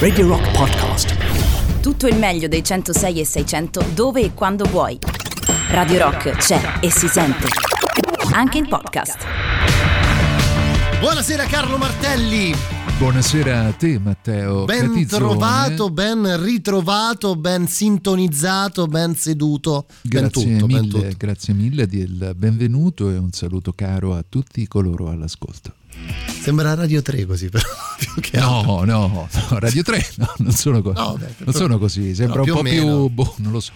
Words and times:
Radio 0.00 0.26
Rock 0.26 0.50
Podcast. 0.56 1.80
Tutto 1.80 2.08
il 2.08 2.16
meglio 2.16 2.48
dei 2.48 2.64
106 2.64 3.20
e 3.20 3.24
600 3.24 3.84
dove 3.94 4.22
e 4.22 4.34
quando 4.34 4.64
vuoi. 4.64 4.98
Radio 5.68 5.98
Rock 6.00 6.30
c'è 6.32 6.80
e 6.80 6.90
si 6.90 7.06
sente. 7.06 7.46
Anche 8.32 8.58
in 8.58 8.66
podcast. 8.66 9.18
Buonasera 10.98 11.44
Carlo 11.44 11.76
Martelli. 11.76 12.52
Buonasera 12.98 13.66
a 13.66 13.72
te 13.72 14.00
Matteo. 14.00 14.64
Ben 14.64 14.88
Catizzone. 14.88 15.24
trovato, 15.24 15.90
ben 15.90 16.42
ritrovato, 16.42 17.36
ben 17.36 17.68
sintonizzato, 17.68 18.88
ben 18.88 19.14
seduto. 19.14 19.86
Ben 20.02 20.22
Grazie 20.22 20.42
tutto, 20.42 20.66
ben 20.66 20.76
mille, 20.80 21.02
tutto. 21.02 21.14
grazie 21.16 21.54
mille 21.54 21.86
del 21.86 22.32
benvenuto 22.36 23.08
e 23.10 23.16
un 23.16 23.30
saluto 23.30 23.72
caro 23.74 24.16
a 24.16 24.24
tutti 24.28 24.66
coloro 24.66 25.08
all'ascolto. 25.08 25.74
Sembra 26.40 26.72
Radio 26.74 27.02
3 27.02 27.26
così 27.26 27.48
però. 27.48 27.64
No, 28.32 28.82
no, 28.84 29.06
no, 29.06 29.28
Radio 29.58 29.82
3, 29.82 30.10
no, 30.16 30.32
non 30.38 30.52
sono 30.52 30.80
così. 30.82 30.98
No, 30.98 31.12
beh, 31.18 31.24
non 31.24 31.34
però- 31.36 31.52
sono 31.52 31.78
così, 31.78 32.14
sembra 32.14 32.42
però 32.42 32.56
un 32.56 32.62
po' 32.62 32.68
più 32.68 33.08
boh, 33.08 33.34
non 33.38 33.52
lo 33.52 33.60
so. 33.60 33.72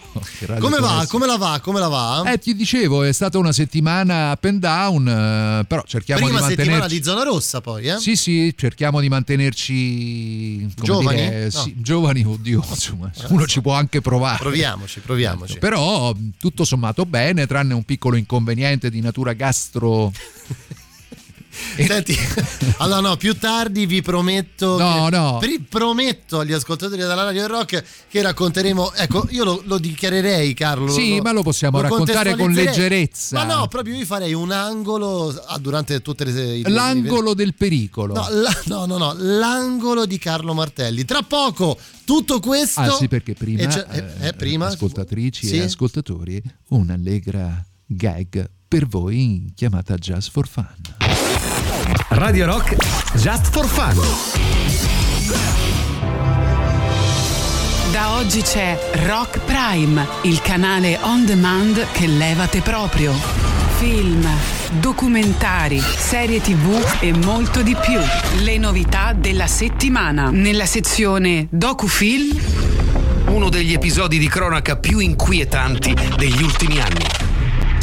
Come 0.59 0.79
va? 0.79 1.05
Come 1.07 1.25
la 1.27 1.37
va? 1.37 1.59
Come 1.61 1.79
la 1.79 1.87
va? 1.87 2.23
Eh, 2.31 2.37
ti 2.39 2.55
dicevo, 2.55 3.03
è 3.03 3.11
stata 3.11 3.37
una 3.37 3.51
settimana 3.51 4.31
up 4.31 4.43
and 4.45 4.59
down, 4.59 5.07
eh, 5.07 5.65
però 5.67 5.83
cerchiamo 5.85 6.25
Prima 6.25 6.39
di 6.41 6.47
settimana 6.47 6.79
mantenerci... 6.79 6.97
di 6.97 7.03
zona 7.03 7.23
rossa 7.23 7.61
poi, 7.61 7.85
eh? 7.87 7.97
Sì, 7.99 8.15
sì, 8.15 8.53
cerchiamo 8.57 8.99
di 8.99 9.09
mantenerci 9.09 10.67
Giovani? 10.75 11.21
dire, 11.21 11.43
No. 11.45 11.49
sì, 11.61 11.75
giovani, 11.77 12.23
oddio, 12.25 12.63
insomma, 12.67 13.11
uno 13.27 13.45
ci 13.45 13.61
può 13.61 13.73
anche 13.73 14.01
provare. 14.01 14.37
Proviamoci, 14.39 14.99
proviamoci. 15.01 15.59
Però 15.59 16.13
tutto 16.39 16.63
sommato 16.65 17.05
bene, 17.05 17.45
tranne 17.45 17.73
un 17.73 17.83
piccolo 17.83 18.15
inconveniente 18.15 18.89
di 18.89 19.01
natura 19.01 19.33
gastro. 19.33 20.11
Senti, 21.85 22.15
allora 22.77 22.99
no, 23.01 23.17
più 23.17 23.37
tardi 23.37 23.85
vi 23.85 24.01
prometto, 24.01 24.77
No, 24.77 25.05
che- 25.09 25.15
no. 25.15 25.37
pri- 25.39 25.59
prometto 25.67 26.39
agli 26.39 26.51
ascoltatori 26.53 26.99
della 27.01 27.13
Radio 27.15 27.47
Rock 27.47 27.83
che 28.09 28.21
racconteremo, 28.21 28.93
ecco, 28.93 29.27
io 29.31 29.43
lo, 29.43 29.61
lo 29.65 29.77
dichiarerei 29.77 30.53
Carlo. 30.53 30.91
Sì, 30.91 31.19
ma 31.21 31.31
lo 31.31 31.41
possiamo 31.43 31.79
raccontare 31.81 32.35
con 32.35 32.51
leggerezza. 32.51 33.43
Ma 33.45 33.53
no, 33.55 33.67
proprio 33.67 33.95
io 33.95 34.05
farei 34.05 34.33
un 34.33 34.51
angolo 34.51 35.27
ah, 35.47 35.57
durante 35.57 36.01
tutte 36.01 36.23
le... 36.25 36.57
i- 36.57 36.69
L'angolo 36.69 37.33
del 37.33 37.53
pericolo. 37.55 38.13
No, 38.13 38.27
la- 38.29 38.61
no, 38.65 38.85
no, 38.85 38.97
no, 38.97 39.13
l'angolo 39.17 40.05
di 40.05 40.17
Carlo 40.17 40.53
Martelli. 40.53 41.05
Tra 41.05 41.21
poco 41.21 41.77
tutto 42.05 42.39
questo... 42.39 42.79
Ah 42.81 42.91
sì, 42.91 43.07
perché 43.07 43.33
prima, 43.33 43.61
E 43.63 43.67
c'è- 43.67 43.85
eh, 43.89 44.27
eh, 44.27 44.33
prima- 44.33 44.67
ascoltatrici 44.67 45.47
Sì? 45.47 45.57
e 45.57 45.63
ascoltatori, 45.63 46.41
un'allegra 46.69 47.65
gag 47.85 48.49
per 48.67 48.87
voi 48.87 49.21
in 49.21 49.53
chiamata 49.53 49.95
Just 49.95 50.31
for 50.31 50.47
Fun. 50.47 51.34
Radio 52.09 52.45
Rock 52.45 52.75
Just 53.15 53.49
for 53.51 53.65
Fun. 53.65 53.99
Da 57.91 58.15
oggi 58.15 58.41
c'è 58.41 58.77
Rock 59.05 59.39
Prime, 59.39 60.05
il 60.23 60.41
canale 60.41 60.97
on 61.01 61.25
demand 61.25 61.85
che 61.91 62.07
levate 62.07 62.61
proprio. 62.61 63.13
Film, 63.77 64.27
documentari, 64.79 65.79
serie 65.79 66.41
tv 66.41 66.97
e 66.99 67.13
molto 67.13 67.61
di 67.61 67.75
più. 67.75 67.99
Le 68.43 68.57
novità 68.57 69.13
della 69.13 69.47
settimana 69.47 70.29
nella 70.29 70.65
sezione 70.65 71.47
DocuFilm 71.49 72.39
Uno 73.27 73.49
degli 73.49 73.73
episodi 73.73 74.17
di 74.17 74.27
cronaca 74.27 74.77
più 74.77 74.99
inquietanti 74.99 75.93
degli 76.17 76.41
ultimi 76.41 76.79
anni. 76.79 77.05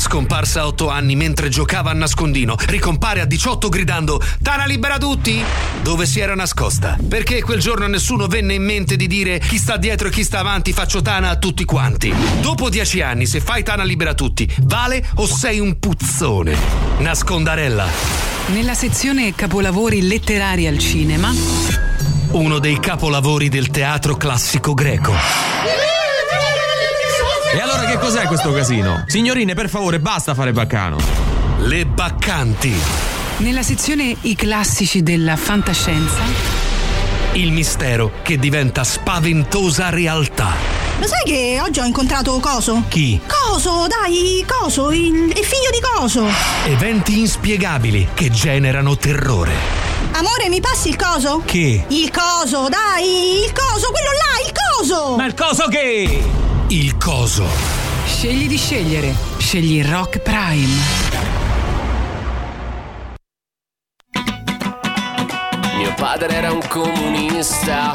Scomparsa 0.02 0.62
a 0.62 0.66
8 0.66 0.88
anni 0.88 1.14
mentre 1.14 1.48
giocava 1.48 1.90
a 1.90 1.94
nascondino, 1.94 2.56
ricompare 2.66 3.20
a 3.20 3.24
18 3.24 3.68
gridando 3.68 4.20
Tana 4.42 4.64
libera 4.64 4.98
tutti! 4.98 5.40
Dove 5.80 6.06
si 6.06 6.18
era 6.18 6.34
nascosta? 6.34 6.98
Perché 7.08 7.40
quel 7.40 7.60
giorno 7.60 7.86
nessuno 7.86 8.26
venne 8.26 8.54
in 8.54 8.64
mente 8.64 8.96
di 8.96 9.06
dire 9.06 9.38
chi 9.38 9.58
sta 9.58 9.76
dietro 9.76 10.08
e 10.08 10.10
chi 10.10 10.24
sta 10.24 10.40
avanti 10.40 10.72
faccio 10.72 11.02
Tana 11.02 11.30
a 11.30 11.36
tutti 11.36 11.64
quanti. 11.64 12.12
Dopo 12.40 12.68
10 12.68 13.00
anni, 13.00 13.26
se 13.26 13.38
fai 13.40 13.62
Tana 13.62 13.84
libera 13.84 14.12
tutti, 14.14 14.52
vale 14.62 15.08
o 15.14 15.26
sei 15.28 15.60
un 15.60 15.78
puzzone? 15.78 16.56
Nascondarella. 16.98 17.86
nella 18.48 18.74
sezione 18.74 19.36
capolavori 19.36 20.04
letterari 20.08 20.66
al 20.66 20.78
cinema. 20.78 21.32
Uno 22.32 22.58
dei 22.58 22.80
capolavori 22.80 23.48
del 23.48 23.68
teatro 23.68 24.16
classico 24.16 24.74
greco. 24.74 25.12
E 27.54 27.60
allora 27.60 27.84
che 27.84 27.98
cos'è 27.98 28.26
questo 28.26 28.50
casino? 28.50 29.04
Signorine, 29.06 29.52
per 29.52 29.68
favore, 29.68 30.00
basta 30.00 30.32
fare 30.32 30.52
baccano. 30.52 30.96
Le 31.58 31.84
Baccanti. 31.84 32.72
Nella 33.38 33.62
sezione 33.62 34.16
I 34.22 34.34
classici 34.34 35.02
della 35.02 35.36
fantascienza. 35.36 36.22
Il 37.32 37.52
mistero 37.52 38.12
che 38.22 38.38
diventa 38.38 38.84
spaventosa 38.84 39.90
realtà. 39.90 40.50
Lo 40.98 41.06
sai 41.06 41.24
che 41.24 41.58
oggi 41.60 41.80
ho 41.80 41.84
incontrato 41.84 42.38
Coso? 42.40 42.84
Chi? 42.88 43.20
Coso, 43.26 43.86
dai, 43.86 44.44
Coso, 44.46 44.90
il, 44.90 45.28
il 45.28 45.44
figlio 45.44 45.70
di 45.72 45.80
Coso. 45.80 46.26
Eventi 46.64 47.18
inspiegabili 47.18 48.08
che 48.14 48.30
generano 48.30 48.96
terrore. 48.96 49.52
Amore, 50.12 50.48
mi 50.48 50.60
passi 50.60 50.88
il 50.88 50.96
coso? 50.96 51.42
Che? 51.44 51.84
Il 51.88 52.10
coso, 52.10 52.68
dai, 52.68 53.44
il 53.44 53.52
coso, 53.52 53.90
quello 53.90 54.10
là, 54.10 54.46
il 54.46 54.52
coso! 54.52 55.16
Ma 55.16 55.26
il 55.26 55.34
coso 55.34 55.66
che? 55.68 56.50
Il 56.72 56.96
coso. 56.96 57.46
Scegli 58.06 58.48
di 58.48 58.56
scegliere. 58.56 59.14
Scegli 59.36 59.84
Rock 59.84 60.20
Prime. 60.20 60.72
Mio 65.76 65.92
padre 65.96 66.34
era 66.34 66.50
un 66.50 66.66
comunista 66.68 67.92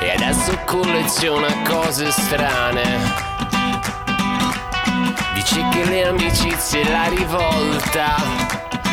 e 0.00 0.10
adesso 0.10 0.58
colleziona 0.66 1.62
cose 1.62 2.10
strane. 2.10 2.98
Dice 5.34 5.64
che 5.70 5.84
le 5.84 6.08
amicizie 6.08 6.80
e 6.80 6.90
la 6.90 7.08
rivolta 7.08 8.16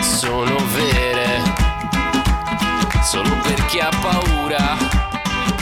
sono 0.02 0.56
vere 0.76 1.42
solo 3.02 3.36
per 3.42 3.66
chi 3.66 3.80
ha 3.80 3.90
paura 3.90 4.78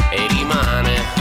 e 0.10 0.28
rimane. 0.28 1.19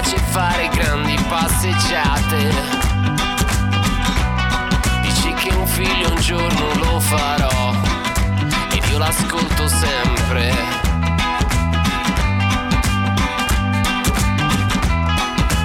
Piace 0.00 0.16
fare 0.30 0.68
grandi 0.68 1.14
passeggiate. 1.28 2.50
Dice 5.02 5.32
che 5.34 5.54
un 5.54 5.66
figlio 5.66 6.08
un 6.08 6.20
giorno 6.20 6.74
lo 6.76 6.98
farò. 7.00 7.74
Ed 8.72 8.82
io 8.90 8.96
l'ascolto 8.96 9.68
sempre. 9.68 10.54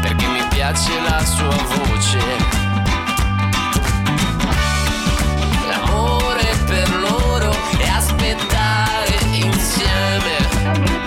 Perché 0.02 0.28
mi 0.28 0.44
piace 0.50 1.00
la 1.08 1.24
sua 1.24 1.56
voce. 1.78 2.20
L'amore 5.70 6.58
per 6.66 6.90
loro 6.98 7.56
è 7.78 7.88
aspettare 7.88 9.18
insieme 9.32 11.05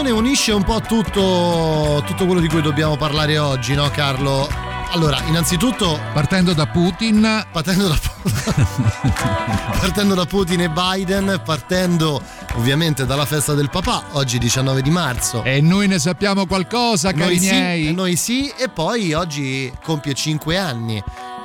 canzone 0.00 0.10
unisce 0.10 0.52
un 0.52 0.62
po' 0.62 0.80
tutto, 0.80 2.02
tutto 2.06 2.24
quello 2.24 2.40
di 2.40 2.48
cui 2.48 2.62
dobbiamo 2.62 2.96
parlare 2.96 3.36
oggi, 3.36 3.74
no 3.74 3.90
Carlo? 3.90 4.48
Allora, 4.92 5.20
innanzitutto... 5.26 6.00
Partendo 6.14 6.54
da 6.54 6.66
Putin... 6.66 7.46
Partendo 7.52 7.88
da, 7.88 7.98
partendo 9.78 10.14
da 10.14 10.24
Putin 10.24 10.62
e 10.62 10.70
Biden, 10.70 11.42
partendo 11.44 12.20
ovviamente 12.54 13.04
dalla 13.04 13.26
festa 13.26 13.52
del 13.52 13.68
papà, 13.68 14.02
oggi 14.12 14.38
19 14.38 14.80
di 14.80 14.90
marzo. 14.90 15.44
E 15.44 15.60
noi 15.60 15.86
ne 15.86 15.98
sappiamo 15.98 16.46
qualcosa, 16.46 17.12
cari 17.12 17.36
noi 17.36 17.38
miei. 17.38 17.86
Sì, 17.86 17.92
noi 17.92 18.16
sì, 18.16 18.52
e 18.56 18.68
poi 18.68 19.12
oggi 19.12 19.70
compie 19.84 20.14
5 20.14 20.56
anni. 20.56 21.02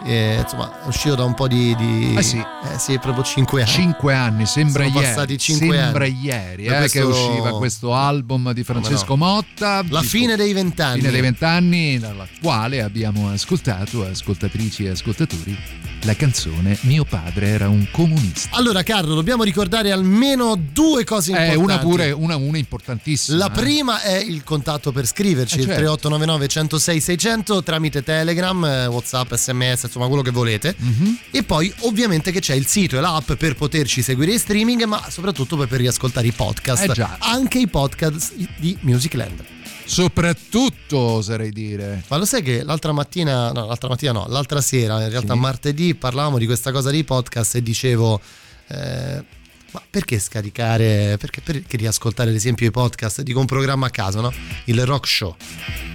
Eh, 0.08 0.38
insomma, 0.40 0.84
è 0.84 0.88
uscito 0.88 1.16
da 1.16 1.24
un 1.24 1.34
po' 1.34 1.48
di. 1.48 1.76
di 1.76 2.14
eh 2.16 2.22
sì. 2.22 2.38
Eh 2.38 2.78
sì, 2.78 3.00
proprio 3.00 3.24
5 3.24 3.62
anni. 3.64 3.72
5 3.72 4.14
anni, 4.14 4.46
sembra 4.46 4.84
Sono 4.84 4.96
ieri. 5.00 5.08
passati 5.14 5.38
5 5.40 5.78
sembra 5.78 6.06
anni. 6.06 6.20
ieri 6.22 6.66
eh, 6.66 6.78
questo- 6.78 7.00
che 7.00 7.06
usciva 7.06 7.58
questo 7.58 7.94
album 7.96 8.52
di 8.54 8.64
Francesco 8.64 9.16
no? 9.16 9.26
Motta. 9.26 9.84
La 9.90 10.02
di- 10.02 10.08
fine 10.08 10.36
dei 10.36 10.54
vent'anni. 10.54 11.00
fine 11.00 11.12
dei 11.12 11.22
vent'anni, 11.22 11.98
dalla 11.98 12.28
quale 12.40 12.82
abbiamo 12.84 13.30
ascoltato, 13.32 14.06
ascoltatrici 14.06 14.86
e 14.86 14.90
ascoltatori, 14.90 15.58
la 16.06 16.16
canzone 16.16 16.78
Mio 16.82 17.04
padre 17.04 17.48
era 17.48 17.68
un 17.68 17.88
comunista. 17.92 18.56
Allora, 18.56 18.84
Carlo, 18.84 19.16
dobbiamo 19.16 19.44
ricordare 19.44 19.92
almeno 19.92 20.56
due 20.56 21.04
cose 21.04 21.32
importanti. 21.32 21.58
una 21.62 21.80
pure, 21.80 22.12
una, 22.12 22.36
una 22.36 22.58
importantissima. 22.58 23.38
La 23.38 23.48
eh. 23.48 23.52
prima 23.52 24.02
è 24.02 24.16
il 24.16 24.44
contatto 24.44 24.92
per 24.92 25.08
scriverci, 25.08 25.56
Eh, 25.56 25.62
il 25.62 25.66
certo. 25.66 25.82
3899 25.82 26.48
106 26.48 27.02
600 27.02 27.64
tramite 27.64 28.04
Telegram, 28.04 28.64
eh, 28.66 28.86
Whatsapp, 28.86 29.34
SMS, 29.34 29.84
insomma 29.84 30.08
quello 30.08 30.22
che 30.22 30.32
volete. 30.32 30.76
Mhm. 30.78 31.18
E 31.32 31.44
poi 31.44 31.74
ovviamente 31.80 32.32
che 32.32 32.40
c'è 32.40 32.54
il 32.54 32.68
sito 32.68 32.98
e 32.98 33.02
l'app 33.02 33.32
per 33.34 33.56
poterci 33.56 34.02
seguire 34.02 34.32
in 34.34 34.40
streaming, 34.40 34.84
ma 34.84 35.04
soprattutto 35.10 35.58
per 35.58 35.80
riascoltare 35.80 36.28
i 36.28 36.32
podcast. 36.32 36.84
Eh 36.90 36.94
già. 36.94 37.18
Anche 37.20 37.58
i 37.58 37.68
podcast 37.68 38.34
di 38.58 38.78
Musicland. 38.82 39.44
Soprattutto, 39.86 40.98
oserei 40.98 41.52
dire. 41.52 42.04
Ma 42.08 42.18
lo 42.18 42.26
sai 42.26 42.42
che 42.42 42.64
l'altra 42.64 42.92
mattina, 42.92 43.52
no, 43.52 43.66
l'altra 43.66 43.88
mattina 43.90 44.12
no, 44.12 44.26
l'altra 44.28 44.62
sera, 44.62 45.02
in 45.04 45.10
realtà 45.10 45.34
Sì. 45.34 45.40
martedì, 45.40 45.96
parlavamo 45.96 46.38
di 46.38 46.46
questa 46.46 46.72
cosa 46.72 46.90
dei 46.92 47.04
podcast 47.04 47.56
e 47.56 47.62
dicevo, 47.64 48.20
eh, 48.68 49.24
ma 49.72 49.82
perché 49.90 50.20
scaricare, 50.20 51.18
perché, 51.20 51.42
perché 51.42 51.76
riascoltare 51.78 52.30
ad 52.30 52.36
esempio 52.36 52.66
i 52.66 52.72
podcast? 52.72 53.22
Dico 53.22 53.40
un 53.40 53.46
programma 53.46 53.88
a 53.88 53.90
caso, 53.90 54.22
no? 54.22 54.34
Il 54.66 54.86
rock 54.86 55.08
show. 55.08 55.36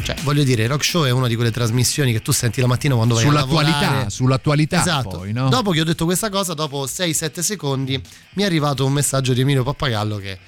Cioè, 0.02 0.16
voglio 0.22 0.42
dire, 0.44 0.64
il 0.64 0.68
rock 0.68 0.84
show 0.84 1.04
è 1.04 1.10
una 1.10 1.26
di 1.28 1.34
quelle 1.34 1.50
trasmissioni 1.50 2.12
che 2.12 2.20
tu 2.20 2.30
senti 2.32 2.60
la 2.60 2.66
mattina 2.66 2.94
quando 2.94 3.14
vai 3.14 3.24
a 3.24 3.26
Sull'attualità, 3.26 3.80
lavorare. 3.80 4.10
sull'attualità 4.10 4.80
Esatto. 4.80 5.08
poi, 5.18 5.32
no? 5.32 5.48
Dopo 5.48 5.70
che 5.70 5.80
ho 5.80 5.84
detto 5.84 6.04
questa 6.04 6.28
cosa, 6.28 6.52
dopo 6.54 6.84
6-7 6.86 7.40
secondi, 7.40 8.00
mi 8.34 8.42
è 8.42 8.46
arrivato 8.46 8.84
un 8.84 8.92
messaggio 8.92 9.32
di 9.32 9.40
Emilio 9.40 9.62
Pappagallo 9.62 10.16
che 10.18 10.38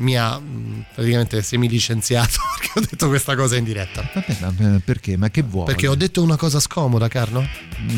mi 0.00 0.16
ha 0.16 0.38
mh, 0.38 0.86
praticamente 0.94 1.42
semilicenziato 1.42 2.38
perché 2.58 2.78
ho 2.78 2.80
detto 2.80 3.08
questa 3.08 3.36
cosa 3.36 3.56
in 3.56 3.64
diretta. 3.64 4.02
Vabbè, 4.12 4.64
ma 4.64 4.80
perché? 4.84 5.16
Ma 5.16 5.30
che 5.30 5.42
vuoi? 5.42 5.66
Perché 5.66 5.86
ho 5.86 5.94
detto 5.94 6.22
una 6.22 6.36
cosa 6.36 6.60
scomoda, 6.60 7.08
Carlo? 7.08 7.46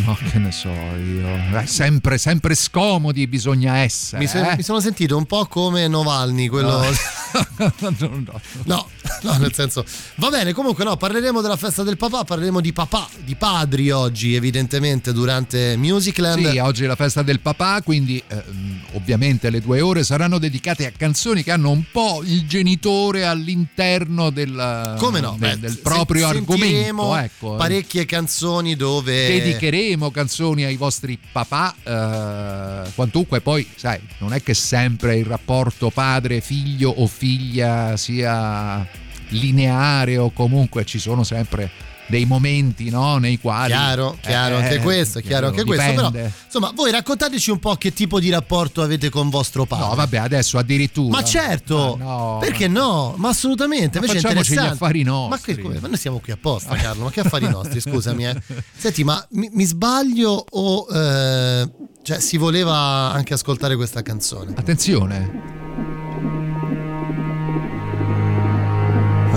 No, 0.05 0.17
che 0.31 0.39
ne 0.39 0.53
so 0.53 0.69
io. 0.69 1.59
Eh, 1.59 1.67
sempre, 1.67 2.19
sempre 2.19 2.55
scomodi 2.55 3.27
bisogna 3.27 3.79
essere. 3.79 4.21
Mi, 4.21 4.29
so- 4.29 4.39
eh? 4.39 4.57
mi 4.57 4.63
sono 4.63 4.81
sentito 4.81 5.17
un 5.17 5.27
po' 5.27 5.47
come 5.47 5.89
Novalny, 5.89 6.49
quello. 6.49 6.81
No, 7.57 7.73
no, 7.79 8.23
no. 8.27 8.41
No, 8.65 8.89
no, 9.23 9.37
nel 9.39 9.55
senso. 9.55 9.85
Va 10.17 10.29
bene, 10.29 10.53
comunque 10.53 10.85
no, 10.85 10.97
parleremo 10.97 11.41
della 11.41 11.57
festa 11.57 11.83
del 11.83 11.97
papà, 11.97 12.25
parleremo 12.25 12.61
di 12.61 12.73
papà, 12.75 13.09
di 13.25 13.35
padri 13.37 13.91
oggi, 13.91 14.35
evidentemente, 14.35 15.13
durante 15.15 15.77
Musicland. 15.79 16.51
Sì, 16.51 16.59
oggi 16.59 16.85
è 16.85 16.87
la 16.87 16.97
festa 16.97 17.23
del 17.23 17.41
papà, 17.41 17.81
quindi 17.83 18.23
ehm, 18.27 18.81
ovviamente 18.93 19.49
le 19.49 19.61
due 19.61 19.81
ore 19.81 20.05
saranno 20.05 20.39
dedicate 20.39 20.87
a 20.87 20.93
canzoni 20.95 21.43
che 21.43 21.53
hanno 21.53 21.71
un 21.71 21.85
po' 21.93 22.23
il 22.25 22.47
genitore 22.47 23.25
all'interno 23.25 24.31
del, 24.31 24.97
Come 24.99 25.21
no? 25.21 25.37
del, 25.39 25.59
del 25.59 25.79
proprio 25.79 26.27
argomento. 26.27 27.17
Ecco. 27.17 27.57
Parecchie 27.57 28.07
canzoni 28.07 28.75
dove. 28.75 29.29
Dedicheremo 29.29 30.11
canzoni 30.11 30.65
ai 30.65 30.77
vostri 30.77 31.19
papà, 31.31 31.75
eh, 31.85 32.91
quantunque 32.95 33.41
poi, 33.41 33.69
sai, 33.77 34.01
non 34.19 34.33
è 34.33 34.43
che 34.43 34.55
sempre 34.55 35.17
il 35.19 35.27
rapporto 35.27 35.91
padre-figlio 35.91 36.91
o 36.91 37.07
figlia 37.07 37.97
sia 37.97 38.87
lineare 39.29 40.17
o 40.17 40.31
comunque 40.31 40.85
ci 40.85 40.99
sono 40.99 41.23
sempre 41.23 41.71
dei 42.07 42.25
momenti 42.27 42.91
no, 42.91 43.17
nei 43.19 43.39
quali... 43.39 43.73
Chiaro, 43.73 44.17
chiaro 44.21 44.57
anche 44.57 44.75
Eh, 44.75 44.79
questo, 44.81 45.19
è 45.21 45.23
chiaro 45.23 45.47
anche 45.49 45.65
questo. 45.65 45.85
Però, 45.95 46.07
dipende. 46.11 46.33
insomma, 46.45 46.73
voi 46.75 46.91
raccontateci 46.91 47.51
un 47.51 47.59
po' 47.59 47.75
che 47.77 47.93
tipo 47.93 48.21
di 48.21 48.29
rapporto 48.31 48.83
avete 48.83 49.09
con 49.09 49.31
vostro 49.31 49.65
padre. 49.65 49.87
No, 49.89 49.95
vabbè, 49.95 50.17
adesso 50.19 50.59
addirittura. 50.59 51.17
Ma 51.19 51.25
certo, 51.25 51.97
Ma 51.99 52.05
no, 52.05 52.39
perché 52.41 52.69
no? 52.69 53.15
Ma 53.17 53.29
assolutamente. 53.31 53.99
Ma 53.99 54.07
Invece 54.07 54.21
facciamoci 54.23 54.53
gli 54.53 54.59
affari 54.59 55.05
Ma, 55.05 55.11
nostri. 55.11 55.55
che, 55.55 55.63
come? 55.63 55.81
ma 55.81 55.89
noi 55.89 55.97
siamo 55.97 56.19
qui 56.19 56.33
apposta, 56.33 56.75
Carlo. 56.75 57.05
Ma 57.05 57.11
che 57.11 57.21
affari 57.21 57.49
nostri? 57.49 57.81
Scusami. 57.81 58.27
Eh. 58.27 58.43
Senti, 58.77 59.05
ma 59.05 59.25
mi, 59.31 59.49
mi 59.53 59.65
sbaglio 59.65 60.45
o 60.51 60.87
eh, 60.93 61.69
cioè, 62.03 62.21
si 62.21 62.37
voleva 62.37 63.13
anche 63.13 63.33
ascoltare 63.35 63.77
questa 63.77 64.03
canzone? 64.03 64.53
Attenzione. 64.57 66.02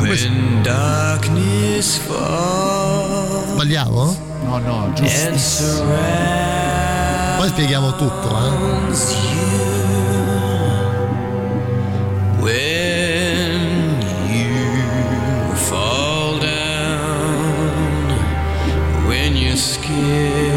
When 0.07 0.61
darkness 0.63 1.97
falls 1.97 3.53
Sbagliamo? 3.53 4.15
No, 4.43 4.57
no, 4.59 4.93
giusto. 4.93 5.83
Poi 7.37 7.47
spieghiamo 7.49 7.95
tutto, 7.95 8.37
eh. 8.37 8.93
you, 19.97 20.54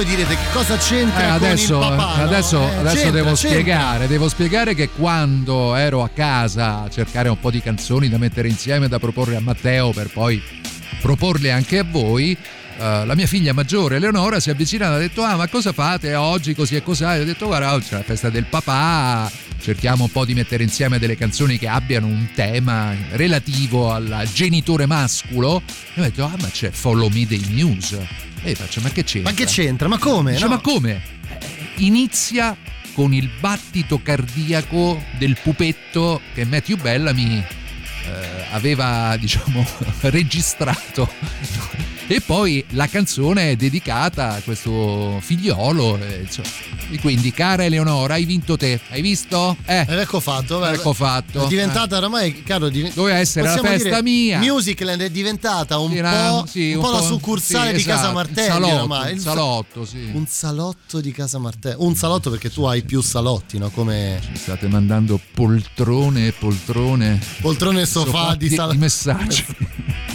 Poi 0.00 0.08
direte 0.08 0.34
che 0.34 0.50
cosa 0.54 0.78
c'entra 0.78 1.20
Eh, 1.20 1.28
adesso, 1.28 1.78
con 1.78 1.90
il 1.90 1.96
papà. 1.98 2.16
no? 2.16 2.22
adesso, 2.22 2.58
Eh, 2.62 2.74
adesso 2.76 2.94
c'entra, 2.94 3.10
devo 3.10 3.32
c'entra. 3.34 3.50
spiegare, 3.50 4.06
devo 4.08 4.28
spiegare 4.30 4.74
che 4.74 4.88
quando 4.88 5.74
ero 5.74 6.02
a 6.02 6.08
casa 6.08 6.84
a 6.84 6.88
cercare 6.88 7.28
un 7.28 7.38
po' 7.38 7.50
di 7.50 7.60
canzoni 7.60 8.08
da 8.08 8.16
mettere 8.16 8.48
insieme 8.48 8.88
da 8.88 8.98
proporre 8.98 9.36
a 9.36 9.40
Matteo 9.40 9.90
per 9.90 10.08
poi 10.08 10.42
proporle 11.02 11.52
anche 11.52 11.80
a 11.80 11.84
voi. 11.84 12.34
eh, 12.78 13.04
la 13.04 13.14
mia 13.14 13.26
figlia 13.26 13.52
maggiore 13.52 13.96
Eleonora 13.96 14.40
si 14.40 14.48
è 14.48 14.52
avvicinata 14.52 14.92
e 14.94 14.96
ha 14.96 14.98
detto 15.00 15.22
ah 15.22 15.36
ma 15.36 15.48
cosa 15.48 15.72
fate 15.72 16.14
oggi 16.14 16.54
così 16.54 16.76
e 16.76 16.82
così 16.82 17.04
ho 17.04 17.22
detto 17.24 17.44
guarda 17.44 17.74
oggi 17.74 17.88
c'è 17.88 17.96
la 17.96 18.02
festa 18.02 18.30
del 18.30 18.44
papà 18.46 19.30
cerchiamo 19.60 20.04
un 20.04 20.10
po' 20.10 20.24
di 20.24 20.32
mettere 20.32 20.62
insieme 20.62 20.98
delle 20.98 21.14
canzoni 21.18 21.58
che 21.58 21.68
abbiano 21.68 22.06
un 22.06 22.28
tema 22.34 22.94
relativo 23.10 23.92
al 23.92 24.26
genitore 24.32 24.86
masculo 24.86 25.60
e 25.92 26.00
ho 26.00 26.04
detto 26.04 26.24
ah 26.24 26.36
ma 26.40 26.48
c'è 26.48 26.70
Follow 26.70 27.08
Me 27.10 27.26
dei 27.26 27.44
Muse 27.50 28.28
e 28.42 28.54
faccio 28.54 28.80
ma 28.80 28.90
che 28.90 29.04
c'entra? 29.04 29.30
Ma 29.30 29.36
che 29.36 29.44
c'entra? 29.46 29.88
Ma 29.88 29.98
come? 29.98 30.32
Dice, 30.32 30.44
No. 30.44 30.50
ma 30.50 30.58
come? 30.60 31.02
Eh, 31.28 31.38
Inizia 31.84 32.56
con 32.92 33.12
il 33.14 33.30
battito 33.40 34.00
cardiaco 34.02 35.02
del 35.18 35.36
pupetto 35.42 36.20
che 36.34 36.44
Matthew 36.44 36.76
Bellamy 36.76 37.38
eh, 37.38 38.44
aveva, 38.50 39.16
diciamo, 39.18 39.64
registrato. 40.02 41.08
E 42.12 42.20
poi 42.20 42.64
la 42.70 42.88
canzone 42.88 43.52
è 43.52 43.56
dedicata 43.56 44.30
a 44.34 44.40
questo 44.40 45.18
figliolo. 45.20 45.96
eh. 45.96 46.26
E 46.90 46.98
quindi, 46.98 47.30
cara 47.30 47.64
Eleonora, 47.64 48.14
hai 48.14 48.24
vinto 48.24 48.56
te. 48.56 48.80
Hai 48.90 49.00
visto? 49.00 49.56
Eh, 49.64 49.86
Ed 49.88 49.96
ecco 49.96 50.18
fatto. 50.18 50.56
guarda. 50.58 50.76
ecco 50.76 50.92
fatto. 50.92 51.44
È 51.44 51.46
diventata 51.46 51.96
oramai, 51.98 52.42
caro, 52.42 52.68
div- 52.68 52.92
Doveva 52.94 53.18
essere 53.18 53.46
la 53.46 53.56
festa 53.58 54.02
mia. 54.02 54.40
Musicland 54.40 55.00
è 55.02 55.08
diventata 55.08 55.78
un, 55.78 55.92
una- 55.92 56.40
po', 56.40 56.46
sì, 56.50 56.72
un 56.72 56.80
po' 56.82 56.90
la 56.90 57.00
succursale 57.00 57.70
sì, 57.70 57.76
di 57.76 57.82
Casa 57.84 57.98
esatto, 58.00 58.12
Martelli. 58.14 58.40
il 58.46 58.52
salotto, 58.54 58.74
oramai. 58.74 59.16
sa- 59.18 59.22
salotto, 59.30 59.84
sì. 59.86 60.10
Un 60.12 60.26
salotto 60.26 61.00
di 61.00 61.12
Casa 61.12 61.38
Martelli. 61.38 61.76
Un 61.78 61.94
salotto 61.94 62.30
perché 62.30 62.50
tu 62.50 62.64
hai 62.64 62.82
più 62.82 63.00
salotti, 63.02 63.58
no? 63.58 63.70
Come 63.70 64.18
Ci 64.32 64.36
state 64.36 64.66
mandando 64.66 65.20
poltrone 65.32 66.26
e 66.26 66.32
poltrone. 66.32 67.20
poltrone 67.40 67.82
e 67.82 67.86
sofà 67.86 68.10
sofà 68.10 68.34
di 68.34 68.48
di 68.48 68.54
salotto. 68.56 68.78
messaggi. 68.78 69.44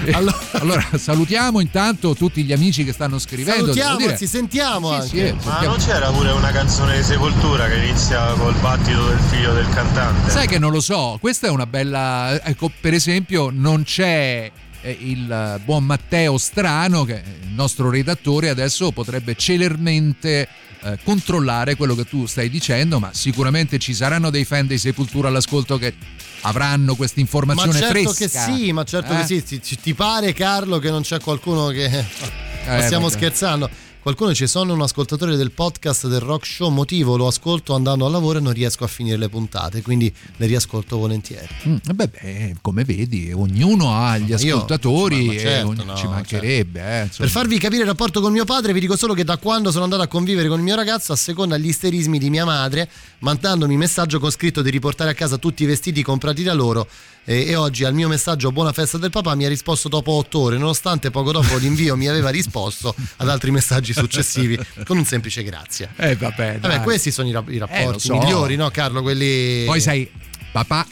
Allora- 0.12 0.38
allora, 0.52 0.86
salutiamo 0.96 1.60
intanto 1.60 2.14
tutti 2.14 2.42
gli 2.44 2.52
amici 2.52 2.84
che 2.84 2.92
stanno 2.92 3.18
scrivendo. 3.18 3.60
Salutiamo, 3.72 3.96
dire. 3.96 4.16
ci 4.18 4.26
sentiamo 4.26 4.88
Sì, 4.88 4.94
anche. 4.94 5.08
sì, 5.08 5.18
eh, 5.18 5.32
Ma 5.32 5.40
sentiamo. 5.40 5.76
non 5.76 5.84
c'era 5.84 6.10
pure 6.10 6.30
una 6.32 6.50
canzone 6.50 6.96
di 6.98 7.02
Sepoltura 7.02 7.68
che 7.68 7.76
inizia 7.76 8.32
col 8.32 8.54
battito 8.60 9.06
del 9.06 9.18
figlio 9.28 9.52
del 9.52 9.68
cantante? 9.70 10.30
Sai 10.30 10.46
che 10.46 10.58
non 10.58 10.72
lo 10.72 10.80
so, 10.80 11.16
questa 11.20 11.46
è 11.46 11.50
una 11.50 11.66
bella. 11.66 12.40
Ecco, 12.42 12.70
per 12.80 12.94
esempio, 12.94 13.50
non 13.52 13.82
c'è 13.84 14.50
eh, 14.82 14.98
il 15.00 15.60
buon 15.64 15.84
Matteo 15.84 16.38
Strano, 16.38 17.04
che 17.04 17.14
è 17.16 17.24
il 17.42 17.52
nostro 17.52 17.90
redattore, 17.90 18.48
adesso 18.48 18.90
potrebbe 18.92 19.34
celermente 19.36 20.48
eh, 20.82 20.98
controllare 21.04 21.76
quello 21.76 21.94
che 21.94 22.04
tu 22.04 22.26
stai 22.26 22.48
dicendo, 22.48 22.98
ma 22.98 23.10
sicuramente 23.12 23.78
ci 23.78 23.94
saranno 23.94 24.30
dei 24.30 24.44
fan 24.44 24.66
dei 24.66 24.78
Sepultura 24.78 25.28
all'ascolto 25.28 25.76
che 25.78 25.94
avranno 26.42 26.94
questa 26.94 27.16
Ma 27.16 27.22
informazione 27.22 27.78
certo 27.78 28.12
fresca. 28.12 28.44
che 28.46 28.52
sì, 28.56 28.72
ma 28.72 28.84
certo 28.84 29.12
Eh? 29.12 29.16
che 29.18 29.24
sì. 29.44 29.60
Ti, 29.60 29.78
ti- 29.80 29.94
pare, 29.94 30.32
Carlo, 30.32 30.78
che 30.78 30.90
non 30.90 31.02
c'è 31.02 31.20
qualcuno 31.20 31.68
che. 31.68 31.84
Eh, 31.86 32.04
stiamo 32.82 33.06
vabbè. 33.08 33.16
scherzando. 33.16 33.70
Qualcuno 34.02 34.32
ci 34.32 34.46
sono 34.46 34.72
un 34.72 34.80
ascoltatore 34.80 35.36
del 35.36 35.50
podcast 35.50 36.06
del 36.08 36.20
Rock 36.20 36.46
Show 36.46 36.70
motivo, 36.70 37.18
lo 37.18 37.26
ascolto 37.26 37.74
andando 37.74 38.06
al 38.06 38.12
lavoro 38.12 38.38
e 38.38 38.40
non 38.40 38.54
riesco 38.54 38.82
a 38.84 38.86
finire 38.86 39.18
le 39.18 39.28
puntate, 39.28 39.82
quindi 39.82 40.10
le 40.38 40.46
riascolto 40.46 40.96
volentieri. 40.96 41.46
Mm, 41.68 41.76
beh, 41.92 42.08
beh, 42.08 42.54
come 42.62 42.82
vedi, 42.84 43.30
ognuno 43.30 43.94
ha 43.94 44.16
gli 44.16 44.30
io- 44.30 44.56
ascoltatori 44.56 45.26
ma 45.26 45.32
certo, 45.34 45.48
e 45.48 45.62
ogni- 45.62 45.84
no, 45.84 45.94
ci 45.96 46.06
mancherebbe. 46.06 46.80
eh, 46.80 47.02
insomma. 47.04 47.28
Per 47.28 47.28
farvi 47.28 47.58
capire 47.58 47.82
il 47.82 47.88
rapporto 47.88 48.22
con 48.22 48.32
mio 48.32 48.46
padre, 48.46 48.72
vi 48.72 48.80
dico 48.80 48.96
solo 48.96 49.12
che 49.12 49.22
da 49.22 49.36
quando 49.36 49.70
sono 49.70 49.84
andato 49.84 50.00
a 50.00 50.06
convivere 50.06 50.48
con 50.48 50.56
il 50.56 50.64
mio 50.64 50.76
ragazzo, 50.76 51.12
a 51.12 51.16
seconda 51.16 51.58
gli 51.58 51.68
isterismi 51.68 52.18
di 52.18 52.30
mia 52.30 52.46
madre, 52.46 52.88
mandandomi 53.18 53.76
messaggio 53.76 54.18
con 54.18 54.30
scritto 54.30 54.62
di 54.62 54.70
riportare 54.70 55.10
a 55.10 55.14
casa 55.14 55.36
tutti 55.36 55.62
i 55.62 55.66
vestiti 55.66 56.02
comprati 56.02 56.42
da 56.42 56.54
loro. 56.54 56.88
E, 57.24 57.46
e 57.46 57.54
oggi 57.54 57.84
al 57.84 57.92
mio 57.94 58.08
messaggio 58.08 58.50
Buona 58.50 58.72
festa 58.72 58.96
del 58.98 59.10
papà 59.10 59.34
mi 59.34 59.44
ha 59.44 59.48
risposto 59.48 59.88
dopo 59.88 60.12
otto 60.12 60.40
ore, 60.40 60.56
nonostante 60.56 61.10
poco 61.10 61.32
dopo 61.32 61.56
l'invio 61.58 61.96
mi 61.96 62.08
aveva 62.08 62.30
risposto 62.30 62.94
ad 63.16 63.28
altri 63.28 63.50
messaggi 63.50 63.92
successivi 63.92 64.58
con 64.84 64.96
un 64.96 65.04
semplice 65.04 65.42
grazie. 65.42 65.90
Eh, 65.96 66.16
vabbè, 66.16 66.58
Vabbè, 66.60 66.80
questi 66.82 67.10
sono 67.10 67.28
i, 67.28 67.32
Eh, 67.32 67.58
rapporti 67.58 68.06
so. 68.06 68.16
migliori, 68.16 68.56
no, 68.56 68.70
Carlo? 68.70 69.02
Quelli. 69.02 69.64
Poi 69.64 69.80
sai, 69.80 70.10
papà 70.52 70.86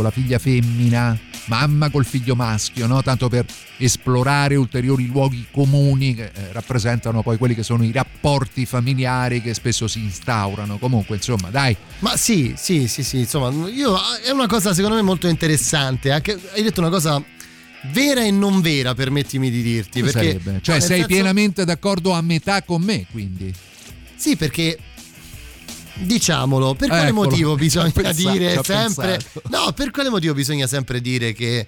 con 0.00 0.04
la 0.04 0.10
figlia 0.10 0.38
femmina, 0.38 1.18
mamma 1.44 1.90
col 1.90 2.06
figlio 2.06 2.34
maschio, 2.34 2.86
no? 2.86 3.02
tanto 3.02 3.28
per 3.28 3.44
esplorare 3.76 4.54
ulteriori 4.54 5.06
luoghi 5.06 5.46
comuni 5.50 6.14
che 6.14 6.24
eh, 6.24 6.52
rappresentano 6.52 7.22
poi 7.22 7.36
quelli 7.36 7.54
che 7.54 7.62
sono 7.62 7.84
i 7.84 7.92
rapporti 7.92 8.64
familiari 8.64 9.42
che 9.42 9.52
spesso 9.52 9.86
si 9.86 9.98
instaurano. 9.98 10.78
Comunque, 10.78 11.16
insomma, 11.16 11.50
dai, 11.50 11.76
Ma 11.98 12.16
sì, 12.16 12.54
sì, 12.56 12.88
sì, 12.88 13.02
sì, 13.02 13.18
insomma, 13.18 13.68
io, 13.68 13.94
è 14.24 14.30
una 14.30 14.46
cosa 14.46 14.72
secondo 14.72 14.96
me 14.96 15.02
molto 15.02 15.28
interessante. 15.28 16.10
Anche, 16.12 16.38
hai 16.54 16.62
detto 16.62 16.80
una 16.80 16.88
cosa 16.88 17.22
vera 17.92 18.24
e 18.24 18.30
non 18.30 18.62
vera, 18.62 18.94
permettimi 18.94 19.50
di 19.50 19.60
dirti. 19.60 20.00
Perché, 20.00 20.18
sarebbe? 20.18 20.60
Cioè, 20.62 20.80
sei 20.80 20.88
senso- 21.00 21.06
pienamente 21.08 21.64
d'accordo 21.66 22.12
a 22.12 22.22
metà 22.22 22.62
con 22.62 22.80
me, 22.80 23.04
quindi. 23.10 23.52
Sì, 24.16 24.36
perché 24.36 24.78
diciamolo, 26.00 26.74
per 26.74 26.88
quale 26.88 27.08
Eccolo, 27.08 27.28
motivo 27.28 27.54
bisogna 27.54 27.90
pensato, 27.90 28.30
dire 28.30 28.60
sempre. 28.62 29.20
No, 29.48 29.72
per 29.72 29.90
quale 29.90 30.08
motivo 30.10 30.34
bisogna 30.34 30.66
sempre 30.66 31.00
dire 31.00 31.32
che 31.32 31.66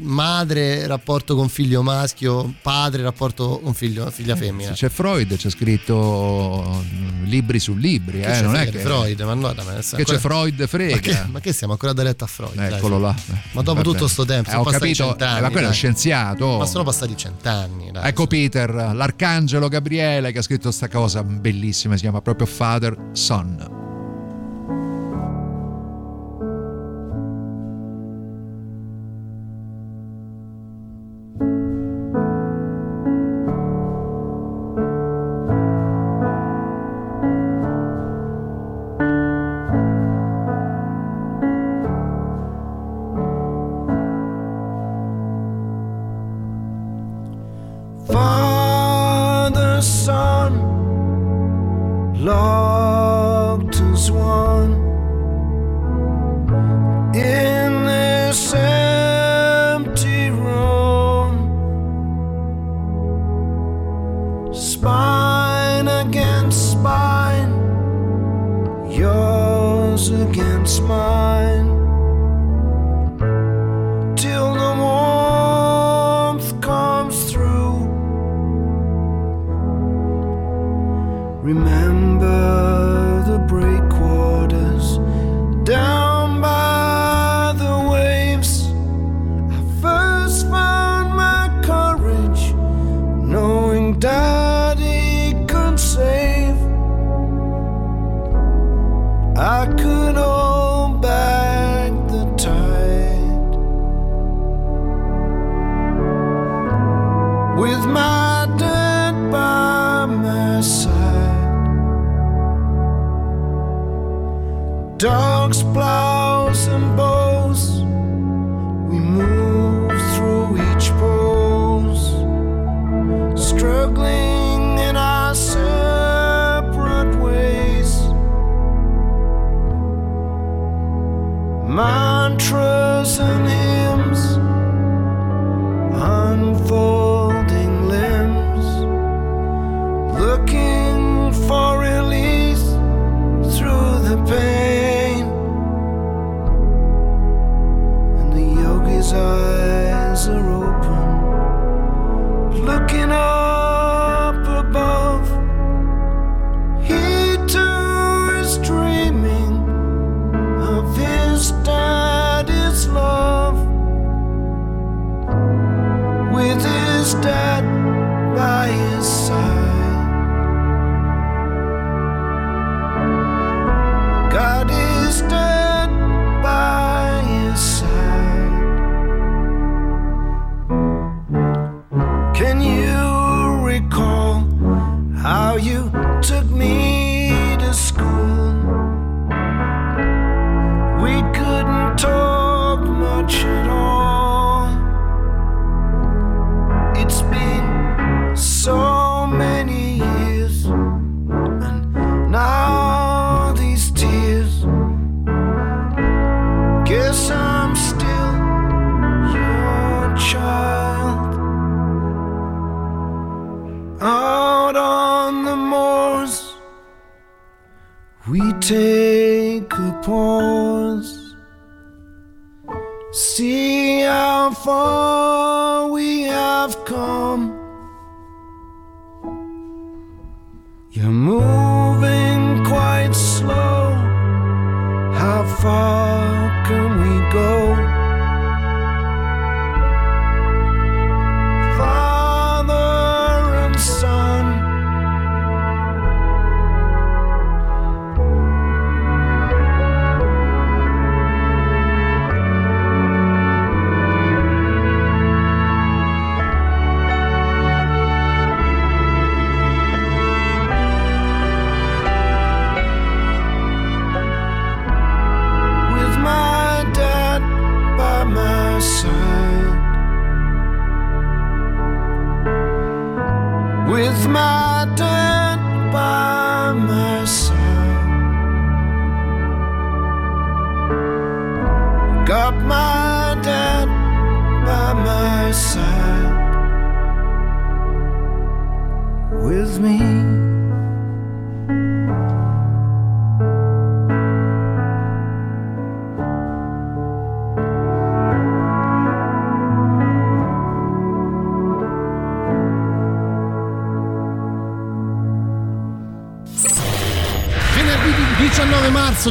madre 0.00 0.86
rapporto 0.86 1.34
con 1.36 1.48
figlio 1.48 1.82
maschio, 1.82 2.54
padre 2.62 3.02
rapporto 3.02 3.60
con 3.62 3.74
figlio, 3.74 4.10
figlia 4.10 4.36
femmina? 4.36 4.68
Se 4.70 4.86
c'è 4.86 4.88
Freud, 4.88 5.36
c'è 5.36 5.50
scritto 5.50 6.82
mm, 6.92 7.24
libri 7.24 7.58
su 7.58 7.74
libri, 7.74 8.20
Che 8.20 8.26
eh, 8.26 8.32
c'è 8.32 8.42
non 8.42 8.56
è 8.56 8.68
che, 8.68 8.78
Freud, 8.78 9.20
ma 9.20 9.34
no, 9.34 9.52
dai, 9.52 9.64
ma 9.64 9.72
che 9.72 9.78
ancora- 9.96 10.04
c'è 10.04 10.18
Freud 10.18 10.60
Ma 10.60 10.66
frega. 10.66 10.96
che, 11.00 11.22
ma 11.30 11.40
che 11.40 11.52
siamo 11.52 11.72
ancora 11.74 11.92
da 11.92 12.02
letto 12.02 12.24
a 12.24 12.26
Freud? 12.26 12.54
dai, 12.54 12.72
Eccolo 12.72 12.96
su. 12.96 13.02
là. 13.02 13.14
Ma 13.52 13.62
dopo 13.62 13.72
Vabbè. 13.74 13.82
tutto 13.82 14.08
sto 14.08 14.24
tempo, 14.24 14.48
Eh, 14.48 14.52
sono 14.52 14.62
ho 14.62 14.64
passati 14.64 14.82
capito, 14.84 15.04
cent'anni, 15.08 15.38
eh, 15.38 15.42
ma 15.42 15.48
quello 15.50 15.66
è 15.66 15.70
dai. 15.70 15.74
scienziato. 15.78 16.58
Ma 16.58 16.66
sono 16.66 16.84
passati 16.84 17.16
cent'anni, 17.16 17.90
dai. 17.92 18.08
Ecco 18.08 18.26
Peter, 18.26 18.72
l'arcangelo 18.94 19.68
Gabriele 19.68 20.32
che 20.32 20.38
ha 20.38 20.42
scritto 20.42 20.70
sta 20.70 20.88
cosa 20.88 21.22
bellissima, 21.22 21.94
si 21.96 22.00
chiama 22.02 22.20
proprio 22.20 22.46
Father 22.46 23.10
Son. 23.12 23.73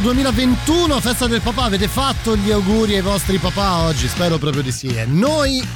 2021, 0.04 1.00
festa 1.00 1.26
del 1.26 1.40
papà, 1.40 1.62
avete 1.62 1.88
fatto 1.88 2.36
gli 2.36 2.50
auguri 2.50 2.94
ai 2.94 3.00
vostri 3.00 3.38
papà 3.38 3.84
oggi? 3.84 4.06
Spero 4.06 4.36
proprio 4.36 4.62
di 4.62 4.70
sì. 4.70 4.88
E 4.88 5.06
noi 5.06 5.66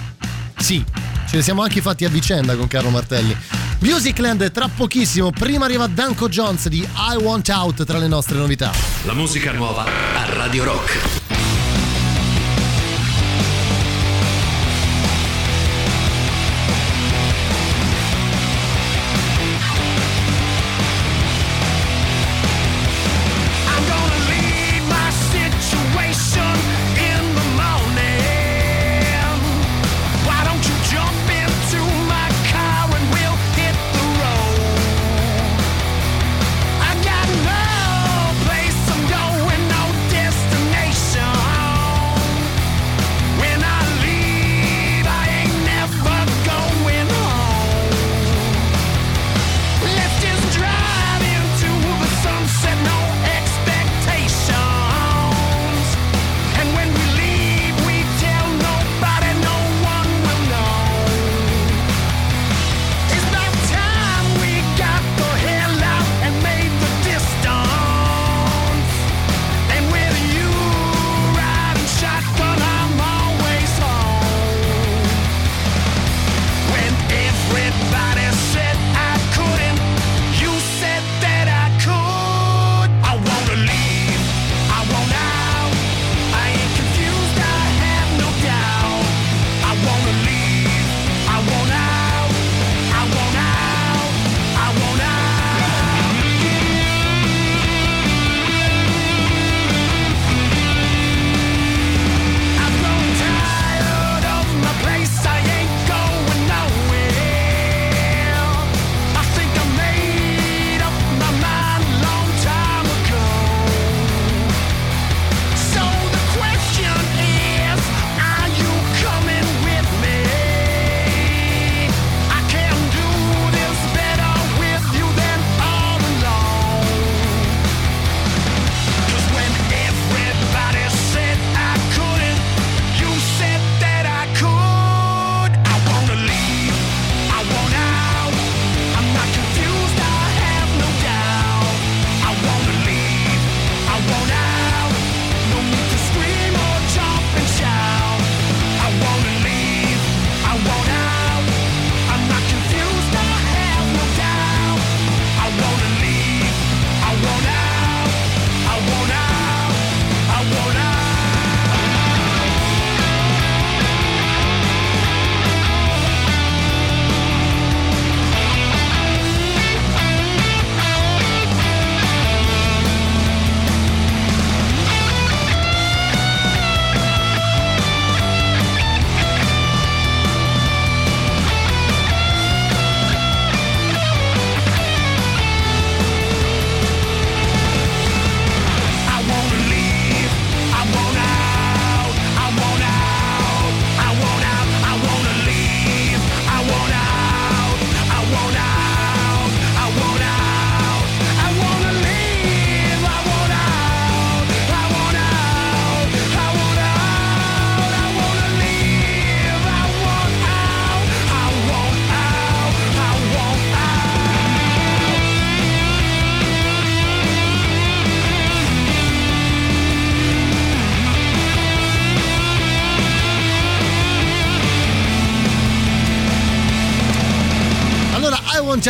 sì, 0.59 0.85
ce 1.27 1.37
ne 1.37 1.43
siamo 1.43 1.63
anche 1.63 1.81
fatti 1.81 2.05
a 2.05 2.11
vicenda 2.11 2.55
con 2.55 2.67
Carlo 2.67 2.91
Martelli. 2.91 3.35
Musicland 3.79 4.53
tra 4.53 4.69
pochissimo, 4.69 5.31
prima 5.31 5.65
arriva 5.65 5.87
Danko 5.87 6.29
Jones 6.29 6.69
di 6.69 6.81
I 6.81 7.17
Want 7.17 7.49
Out 7.49 7.85
tra 7.85 7.97
le 7.97 8.07
nostre 8.07 8.37
novità. 8.37 8.71
La 9.05 9.15
musica 9.15 9.51
nuova 9.53 9.85
a 9.87 10.35
Radio 10.35 10.65
Rock. 10.65 11.18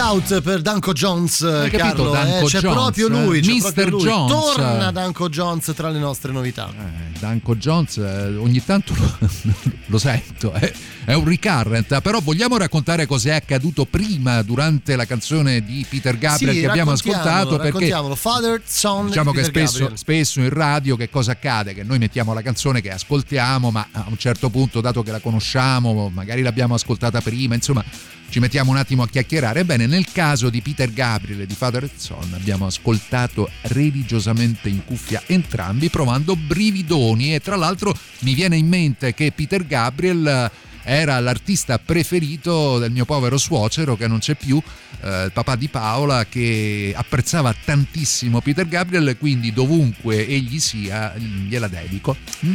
Out 0.08 0.40
per 0.40 0.62
Danko 0.62 0.92
Jones, 0.94 1.42
Hai 1.42 1.68
capito, 1.68 2.04
Carlo. 2.04 2.10
Danko 2.12 2.46
eh, 2.46 2.48
c'è 2.48 2.60
Jones, 2.60 2.76
proprio 2.78 3.08
lui, 3.08 3.40
c'è 3.42 3.52
Mr. 3.52 3.72
proprio 3.72 3.88
lui. 3.88 4.02
Jones. 4.04 4.30
Torna 4.30 4.90
Danko 4.90 5.28
Jones 5.28 5.72
tra 5.76 5.90
le 5.90 5.98
nostre 5.98 6.32
novità. 6.32 6.70
Eh, 6.70 7.18
Danko 7.18 7.56
Jones 7.56 7.98
eh, 7.98 8.34
ogni 8.36 8.64
tanto 8.64 8.94
lo, 8.96 9.18
lo 9.84 9.98
sento, 9.98 10.54
eh. 10.54 10.72
È 11.08 11.14
un 11.14 11.24
recurrent, 11.24 12.02
però 12.02 12.20
vogliamo 12.20 12.58
raccontare 12.58 13.06
cos'è 13.06 13.32
accaduto 13.32 13.86
prima 13.86 14.42
durante 14.42 14.94
la 14.94 15.06
canzone 15.06 15.64
di 15.64 15.86
Peter 15.88 16.18
Gabriel 16.18 16.52
Sì, 16.52 16.60
che 16.60 16.68
abbiamo 16.68 16.90
ascoltato 16.90 17.56
perché. 17.56 17.88
Father, 18.14 18.60
Son, 18.66 19.06
diciamo 19.06 19.32
che 19.32 19.42
spesso, 19.42 19.96
spesso 19.96 20.40
in 20.40 20.50
radio 20.50 20.96
che 20.96 21.08
cosa 21.08 21.32
accade? 21.32 21.72
Che 21.72 21.82
noi 21.82 21.96
mettiamo 21.96 22.34
la 22.34 22.42
canzone 22.42 22.82
che 22.82 22.90
ascoltiamo, 22.90 23.70
ma 23.70 23.88
a 23.90 24.04
un 24.06 24.18
certo 24.18 24.50
punto, 24.50 24.82
dato 24.82 25.02
che 25.02 25.10
la 25.10 25.20
conosciamo, 25.20 26.10
magari 26.10 26.42
l'abbiamo 26.42 26.74
ascoltata 26.74 27.22
prima, 27.22 27.54
insomma, 27.54 27.82
ci 28.28 28.38
mettiamo 28.38 28.70
un 28.70 28.76
attimo 28.76 29.02
a 29.02 29.08
chiacchierare. 29.08 29.60
Ebbene, 29.60 29.86
nel 29.86 30.12
caso 30.12 30.50
di 30.50 30.60
Peter 30.60 30.92
Gabriel 30.92 31.40
e 31.40 31.46
di 31.46 31.54
Father 31.54 31.88
Son 31.96 32.34
abbiamo 32.34 32.66
ascoltato 32.66 33.48
religiosamente 33.62 34.68
in 34.68 34.84
cuffia 34.84 35.22
entrambi, 35.24 35.88
provando 35.88 36.36
brividoni 36.36 37.34
e 37.34 37.40
tra 37.40 37.56
l'altro 37.56 37.96
mi 38.18 38.34
viene 38.34 38.58
in 38.58 38.68
mente 38.68 39.14
che 39.14 39.32
Peter 39.34 39.66
Gabriel 39.66 40.50
era 40.88 41.20
l'artista 41.20 41.78
preferito 41.78 42.78
del 42.78 42.90
mio 42.90 43.04
povero 43.04 43.36
suocero 43.36 43.94
che 43.94 44.08
non 44.08 44.20
c'è 44.20 44.34
più, 44.34 44.60
eh, 45.02 45.24
il 45.24 45.32
papà 45.32 45.54
di 45.54 45.68
Paola, 45.68 46.24
che 46.24 46.94
apprezzava 46.96 47.54
tantissimo 47.64 48.40
Peter 48.40 48.66
Gabriel, 48.66 49.16
quindi 49.18 49.52
dovunque 49.52 50.26
egli 50.26 50.58
sia 50.58 51.14
gliela 51.16 51.68
dedico. 51.68 52.16
Mm? 52.44 52.54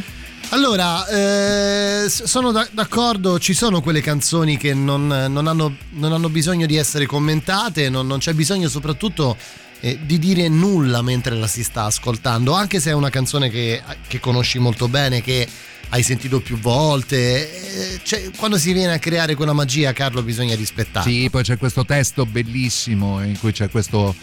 Allora, 0.49 1.07
eh, 1.07 2.09
sono 2.09 2.51
da- 2.51 2.67
d'accordo, 2.71 3.39
ci 3.39 3.53
sono 3.53 3.81
quelle 3.81 4.01
canzoni 4.01 4.57
che 4.57 4.73
non, 4.73 5.07
non 5.07 5.47
hanno, 5.47 5.75
non 5.91 6.11
hanno 6.11 6.29
bisogno 6.29 6.65
di 6.65 6.75
essere 6.75 7.05
commentate, 7.05 7.89
non, 7.89 8.07
non 8.07 8.19
c'è 8.19 8.33
bisogno 8.33 8.67
soprattutto 8.67 9.37
eh, 9.79 9.99
di 10.03 10.17
dire 10.17 10.47
nulla 10.47 11.01
mentre 11.01 11.35
la 11.35 11.47
si 11.47 11.63
sta 11.63 11.85
ascoltando, 11.85 12.53
anche 12.53 12.79
se 12.79 12.89
è 12.91 12.93
una 12.93 13.09
canzone 13.09 13.49
che, 13.49 13.81
che 14.07 14.19
conosci 14.19 14.57
molto 14.59 14.87
bene, 14.87 15.21
che 15.21 15.47
hai 15.93 16.01
sentito 16.01 16.41
più 16.41 16.57
volte. 16.57 17.95
eh, 17.95 17.99
cioè, 18.03 18.31
quando 18.35 18.57
si 18.57 18.73
viene 18.73 18.93
a 18.93 18.99
creare 18.99 19.35
quella 19.35 19.53
magia, 19.53 19.93
Carlo, 19.93 20.23
bisogna 20.23 20.55
rispettarla. 20.55 21.07
Sì, 21.09 21.29
poi 21.29 21.43
c'è 21.43 21.57
questo 21.57 21.85
testo 21.85 22.25
bellissimo 22.25 23.23
in 23.23 23.37
cui 23.37 23.51
c'è 23.51 23.69
questo 23.69 24.15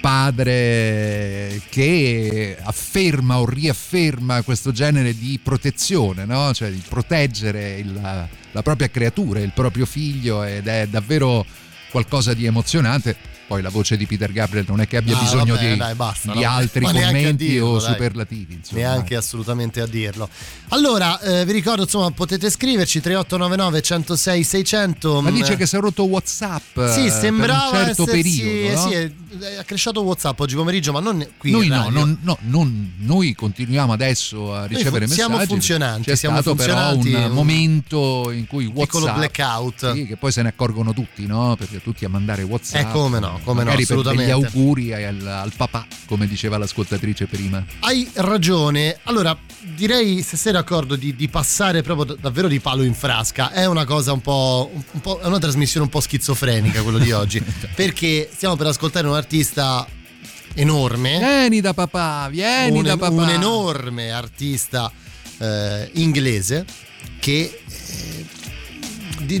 padre 0.00 1.60
che 1.68 2.56
afferma 2.60 3.38
o 3.38 3.48
riafferma 3.48 4.42
questo 4.42 4.72
genere 4.72 5.16
di 5.16 5.38
protezione, 5.40 6.24
no? 6.24 6.52
cioè 6.52 6.70
di 6.70 6.82
proteggere 6.88 7.78
il- 7.78 8.28
la 8.54 8.62
propria 8.62 8.90
creatura, 8.90 9.38
il 9.38 9.52
proprio 9.54 9.86
figlio 9.86 10.42
ed 10.42 10.66
è 10.66 10.86
davvero 10.88 11.46
qualcosa 11.90 12.34
di 12.34 12.46
emozionante. 12.46 13.16
Poi 13.46 13.60
la 13.60 13.68
voce 13.68 13.96
di 13.96 14.06
Peter 14.06 14.32
Gabriel 14.32 14.64
non 14.68 14.80
è 14.80 14.86
che 14.86 14.96
abbia 14.96 15.14
No, 15.14 15.20
bisogno 15.22 15.54
vabbè, 15.54 15.72
di, 15.72 15.76
dai, 15.76 15.94
basta, 15.94 16.32
di 16.32 16.42
altri 16.44 16.84
commenti 16.84 17.36
dirlo, 17.48 17.66
o 17.66 17.78
dai. 17.80 17.92
superlativi. 17.92 18.54
Insomma. 18.54 18.80
Neanche 18.80 19.16
assolutamente 19.16 19.80
a 19.80 19.86
dirlo. 19.86 20.28
Allora, 20.68 21.20
eh, 21.20 21.44
vi 21.44 21.52
ricordo, 21.52 21.82
insomma, 21.82 22.10
potete 22.12 22.48
scriverci 22.48 23.00
3899 23.00 23.82
106 23.82 24.44
600. 24.44 25.20
Ma 25.20 25.30
dice 25.30 25.56
che 25.56 25.66
si 25.66 25.76
è 25.76 25.80
rotto 25.80 26.04
WhatsApp 26.04 26.80
Sì, 26.92 27.06
eh, 27.06 27.10
sembrava 27.10 27.70
per 27.70 27.80
un 27.80 27.86
certo 27.86 28.02
essersi, 28.10 28.40
periodo. 28.40 28.80
no? 28.80 28.88
sì, 28.88 28.94
è, 28.94 29.12
è 29.58 29.64
cresciuto 29.66 30.02
WhatsApp 30.02 30.40
oggi 30.40 30.54
pomeriggio, 30.54 30.92
ma 30.92 31.00
non 31.00 31.26
qui 31.36 31.50
Noi 31.50 31.68
no, 31.68 31.88
non- 31.90 32.18
no, 32.22 32.38
non- 32.42 32.92
noi 32.98 33.34
continuiamo 33.34 33.92
adesso 33.92 34.54
a 34.54 34.64
ricevere 34.64 35.06
fu- 35.06 35.12
siamo 35.12 35.32
messaggi. 35.34 35.50
funzionanti, 35.52 36.02
C'è 36.08 36.16
siamo 36.16 36.40
stato 36.40 36.54
però 36.56 36.92
funzionanti, 36.92 37.14
un 37.24 37.30
un 37.30 37.36
momento 37.36 38.30
in 38.30 38.46
cui 38.46 38.70
piccolo 38.72 39.06
WhatsApp 39.06 39.16
blackout. 39.36 39.92
Sì, 39.94 40.06
che 40.06 40.16
poi 40.16 40.32
se 40.32 40.40
ne 40.42 40.48
accorgono 40.48 40.94
tutti, 40.94 41.26
no? 41.26 41.54
Perché 41.56 41.82
tutti 41.82 42.04
a 42.04 42.08
mandare 42.08 42.42
WhatsApp. 42.44 42.88
Eh, 42.88 42.90
come 42.92 43.18
no, 43.18 43.31
come 43.44 43.62
no, 43.62 43.70
magari 43.70 43.86
per 43.86 43.96
assolutamente. 43.96 44.32
auguri 44.32 44.92
al, 44.92 45.26
al 45.26 45.52
papà, 45.56 45.86
come 46.06 46.26
diceva 46.26 46.58
l'ascoltatrice 46.58 47.26
prima. 47.26 47.64
Hai 47.80 48.08
ragione. 48.14 48.98
Allora, 49.04 49.36
direi, 49.74 50.22
se 50.22 50.36
sei 50.36 50.52
d'accordo, 50.52 50.96
di, 50.96 51.14
di 51.14 51.28
passare 51.28 51.82
proprio 51.82 52.16
davvero 52.20 52.48
di 52.48 52.60
palo 52.60 52.82
in 52.82 52.94
frasca. 52.94 53.50
È 53.52 53.66
una 53.66 53.84
cosa 53.84 54.12
un 54.12 54.20
po', 54.20 54.70
un 54.72 55.00
po'. 55.00 55.20
È 55.20 55.26
una 55.26 55.38
trasmissione 55.38 55.86
un 55.86 55.90
po' 55.90 56.00
schizofrenica 56.00 56.82
quello 56.82 56.98
di 56.98 57.10
oggi. 57.12 57.42
perché 57.74 58.28
stiamo 58.32 58.56
per 58.56 58.66
ascoltare 58.68 59.06
un 59.06 59.14
artista 59.14 59.86
enorme. 60.54 61.18
Vieni 61.18 61.60
da 61.60 61.74
papà, 61.74 62.28
vieni 62.30 62.78
un, 62.78 62.84
da 62.84 62.96
papà. 62.96 63.22
un 63.22 63.28
enorme 63.28 64.10
artista 64.10 64.90
eh, 65.38 65.90
inglese 65.94 66.64
che 67.18 67.60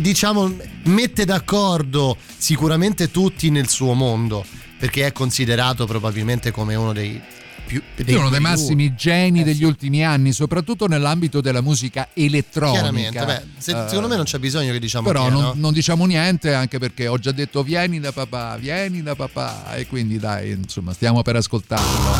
diciamo 0.00 0.54
mette 0.84 1.24
d'accordo 1.24 2.16
sicuramente 2.36 3.10
tutti 3.10 3.50
nel 3.50 3.68
suo 3.68 3.92
mondo 3.94 4.44
perché 4.78 5.06
è 5.06 5.12
considerato 5.12 5.86
probabilmente 5.86 6.50
come 6.50 6.74
uno 6.74 6.92
dei 6.92 7.20
più 7.64 7.80
È 7.94 8.14
uno 8.16 8.28
dei 8.28 8.40
massimi 8.40 8.94
geni 8.96 9.40
Eh, 9.40 9.44
degli 9.44 9.58
sì. 9.58 9.64
ultimi 9.64 10.04
anni, 10.04 10.32
soprattutto 10.32 10.88
nell'ambito 10.88 11.40
della 11.40 11.60
musica 11.60 12.08
elettronica. 12.12 12.72
chiaramente 12.80 13.24
beh, 13.24 13.42
se- 13.56 13.84
Eh, 13.84 13.88
secondo 13.88 14.08
me 14.08 14.16
non 14.16 14.24
c'è 14.24 14.38
bisogno 14.38 14.72
che 14.72 14.80
diciamo 14.80 15.06
Però 15.06 15.22
chi 15.22 15.28
è, 15.28 15.30
non, 15.30 15.42
no? 15.42 15.52
non 15.56 15.72
diciamo 15.72 16.04
niente 16.04 16.52
anche 16.52 16.78
perché 16.78 17.06
ho 17.06 17.18
già 17.18 17.30
detto 17.30 17.62
vieni 17.62 18.00
da 18.00 18.10
papà, 18.12 18.56
vieni 18.58 19.00
da 19.02 19.14
papà 19.14 19.74
e 19.76 19.86
quindi 19.86 20.18
dai, 20.18 20.50
insomma, 20.50 20.92
stiamo 20.92 21.22
per 21.22 21.36
ascoltarlo. 21.36 22.10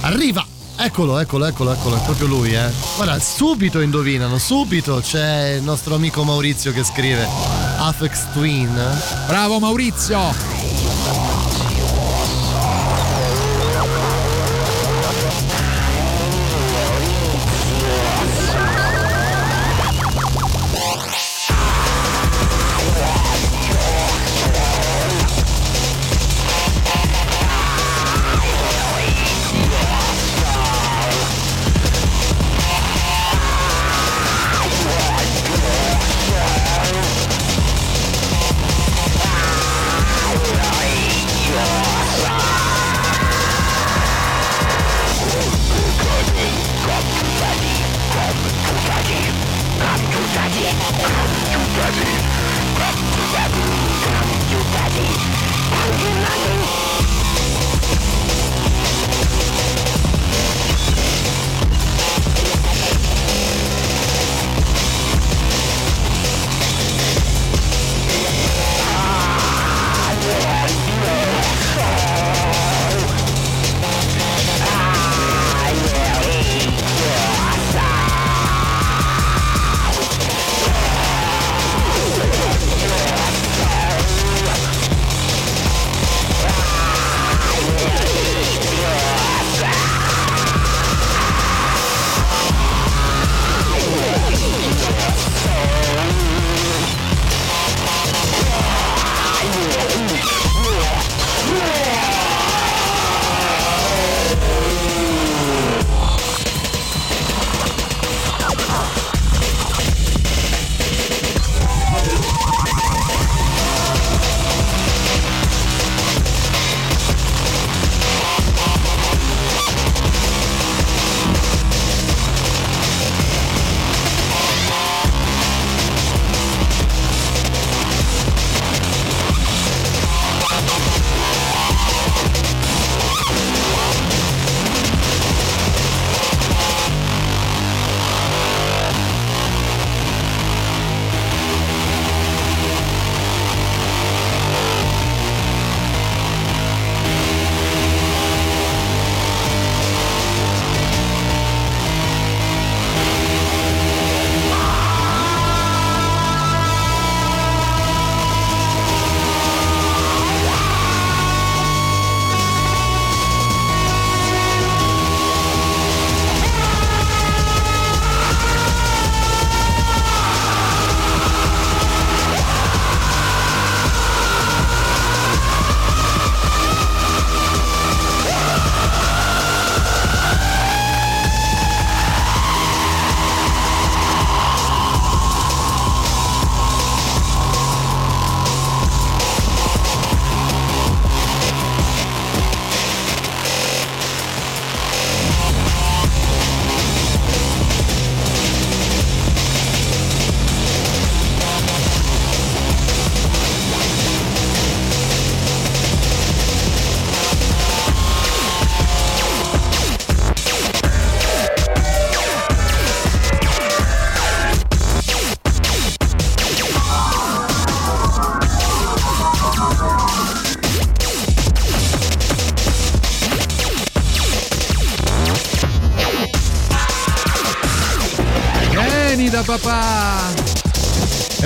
arriva 0.00 0.46
Eccolo, 0.80 1.18
eccolo, 1.18 1.44
eccolo, 1.46 1.72
eccolo, 1.72 1.96
è 1.96 2.00
proprio 2.04 2.28
lui, 2.28 2.54
eh. 2.54 2.70
Guarda, 2.94 3.18
subito 3.18 3.80
indovinano, 3.80 4.38
subito 4.38 5.00
c'è 5.00 5.54
il 5.56 5.62
nostro 5.64 5.96
amico 5.96 6.22
Maurizio 6.22 6.70
che 6.70 6.84
scrive 6.84 7.26
Afex 7.78 8.30
Twin. 8.32 8.72
Bravo 9.26 9.58
Maurizio! 9.58 10.77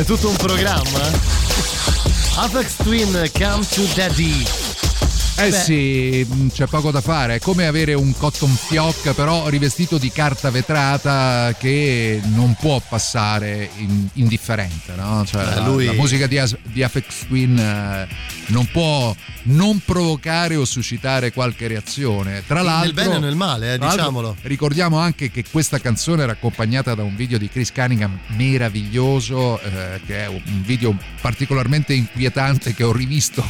È 0.02 0.04
tutto 0.04 0.30
un 0.30 0.34
programma. 0.34 1.00
eh? 1.06 1.20
Apex 2.34 2.74
Twin, 2.82 3.30
come 3.38 3.64
to 3.68 3.82
daddy. 3.94 4.61
Eh 5.44 5.50
Beh. 5.50 5.56
sì, 5.56 6.26
mh, 6.28 6.48
c'è 6.52 6.66
poco 6.66 6.90
da 6.90 7.00
fare, 7.00 7.36
è 7.36 7.38
come 7.40 7.66
avere 7.66 7.94
un 7.94 8.16
cotton 8.16 8.48
fioc 8.54 9.12
però 9.14 9.48
rivestito 9.48 9.98
di 9.98 10.10
carta 10.12 10.50
vetrata 10.50 11.52
che 11.58 12.20
non 12.34 12.54
può 12.58 12.80
passare 12.88 13.68
in- 13.78 14.06
indifferente, 14.14 14.92
no? 14.94 15.24
Cioè, 15.26 15.44
Beh, 15.44 15.54
la- 15.56 15.66
lui- 15.66 15.86
la, 15.86 15.92
musica 15.94 16.26
di, 16.26 16.38
As- 16.38 16.56
di 16.62 16.82
Apex 16.82 17.26
Twin 17.26 17.58
eh, 17.58 18.06
non 18.46 18.66
può 18.70 19.14
non 19.44 19.80
provocare 19.84 20.54
o 20.54 20.64
suscitare 20.64 21.32
qualche 21.32 21.66
reazione. 21.66 22.44
Tra 22.46 22.62
l'altro, 22.62 22.92
Nel 22.94 23.04
bene 23.04 23.16
o 23.16 23.18
nel 23.18 23.34
male, 23.34 23.74
eh, 23.74 23.78
diciamolo. 23.78 24.36
Ricordiamo 24.42 24.98
anche 24.98 25.30
che 25.32 25.44
questa 25.50 25.80
canzone 25.80 26.22
era 26.22 26.32
accompagnata 26.32 26.94
da 26.94 27.02
un 27.02 27.16
video 27.16 27.38
di 27.38 27.48
Chris 27.48 27.72
Cunningham 27.72 28.16
meraviglioso, 28.36 29.60
eh, 29.60 30.00
che 30.06 30.24
è 30.24 30.28
un 30.28 30.62
video 30.64 30.96
particolarmente 31.20 31.94
inquietante 31.94 32.74
che 32.74 32.84
ho 32.84 32.92
rivisto 32.92 33.44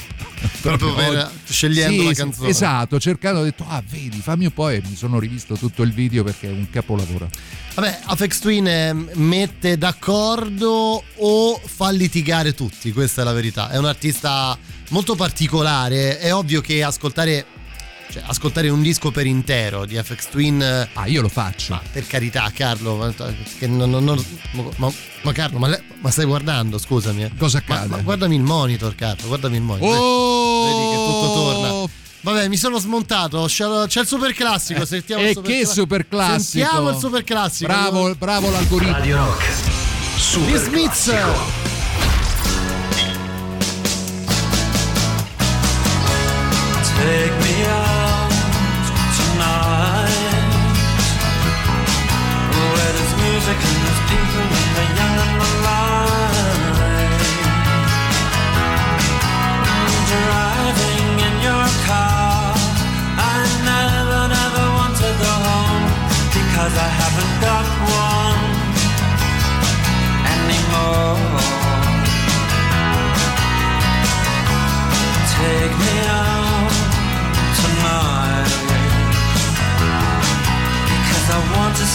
Proprio 0.61 0.95
per- 0.95 1.31
scegliendo 1.49 2.03
Sì, 2.03 2.09
la 2.09 2.15
canzone. 2.15 2.49
Esatto, 2.49 3.01
cercando, 3.01 3.41
ho 3.41 3.45
detto, 3.45 3.65
ah 3.69 3.83
vedi, 3.89 4.19
fammi 4.21 4.45
un 4.47 4.53
po' 4.53 4.69
e 4.69 4.83
mi 4.89 4.97
sono 4.97 5.19
rivisto 5.19 5.57
tutto 5.57 5.83
il 5.83 5.93
video 5.93 6.23
perché 6.25 6.49
è 6.49 6.53
un 6.53 6.69
capolavoro. 6.71 7.29
Vabbè, 7.75 8.01
Apex 8.05 8.39
Twin 8.41 8.67
eh, 8.67 8.93
mette 9.15 9.79
d'accordo 9.79 11.03
o 11.17 11.61
fa 11.65 11.91
litigare 11.91 12.55
tutti, 12.55 12.93
questa 12.93 13.23
è 13.23 13.25
la 13.25 13.33
verità. 13.33 13.71
È 13.71 13.79
un 13.79 13.87
artista 13.87 14.57
molto 14.91 15.15
particolare, 15.15 16.19
è 16.19 16.35
ovvio 16.35 16.61
che 16.61 16.83
ascoltare 16.83 17.47
cioè, 18.11 18.23
ascoltare 18.27 18.69
un 18.69 18.83
disco 18.83 19.11
per 19.11 19.25
intero 19.25 19.87
di 19.87 19.97
Apex 19.97 20.29
Twin 20.29 20.61
Ah, 20.93 21.07
io 21.07 21.23
lo 21.23 21.31
faccio. 21.31 21.73
Ma 21.73 21.81
per 21.91 22.07
carità, 22.07 22.51
Carlo, 22.55 22.97
ma, 22.97 23.15
che 23.59 23.67
non- 23.67 23.89
non- 23.89 24.05
non- 24.05 24.25
ma- 24.77 24.93
ma 25.23 25.33
Carlo, 25.33 25.59
ma, 25.59 25.69
lei- 25.69 25.81
ma 26.03 26.11
stai 26.11 26.27
guardando, 26.27 26.79
scusami. 26.79 27.23
eh. 27.25 27.31
Cosa 27.39 27.63
Ma, 27.67 27.75
accade? 27.75 27.89
ma 27.97 28.03
guardami 28.03 28.35
il 28.37 28.43
monitor, 28.43 28.95
Carlo, 28.95 29.27
guardami 29.29 29.57
il 29.57 29.63
monitor. 29.63 29.97
Oh! 29.99 30.65
Vedi 30.67 30.91
che 30.91 30.97
tutto 30.97 31.33
torna. 31.33 31.91
Vabbè, 32.25 32.49
mi 32.49 32.57
sono 32.57 32.79
smontato. 32.79 33.45
C'è, 33.49 34.01
il 34.01 34.07
super 34.07 34.33
classico. 34.33 34.85
Sentiamo 34.85 35.23
il 35.23 35.29
E 35.29 35.33
super 35.35 35.51
che 35.51 35.61
cla- 35.63 35.73
super 35.73 36.09
classico! 36.09 36.65
Sentiamo 36.65 36.91
il 36.91 36.97
super 36.99 37.25
classico. 37.25 37.73
Bravo, 37.73 38.15
bravo 38.17 38.51
l'algoritmo. 38.51 38.93
Radio 38.93 39.17
Rock. 39.17 39.45
Gli 39.49 40.21
Super 40.21 40.59
Smiths. 40.61 41.13
Take 46.97 47.33
me 47.41 47.52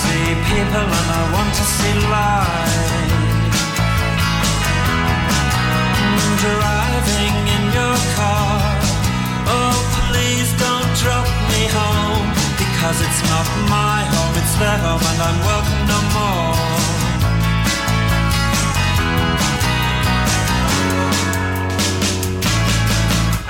see 0.02 0.26
people 0.52 0.88
and 1.00 1.10
I 1.20 1.24
want 1.36 1.52
to 1.60 1.66
see 1.76 1.96
light. 2.14 3.12
Driving 6.46 7.36
in 7.56 7.64
your 7.78 7.98
car. 8.18 8.58
Oh 9.56 9.78
please 9.98 10.50
don't 10.64 10.92
drop 11.02 11.28
me 11.52 11.62
home 11.80 12.28
Because 12.62 12.98
it's 13.06 13.22
not 13.32 13.48
my 13.76 14.00
home, 14.14 14.34
it's 14.42 14.56
their 14.62 14.80
home 14.86 15.04
and 15.12 15.20
I'm 15.28 15.40
welcome 15.50 15.84
no 15.94 16.00
more. 16.16 16.78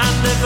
And 0.06 0.18
if 0.32 0.40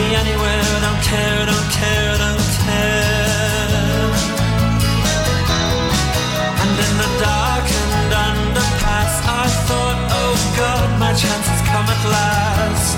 me 0.00 0.14
anywhere. 0.22 0.64
Don't 0.86 1.02
care, 1.12 1.42
don't 1.52 1.70
care, 1.80 2.12
don't 2.24 2.50
care. 2.64 4.08
And 6.62 6.72
in 6.86 6.92
the 7.02 7.10
darkened 7.24 8.12
underpass, 8.28 9.14
I 9.42 9.44
thought, 9.66 9.98
oh 10.20 10.36
God, 10.60 10.88
my 11.04 11.12
chance 11.22 11.46
has 11.52 11.62
come 11.72 11.86
at 11.94 12.02
last. 12.16 12.96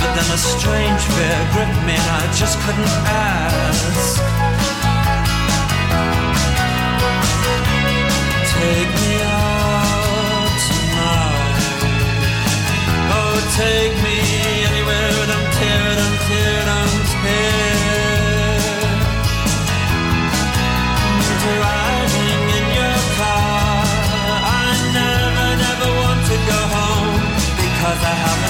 But 0.00 0.10
then 0.16 0.28
a 0.38 0.40
strange 0.54 1.02
fear 1.14 1.38
gripped 1.54 1.80
me, 1.86 1.94
and 2.02 2.08
I 2.20 2.24
just 2.40 2.56
couldn't 2.62 2.94
ask. 3.06 4.33
I 28.02 28.06
haven't 28.06 28.43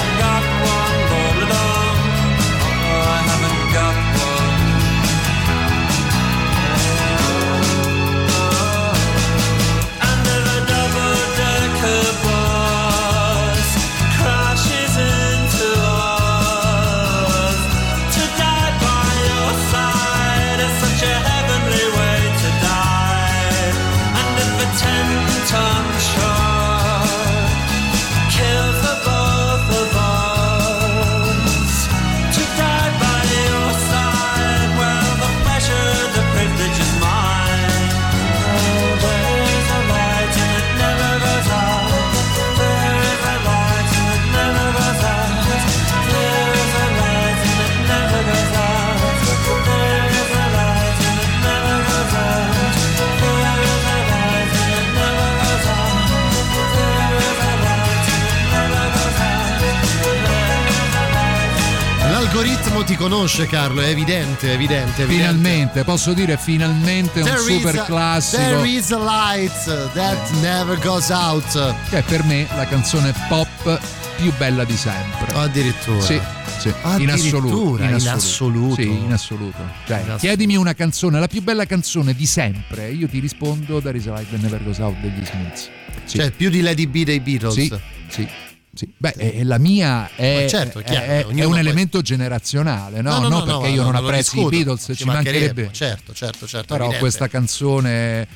ti 62.85 62.95
conosce, 62.95 63.47
Carlo, 63.47 63.81
è 63.81 63.87
evidente, 63.89 64.49
è 64.49 64.53
evidente. 64.53 65.01
è 65.01 65.05
evidente. 65.05 65.13
Finalmente, 65.33 65.83
posso 65.83 66.13
dire 66.13 66.37
finalmente 66.37 67.19
un 67.21 67.25
There 67.25 67.39
is 67.41 67.57
super 67.57 67.79
a- 67.79 67.83
classico. 67.83 68.41
There 68.41 68.67
is 68.69 68.91
a 68.91 68.97
light 68.99 69.91
that 69.93 70.29
never 70.41 70.77
goes 70.79 71.09
out. 71.09 71.75
Che 71.89 71.97
è 71.97 72.03
per 72.03 72.23
me 72.23 72.47
la 72.55 72.65
canzone 72.67 73.13
pop 73.27 73.79
più 74.17 74.31
bella 74.37 74.63
di 74.63 74.77
sempre. 74.77 75.33
Addirittura. 75.35 76.01
Sì, 76.01 76.19
Sì, 76.59 76.69
in 76.99 77.09
assoluto. 77.09 77.75
Addirittura, 77.75 77.85
in 77.85 77.93
assoluto. 78.07 78.75
Sì, 78.81 78.87
in 78.89 79.11
assoluto. 79.11 79.57
Cioè, 79.85 79.95
In 79.97 80.01
assoluto. 80.03 80.17
chiedimi 80.19 80.55
una 80.55 80.73
canzone, 80.73 81.19
la 81.19 81.27
più 81.27 81.41
bella 81.41 81.65
canzone 81.65 82.13
di 82.13 82.25
sempre, 82.25 82.89
io 82.91 83.07
ti 83.07 83.19
rispondo 83.19 83.79
da 83.79 83.91
Resurrect 83.91 84.33
and 84.33 84.41
Never 84.43 84.63
Goes 84.63 84.77
Out 84.79 84.95
degli 85.01 85.25
Smiths. 85.25 85.69
Sì. 86.05 86.17
Cioè, 86.19 86.31
più 86.31 86.49
di 86.49 86.61
Lady 86.61 86.87
B 86.87 87.03
dei 87.03 87.19
Beatles. 87.19 87.53
Sì, 87.53 87.73
sì. 88.07 88.27
Sì. 88.75 88.87
Beh, 88.97 89.13
eh, 89.17 89.43
la 89.43 89.57
mia 89.57 90.09
è, 90.15 90.45
certo, 90.47 90.81
chiaro, 90.81 91.05
è- 91.05 91.25
è 91.25 91.43
un 91.43 91.49
poi- 91.51 91.59
elemento 91.59 92.01
generazionale, 92.01 93.01
no? 93.01 93.19
No, 93.19 93.27
no, 93.29 93.43
No, 93.43 93.59
perché 93.59 93.73
io 93.73 93.81
no, 93.83 93.91
non 93.91 94.03
apprezzo 94.05 94.39
i 94.39 94.49
Beatles, 94.49 94.83
ci 94.85 94.95
ci 94.95 95.05
mancherebbe. 95.05 95.39
mancherebbe, 95.63 95.73
certo, 95.73 96.13
certo, 96.13 96.45
certo, 96.45 96.65
Però 96.67 96.83
evidente. 96.83 96.99
questa 96.99 97.27
canzone, 97.27 98.27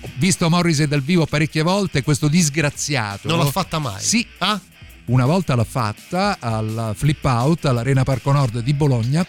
ho 0.00 0.08
visto 0.16 0.48
Morrissey 0.50 0.86
dal 0.86 1.02
vivo 1.02 1.24
parecchie 1.26 1.62
volte, 1.62 2.02
questo 2.02 2.28
disgraziato. 2.28 3.28
Non 3.28 3.38
l'ha 3.38 3.50
fatta 3.50 3.78
mai. 3.78 4.00
Sì. 4.02 4.26
Ah? 4.38 4.60
Una 5.06 5.24
volta 5.24 5.54
l'ha 5.54 5.64
fatta 5.64 6.36
al 6.38 6.92
Flip 6.94 7.24
Out 7.24 7.64
all'Arena 7.64 8.02
Parco 8.02 8.30
Nord 8.32 8.58
di 8.60 8.74
Bologna. 8.74 9.24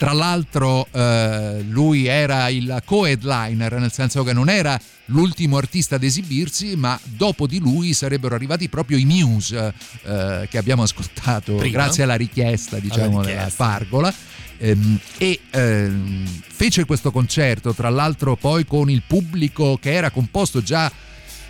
Tra 0.00 0.14
l'altro 0.14 0.86
eh, 0.92 1.62
lui 1.68 2.06
era 2.06 2.48
il 2.48 2.80
co-headliner, 2.86 3.74
nel 3.74 3.92
senso 3.92 4.24
che 4.24 4.32
non 4.32 4.48
era 4.48 4.80
l'ultimo 5.06 5.58
artista 5.58 5.96
ad 5.96 6.02
esibirsi, 6.02 6.74
ma 6.74 6.98
dopo 7.04 7.46
di 7.46 7.58
lui 7.58 7.92
sarebbero 7.92 8.34
arrivati 8.34 8.70
proprio 8.70 8.96
i 8.96 9.04
Muse 9.04 9.74
eh, 10.04 10.48
che 10.48 10.56
abbiamo 10.56 10.84
ascoltato 10.84 11.56
Prima. 11.56 11.82
grazie 11.82 12.04
alla 12.04 12.14
richiesta, 12.14 12.78
diciamo, 12.78 13.20
della 13.20 13.34
richiesta. 13.34 13.66
Pargola. 13.66 14.14
Ehm, 14.56 14.98
e 15.18 15.38
ehm, 15.50 16.26
fece 16.48 16.86
questo 16.86 17.10
concerto, 17.10 17.74
tra 17.74 17.90
l'altro 17.90 18.36
poi 18.36 18.64
con 18.64 18.88
il 18.88 19.02
pubblico 19.06 19.76
che 19.78 19.92
era 19.92 20.08
composto 20.08 20.62
già 20.62 20.90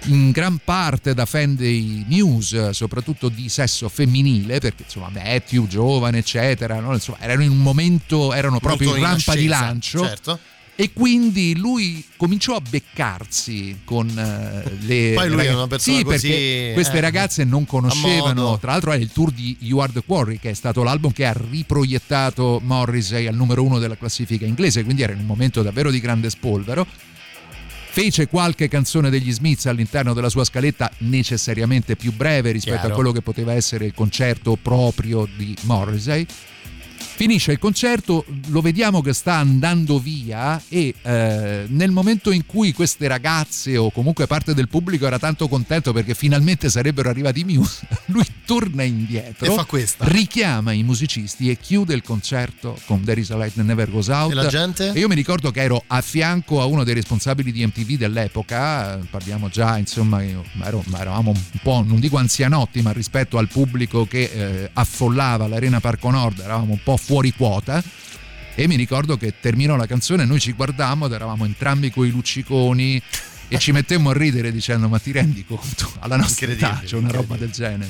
in 0.05 0.30
gran 0.30 0.59
parte 0.64 1.14
da 1.14 1.26
fan 1.26 1.55
dei 1.57 2.05
Muse, 2.09 2.72
soprattutto 2.72 3.28
di 3.28 3.48
sesso 3.48 3.88
femminile, 3.88 4.59
perché 4.59 4.84
insomma 4.84 5.11
Matthew, 5.12 5.66
giovane, 5.66 6.18
eccetera, 6.18 6.80
no? 6.80 6.92
Insomma, 6.94 7.18
erano 7.20 7.42
in 7.42 7.51
un 7.51 7.59
momento, 7.62 8.32
erano 8.32 8.59
proprio 8.61 8.88
Molto 8.88 9.03
in 9.05 9.09
in 9.09 9.14
rampa 9.16 9.34
di 9.34 9.46
lancio. 9.46 10.05
certo. 10.05 10.38
E 10.76 10.94
quindi 10.94 11.59
lui 11.59 12.03
cominciò 12.16 12.55
a 12.57 12.62
beccarsi 12.66 13.80
con 13.84 14.09
eh, 14.09 14.70
le 14.86 15.12
Poi 15.14 15.26
lui 15.28 15.36
ragazze- 15.36 15.46
era 15.48 15.57
una 15.57 15.66
persona 15.66 15.96
sì, 15.98 16.03
così, 16.05 16.28
perché 16.28 16.70
queste 16.72 16.96
eh, 16.96 17.01
ragazze 17.01 17.44
non 17.44 17.66
conoscevano. 17.66 18.59
Tra 18.59 18.70
l'altro 18.70 18.92
è 18.92 18.96
il 18.96 19.12
tour 19.12 19.30
di 19.30 19.55
You 19.61 19.80
Are 19.80 19.92
the 19.92 20.03
Quarry, 20.07 20.38
che 20.38 20.48
è 20.48 20.55
stato 20.55 20.82
l'album 20.82 21.12
che 21.12 21.26
ha 21.26 21.34
riproiettato 21.36 22.61
Morrissey 22.64 23.26
al 23.26 23.34
numero 23.34 23.62
uno 23.62 23.78
della 23.78 23.96
classifica 23.98 24.46
inglese, 24.46 24.82
quindi 24.82 25.03
era 25.03 25.12
in 25.12 25.18
un 25.18 25.26
momento 25.26 25.61
davvero 25.61 25.90
di 25.90 26.01
grande 26.01 26.30
spolvero. 26.30 26.86
Fece 27.93 28.28
qualche 28.28 28.68
canzone 28.68 29.11
degli 29.11 29.32
Smiths 29.32 29.66
all'interno 29.66 30.14
della 30.14 30.28
sua 30.28 30.45
scaletta 30.45 30.88
necessariamente 30.99 31.97
più 31.97 32.12
breve 32.12 32.53
rispetto 32.53 32.76
Chiaro. 32.76 32.93
a 32.93 32.95
quello 32.95 33.11
che 33.11 33.20
poteva 33.20 33.53
essere 33.53 33.84
il 33.84 33.95
concerto 33.95 34.57
proprio 34.57 35.26
di 35.36 35.57
Morrissey. 35.62 36.24
Finisce 37.20 37.52
il 37.52 37.58
concerto, 37.58 38.24
lo 38.46 38.62
vediamo 38.62 39.02
che 39.02 39.12
sta 39.12 39.34
andando 39.34 39.98
via 39.98 40.58
e 40.70 40.94
eh, 41.02 41.64
nel 41.68 41.90
momento 41.90 42.30
in 42.30 42.46
cui 42.46 42.72
queste 42.72 43.06
ragazze 43.08 43.76
o 43.76 43.90
comunque 43.90 44.26
parte 44.26 44.54
del 44.54 44.68
pubblico 44.68 45.06
era 45.06 45.18
tanto 45.18 45.46
contento 45.46 45.92
perché 45.92 46.14
finalmente 46.14 46.70
sarebbero 46.70 47.10
arrivati 47.10 47.40
i 47.40 47.44
Muse, 47.44 47.86
lui 48.06 48.24
torna 48.46 48.84
indietro, 48.84 49.52
E 49.52 49.54
fa 49.54 49.64
questa. 49.64 50.06
richiama 50.06 50.72
i 50.72 50.82
musicisti 50.82 51.50
e 51.50 51.58
chiude 51.58 51.92
il 51.92 52.02
concerto 52.02 52.78
con 52.86 53.04
There 53.04 53.20
is 53.20 53.30
a 53.32 53.36
Light 53.36 53.52
that 53.54 53.66
Never 53.66 53.90
Goes 53.90 54.08
Out. 54.08 54.30
E 54.30 54.34
la 54.34 54.46
gente? 54.46 54.90
E 54.94 54.98
io 54.98 55.06
mi 55.06 55.14
ricordo 55.14 55.50
che 55.50 55.60
ero 55.60 55.84
a 55.88 56.00
fianco 56.00 56.62
a 56.62 56.64
uno 56.64 56.84
dei 56.84 56.94
responsabili 56.94 57.52
di 57.52 57.66
MTV 57.66 57.98
dell'epoca, 57.98 58.98
parliamo 59.10 59.50
già, 59.50 59.76
insomma, 59.76 60.24
ero- 60.24 60.84
eravamo 60.98 61.32
un 61.32 61.60
po', 61.62 61.84
non 61.86 62.00
dico 62.00 62.16
anzianotti, 62.16 62.80
ma 62.80 62.92
rispetto 62.92 63.36
al 63.36 63.48
pubblico 63.48 64.06
che 64.06 64.22
eh, 64.22 64.70
affollava 64.72 65.46
l'Arena 65.46 65.80
Parco 65.80 66.08
Nord, 66.08 66.38
eravamo 66.38 66.72
un 66.72 66.82
po' 66.82 66.96
fuori 67.11 67.32
quota. 67.32 67.82
E 68.54 68.68
mi 68.68 68.76
ricordo 68.76 69.16
che 69.16 69.34
terminò 69.40 69.74
la 69.74 69.86
canzone, 69.86 70.24
noi 70.24 70.38
ci 70.38 70.52
guardammo 70.52 71.06
ed 71.06 71.12
eravamo 71.12 71.44
entrambi 71.44 71.90
coi 71.90 72.11
lucciconi 72.11 73.02
e 73.48 73.58
ci 73.58 73.72
mettemmo 73.72 74.11
a 74.11 74.12
ridere 74.12 74.52
dicendo 74.52 74.88
ma 74.88 75.00
ti 75.00 75.11
rendi 75.11 75.44
conto 75.44 75.90
alla 75.98 76.14
nostra 76.16 76.52
età 76.52 76.80
c'è 76.84 76.94
una 76.96 77.11
roba 77.11 77.36
del 77.36 77.50
genere 77.50 77.88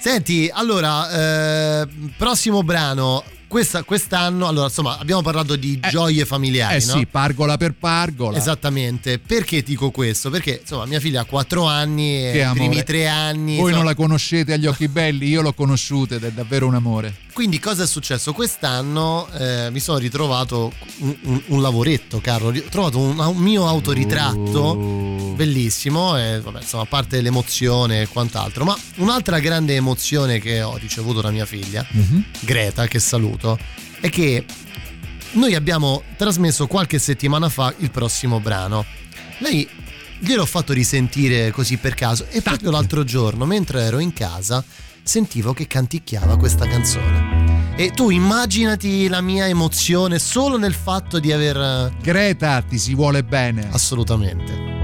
Senti, 0.00 0.48
allora, 0.52 1.80
eh, 1.82 1.88
prossimo 2.16 2.62
brano. 2.62 3.24
Questa- 3.48 3.82
quest'anno, 3.82 4.46
allora, 4.46 4.66
insomma, 4.66 4.98
abbiamo 4.98 5.22
parlato 5.22 5.56
di 5.56 5.80
gioie 5.88 6.24
familiari, 6.26 6.82
eh 6.82 6.86
no? 6.86 6.92
sì 6.98 7.06
pargola 7.06 7.56
per 7.56 7.72
pargola 7.72 8.36
Esattamente. 8.36 9.18
Perché 9.18 9.62
dico 9.62 9.90
questo? 9.90 10.28
Perché, 10.30 10.58
insomma, 10.60 10.84
mia 10.86 11.00
figlia 11.00 11.22
ha 11.22 11.24
4 11.24 11.64
anni, 11.66 12.14
e 12.30 12.46
i 12.46 12.52
primi 12.52 12.82
3 12.82 13.08
anni. 13.08 13.52
voi 13.56 13.70
insomma, 13.70 13.76
non 13.76 13.84
la 13.86 13.94
conoscete 13.94 14.52
agli 14.52 14.66
occhi 14.66 14.86
belli 14.88 15.26
io 15.28 15.40
l'ho 15.40 15.54
conosciuta 15.54 16.16
ed 16.16 16.24
è 16.24 16.30
davvero 16.30 16.66
un 16.66 16.74
amore 16.74 17.14
Quindi 17.32 17.58
cosa 17.60 17.84
è 17.84 17.86
successo? 17.86 18.32
Quest'anno 18.32 19.28
eh, 19.38 19.68
mi 19.70 19.80
sono 19.80 19.96
ritrovato 19.98 20.72
un, 20.98 21.16
un- 21.22 21.42
un 21.46 21.62
lavoretto, 21.62 22.20
Carlo. 22.20 22.48
Ho 22.48 22.62
trovato 22.68 22.98
un, 22.98 23.18
un 23.18 23.36
mio 23.36 23.66
autoritratto 23.66 24.56
Oh. 24.58 25.32
bellissimo, 25.34 26.18
e, 26.18 26.40
vabbè, 26.40 26.60
insomma, 26.62 26.82
a 26.82 26.86
parte 26.86 27.20
l'emozione 27.20 28.02
e 28.02 28.08
quant'altro. 28.08 28.64
Ma 28.64 28.76
un'altra 28.96 29.38
grande 29.38 29.74
emozione 29.76 30.40
che 30.40 30.62
ho 30.62 30.76
ricevuto 30.76 31.20
da 31.20 31.30
mia 31.30 31.46
figlia, 31.46 31.86
Mhm. 31.90 32.24
Greta, 32.40 32.86
che 32.88 32.98
saluto, 32.98 33.37
è 34.00 34.08
che 34.08 34.44
noi 35.32 35.54
abbiamo 35.54 36.02
trasmesso 36.16 36.66
qualche 36.66 36.98
settimana 36.98 37.48
fa 37.48 37.72
il 37.78 37.90
prossimo 37.90 38.40
brano. 38.40 38.84
Lei 39.38 39.68
gliel'ho 40.18 40.46
fatto 40.46 40.72
risentire 40.72 41.50
così 41.50 41.76
per 41.76 41.94
caso 41.94 42.26
e 42.30 42.42
proprio 42.42 42.70
l'altro 42.70 43.04
giorno, 43.04 43.44
mentre 43.44 43.82
ero 43.82 43.98
in 43.98 44.12
casa, 44.12 44.64
sentivo 45.02 45.52
che 45.52 45.66
canticchiava 45.66 46.36
questa 46.36 46.66
canzone. 46.66 47.74
E 47.76 47.90
tu 47.90 48.10
immaginati 48.10 49.06
la 49.06 49.20
mia 49.20 49.46
emozione 49.46 50.18
solo 50.18 50.58
nel 50.58 50.74
fatto 50.74 51.20
di 51.20 51.30
aver... 51.30 51.92
Greta 52.02 52.60
ti 52.62 52.76
si 52.76 52.94
vuole 52.94 53.22
bene 53.22 53.68
Assolutamente. 53.70 54.77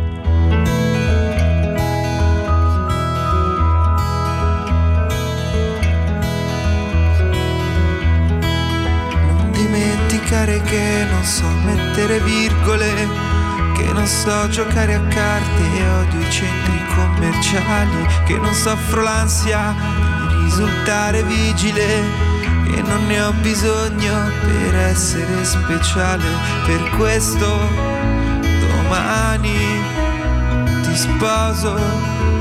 Dimenticare 10.35 10.61
che 10.63 11.07
non 11.11 11.25
so 11.25 11.49
mettere 11.65 12.19
virgole, 12.21 12.93
che 13.77 13.93
non 13.93 14.07
so 14.07 14.49
giocare 14.49 14.95
a 14.95 15.01
carte 15.03 15.63
e 15.77 15.89
odio 15.89 16.21
i 16.21 16.31
centri 16.31 16.81
commerciali, 16.95 18.07
che 18.27 18.37
non 18.37 18.53
soffro 18.53 19.03
l'ansia 19.03 19.75
di 20.29 20.45
risultare 20.45 21.23
vigile, 21.23 22.03
che 22.69 22.83
non 22.83 23.07
ne 23.07 23.21
ho 23.23 23.33
bisogno 23.41 24.31
per 24.41 24.75
essere 24.75 25.45
speciale, 25.45 26.25
per 26.67 26.91
questo 26.97 27.69
domani 28.61 29.57
ti 30.83 30.97
sposo. 30.97 32.34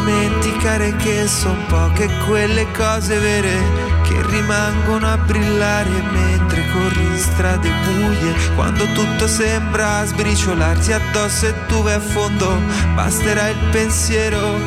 Dimenticare 0.00 0.96
che 0.96 1.26
son 1.26 1.56
poche 1.66 2.08
quelle 2.26 2.66
cose 2.72 3.18
vere 3.18 3.98
che 4.02 4.22
rimangono 4.28 5.06
a 5.06 5.16
brillare 5.18 5.90
mentre 6.10 6.64
corri 6.72 7.02
in 7.02 7.18
strade 7.18 7.70
buie. 7.84 8.34
Quando 8.54 8.84
tutto 8.92 9.26
sembra 9.26 10.04
sbriciolarti 10.04 10.92
addosso 10.92 11.46
e 11.46 11.54
tu 11.66 11.82
vai 11.82 11.94
a 11.94 12.00
fondo, 12.00 12.58
basterà 12.94 13.48
il 13.48 13.58
pensiero 13.70 14.58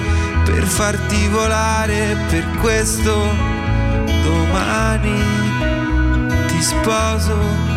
per 0.45 0.63
farti 0.63 1.27
volare. 1.27 2.15
Per 2.29 2.47
questo 2.61 3.13
domani 4.23 5.21
ti 6.47 6.61
sposo. 6.61 7.71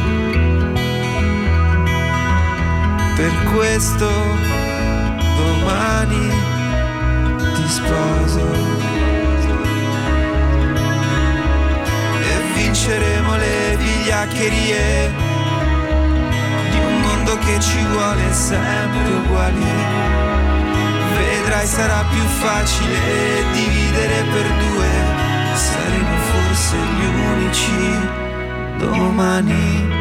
Per 3.17 3.33
questo 3.55 4.09
domani 5.37 6.56
sposo 7.69 8.41
e 12.21 12.55
vinceremo 12.55 13.37
le 13.37 13.77
vigliaccherie 13.77 15.13
di 16.71 16.79
un 16.79 17.01
mondo 17.01 17.39
che 17.39 17.61
ci 17.61 17.85
vuole 17.91 18.33
sempre 18.33 19.13
uguali. 19.15 19.75
Vedrai 21.17 21.67
sarà 21.67 22.05
più 22.11 22.23
facile 22.23 23.45
dividere 23.53 24.23
per 24.33 24.47
due, 24.65 24.89
saremo 25.55 26.17
forse 26.31 26.77
gli 26.77 27.05
unici 27.33 27.99
domani. 28.79 29.96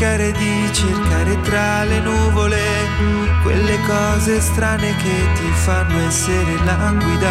Dimenticare 0.00 0.32
di 0.32 0.72
cercare 0.72 1.40
tra 1.42 1.84
le 1.84 2.00
nuvole 2.00 2.58
quelle 3.42 3.78
cose 3.86 4.40
strane 4.40 4.96
che 4.96 5.32
ti 5.34 5.50
fanno 5.52 5.98
essere 6.06 6.56
languida, 6.64 7.30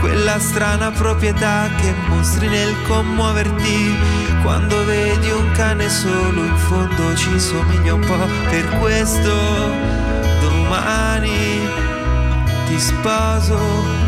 quella 0.00 0.38
strana 0.38 0.90
proprietà 0.92 1.68
che 1.76 1.92
mostri 2.08 2.48
nel 2.48 2.74
commuoverti. 2.86 3.96
Quando 4.42 4.84
vedi 4.84 5.30
un 5.30 5.50
cane 5.52 5.88
solo 5.88 6.44
in 6.44 6.56
fondo 6.56 7.16
ci 7.16 7.40
somiglia 7.40 7.94
un 7.94 8.04
po' 8.04 8.28
per 8.50 8.68
questo 8.78 9.32
domani 10.40 11.66
ti 12.66 12.78
sposo 12.78 14.03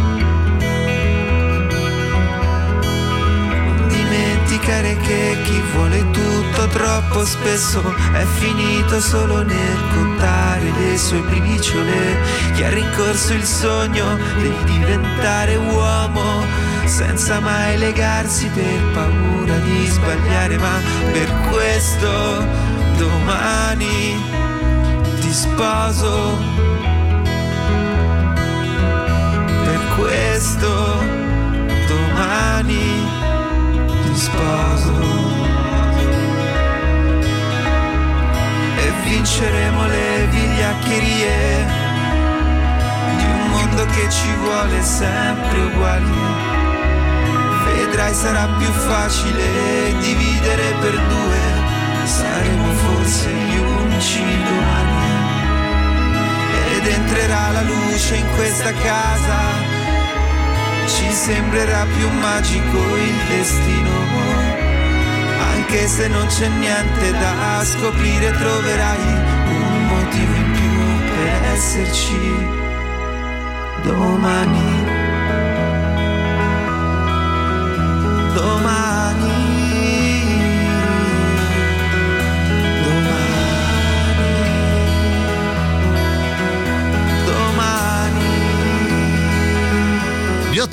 dimenticare 4.67 4.97
che 4.97 5.37
chi 5.45 5.63
vuole 5.73 6.11
tutto 6.11 6.67
troppo 6.69 7.25
spesso 7.25 7.83
è 8.13 8.25
finito 8.39 9.01
solo 9.01 9.43
nel 9.43 9.79
contare 9.95 10.71
le 10.79 10.99
sue 10.99 11.21
briciole. 11.21 12.17
Chi 12.55 12.65
ha 12.65 12.71
rincorso 12.71 13.33
il 13.33 13.45
sogno 13.45 14.17
di 14.37 14.53
diventare 14.65 15.57
uomo 15.57 16.45
senza 16.85 17.41
mai 17.41 17.79
legarsi 17.79 18.49
per 18.49 18.93
paura 18.93 19.57
di 19.59 19.87
sbagliare, 19.87 20.59
ma 20.59 20.81
per 21.13 21.33
questo 21.51 22.45
domani 22.97 24.21
ti 25.21 25.33
sposo. 25.33 26.39
Per 29.65 29.81
questo 29.97 31.05
domani 31.87 33.25
sposo. 34.17 34.93
E 38.79 38.93
vinceremo 39.05 39.87
le 39.87 40.27
vigliaccherie 40.31 41.67
di 43.17 43.25
un 43.25 43.51
mondo 43.51 43.85
che 43.87 44.09
ci 44.11 44.35
vuole 44.41 44.83
sempre 44.83 45.59
uguali. 45.65 46.45
Vedrai 47.65 48.15
sarà 48.15 48.47
più 48.59 48.71
facile 48.71 49.95
dividere 50.01 50.75
per 50.81 50.93
due, 50.93 51.41
saremo 52.05 52.73
forse 52.73 53.29
gli 53.31 53.59
unici 53.59 54.23
domani 54.45 54.97
ed 56.77 56.87
entrerà 56.87 57.51
la 57.51 57.63
luce 57.63 58.17
in 58.17 58.27
questa 58.35 58.73
casa. 58.73 59.66
Ci 60.87 61.13
sembrerà 61.13 61.85
più 61.97 62.09
magico 62.21 62.79
il 62.97 63.15
destino. 63.29 63.91
Anche 65.53 65.89
se 65.89 66.09
non 66.09 66.27
c'è 66.27 66.49
niente 66.49 67.11
da 67.13 67.65
scoprire, 67.65 68.31
troverai 68.31 69.05
un 69.49 69.87
motivo 69.89 70.35
in 70.35 70.53
più 70.53 71.15
per 71.15 71.53
esserci 71.53 72.47
domani. 73.83 74.85
Domani. 78.35 78.86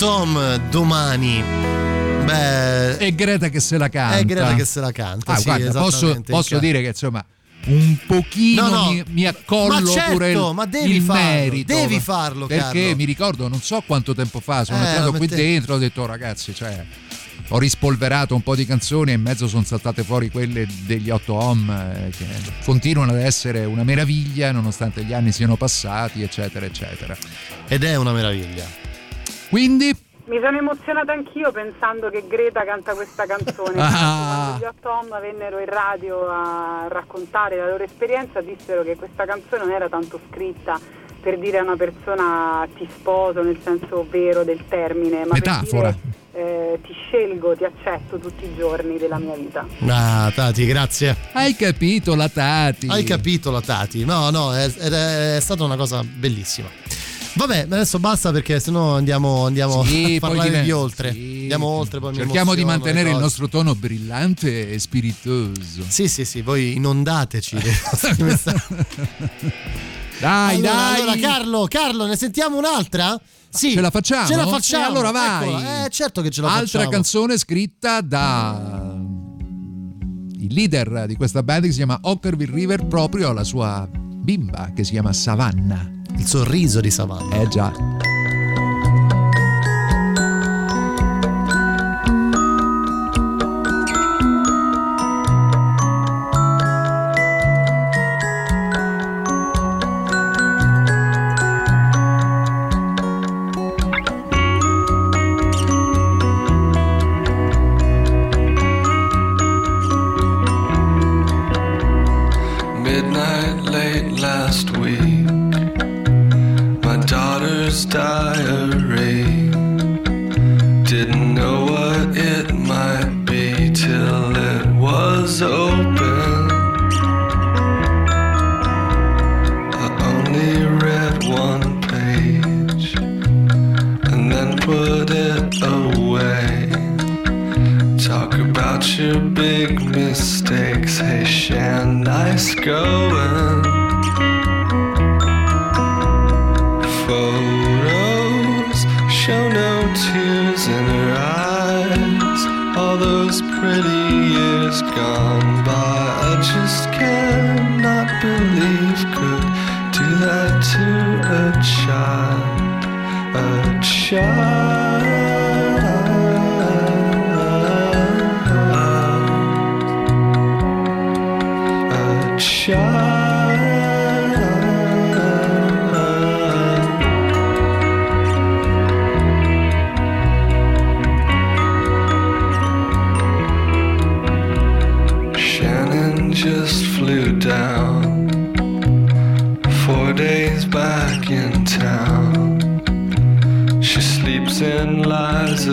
Biotom 0.04 0.58
domani. 0.70 1.42
Beh, 2.26 2.98
E 2.98 3.16
Greta 3.16 3.48
che 3.48 3.62
se 3.62 3.78
la 3.78 3.88
canta. 3.88 4.18
è 4.18 4.26
Greta 4.26 4.54
che 4.54 4.66
se 4.66 4.82
la 4.82 4.92
canta. 4.92 5.32
Ah, 5.32 5.38
sì, 5.38 5.44
guarda, 5.46 5.80
posso, 5.80 6.22
posso 6.26 6.60
dire 6.60 6.82
che 6.82 6.88
insomma 6.90 7.24
un 7.68 7.96
pochino 8.06 8.68
No, 8.68 8.84
no, 8.84 8.92
mi, 8.92 9.04
mi 9.12 9.26
accollo 9.26 9.80
ma 9.80 9.86
certo, 9.90 10.12
pure 10.12 10.32
il, 10.34 10.52
ma 10.54 10.66
devi 10.66 10.96
il 10.98 11.02
farlo, 11.04 11.22
merito. 11.24 11.74
devi 11.74 12.00
farlo, 12.02 12.48
Perché 12.48 12.80
Carlo. 12.82 12.96
mi 12.98 13.06
ricordo, 13.06 13.48
non 13.48 13.62
so 13.62 13.82
quanto 13.88 14.14
tempo 14.14 14.42
fa, 14.42 14.66
sono 14.66 14.84
Eh, 14.84 14.88
entrato 14.90 15.14
qui 15.14 15.28
te- 15.30 15.36
dentro, 15.38 15.76
ho 15.76 15.78
detto 15.78 16.02
"Oh, 16.02 16.06
ragazzi, 16.06 16.54
cioè 16.54 16.84
ho 17.48 17.58
rispolverato 17.58 18.36
un 18.36 18.42
po' 18.42 18.58
di 18.58 18.66
canzoni 18.66 19.12
e 19.12 19.14
in 19.14 19.22
mezzo 19.22 19.48
sono 19.48 19.64
saltate 19.64 20.04
fuori 20.04 20.30
quelle 20.30 20.68
degli 20.86 21.10
8 21.12 21.34
Home 21.34 22.08
eh, 22.08 22.10
che 22.10 22.26
continuano 22.66 23.14
ad 23.14 23.20
essere 23.22 23.64
una 23.64 23.86
meraviglia 23.86 24.52
nonostante 24.52 25.06
gli 25.06 25.14
anni 25.14 25.32
siano 25.32 25.56
passati, 25.56 26.22
eccetera, 26.24 26.66
eccetera. 26.66 27.16
Ed 27.70 27.86
è 27.86 27.96
una 27.96 28.12
meraviglia. 28.12 28.83
Quindi 29.54 29.96
Mi 30.26 30.40
sono 30.42 30.58
emozionata 30.58 31.12
anch'io 31.12 31.52
pensando 31.52 32.10
che 32.10 32.26
Greta 32.28 32.64
canta 32.66 32.96
questa 32.96 33.26
canzone. 33.28 33.76
Ah. 33.86 34.56
Quando 34.58 34.66
gli 34.66 34.80
Tom 34.82 35.22
vennero 35.22 35.60
in 35.60 35.68
radio 35.68 36.28
a 36.28 36.88
raccontare 36.90 37.58
la 37.58 37.68
loro 37.70 37.84
esperienza, 37.84 38.42
dissero 38.42 38.82
che 38.82 38.96
questa 38.96 39.26
canzone 39.26 39.64
non 39.66 39.72
era 39.72 39.90
tanto 39.90 40.20
scritta 40.32 40.80
per 41.22 41.38
dire 41.38 41.60
a 41.60 41.62
una 41.62 41.76
persona 41.76 42.68
ti 42.76 42.88
sposo 42.92 43.44
nel 43.44 43.60
senso 43.64 44.08
vero 44.10 44.44
del 44.44 44.66
termine, 44.68 45.24
ma 45.26 45.34
Metafora. 45.34 45.90
per 45.92 46.00
dire 46.02 46.22
eh, 46.34 46.80
ti 46.82 46.94
scelgo, 46.94 47.56
ti 47.56 47.64
accetto 47.64 48.18
tutti 48.18 48.46
i 48.46 48.56
giorni 48.56 48.98
della 48.98 49.20
mia 49.20 49.36
vita. 49.36 49.66
Ah, 49.88 50.32
Tati, 50.34 50.66
grazie. 50.66 51.16
hai 51.34 51.56
capito 51.56 52.16
la 52.16 52.28
Tati. 52.28 52.88
Hai 52.90 53.04
capito 53.04 53.52
la 53.52 53.62
Tati? 53.62 54.04
No, 54.04 54.32
no, 54.32 54.52
è, 54.54 54.66
è- 54.66 55.36
è 55.36 55.40
stata 55.40 55.64
una 55.64 55.76
cosa 55.76 56.02
bellissima. 56.04 56.68
Vabbè, 57.36 57.62
adesso 57.62 57.98
basta 58.00 58.32
perché 58.32 58.60
sennò 58.60 58.96
andiamo, 58.96 59.46
andiamo 59.46 59.84
Sì, 59.84 60.16
a 60.18 60.20
parlare 60.20 60.50
diven- 60.50 60.64
di 60.66 60.72
oltre. 60.72 61.12
sì. 61.12 61.40
Andiamo 61.42 61.66
oltre, 61.68 62.00
poi 62.00 62.14
Cerchiamo 62.14 62.54
di 62.56 62.64
mantenere 62.64 63.10
il 63.10 63.18
nostro 63.18 63.48
tono 63.48 63.74
brillante 63.76 64.72
e 64.72 64.78
spiritoso. 64.80 65.84
Sì, 65.88 66.08
sì, 66.08 66.26
sì, 66.26 66.42
voi 66.42 66.76
inondateci. 66.76 67.58
Dai, 70.20 70.56
allora, 70.58 70.72
dai. 70.74 71.02
allora, 71.02 71.18
Carlo, 71.18 71.66
Carlo, 71.68 72.06
ne 72.06 72.16
sentiamo 72.16 72.58
un'altra? 72.58 73.20
Sì. 73.50 73.72
Ce 73.72 73.82
la 73.82 73.90
facciamo? 73.90 74.28
Ce 74.28 74.36
la 74.36 74.48
facciamo. 74.48 74.84
Eh, 74.84 74.88
allora 74.88 75.12
vai. 75.12 75.48
Eccola. 75.50 75.86
Eh, 75.86 75.90
certo 75.90 76.22
che 76.22 76.30
ce 76.30 76.42
la 76.42 76.48
Altra 76.54 76.66
facciamo. 76.66 76.90
canzone 76.90 77.38
scritta 77.38 78.00
da 78.02 78.96
il 80.40 80.54
leader 80.54 81.06
di 81.08 81.16
questa 81.16 81.42
band 81.44 81.64
che 81.64 81.70
si 81.72 81.78
chiama 81.78 81.98
Ockerville 82.04 82.54
River 82.54 82.86
proprio 82.86 83.30
alla 83.30 83.44
sua 83.44 83.88
bimba 83.92 84.72
che 84.74 84.84
si 84.84 84.92
chiama 84.92 85.12
Savannah. 85.14 85.92
Il 86.18 86.28
sorriso 86.28 86.80
di 86.80 86.92
Savannah. 86.92 87.42
Eh 87.42 87.48
già. 87.48 87.72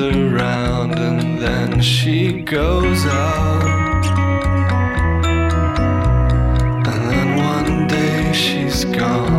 Around, 0.01 0.98
and 0.98 1.38
then 1.38 1.80
she 1.80 2.32
goes 2.32 3.07
out. 3.07 4.05
And 6.86 7.11
then 7.11 7.36
one 7.36 7.86
day 7.86 8.32
she's 8.32 8.84
gone. 8.86 9.30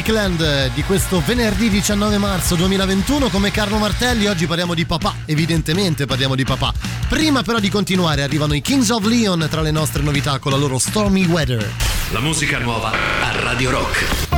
Musicland 0.00 0.72
di 0.72 0.82
questo 0.82 1.22
venerdì 1.26 1.68
19 1.68 2.16
marzo 2.16 2.54
2021 2.54 3.28
come 3.28 3.50
Carlo 3.50 3.76
Martelli 3.76 4.28
oggi 4.28 4.46
parliamo 4.46 4.72
di 4.72 4.86
papà, 4.86 5.14
evidentemente 5.26 6.06
parliamo 6.06 6.34
di 6.34 6.42
papà. 6.42 6.72
Prima 7.06 7.42
però 7.42 7.58
di 7.58 7.68
continuare 7.68 8.22
arrivano 8.22 8.54
i 8.54 8.62
Kings 8.62 8.88
of 8.88 9.04
Leon 9.04 9.46
tra 9.50 9.60
le 9.60 9.70
nostre 9.70 10.02
novità 10.02 10.38
con 10.38 10.52
la 10.52 10.58
loro 10.58 10.78
Stormy 10.78 11.26
Weather. 11.26 11.70
La 12.12 12.20
musica 12.20 12.58
nuova 12.58 12.92
a 12.92 13.42
Radio 13.42 13.72
Rock. 13.72 14.29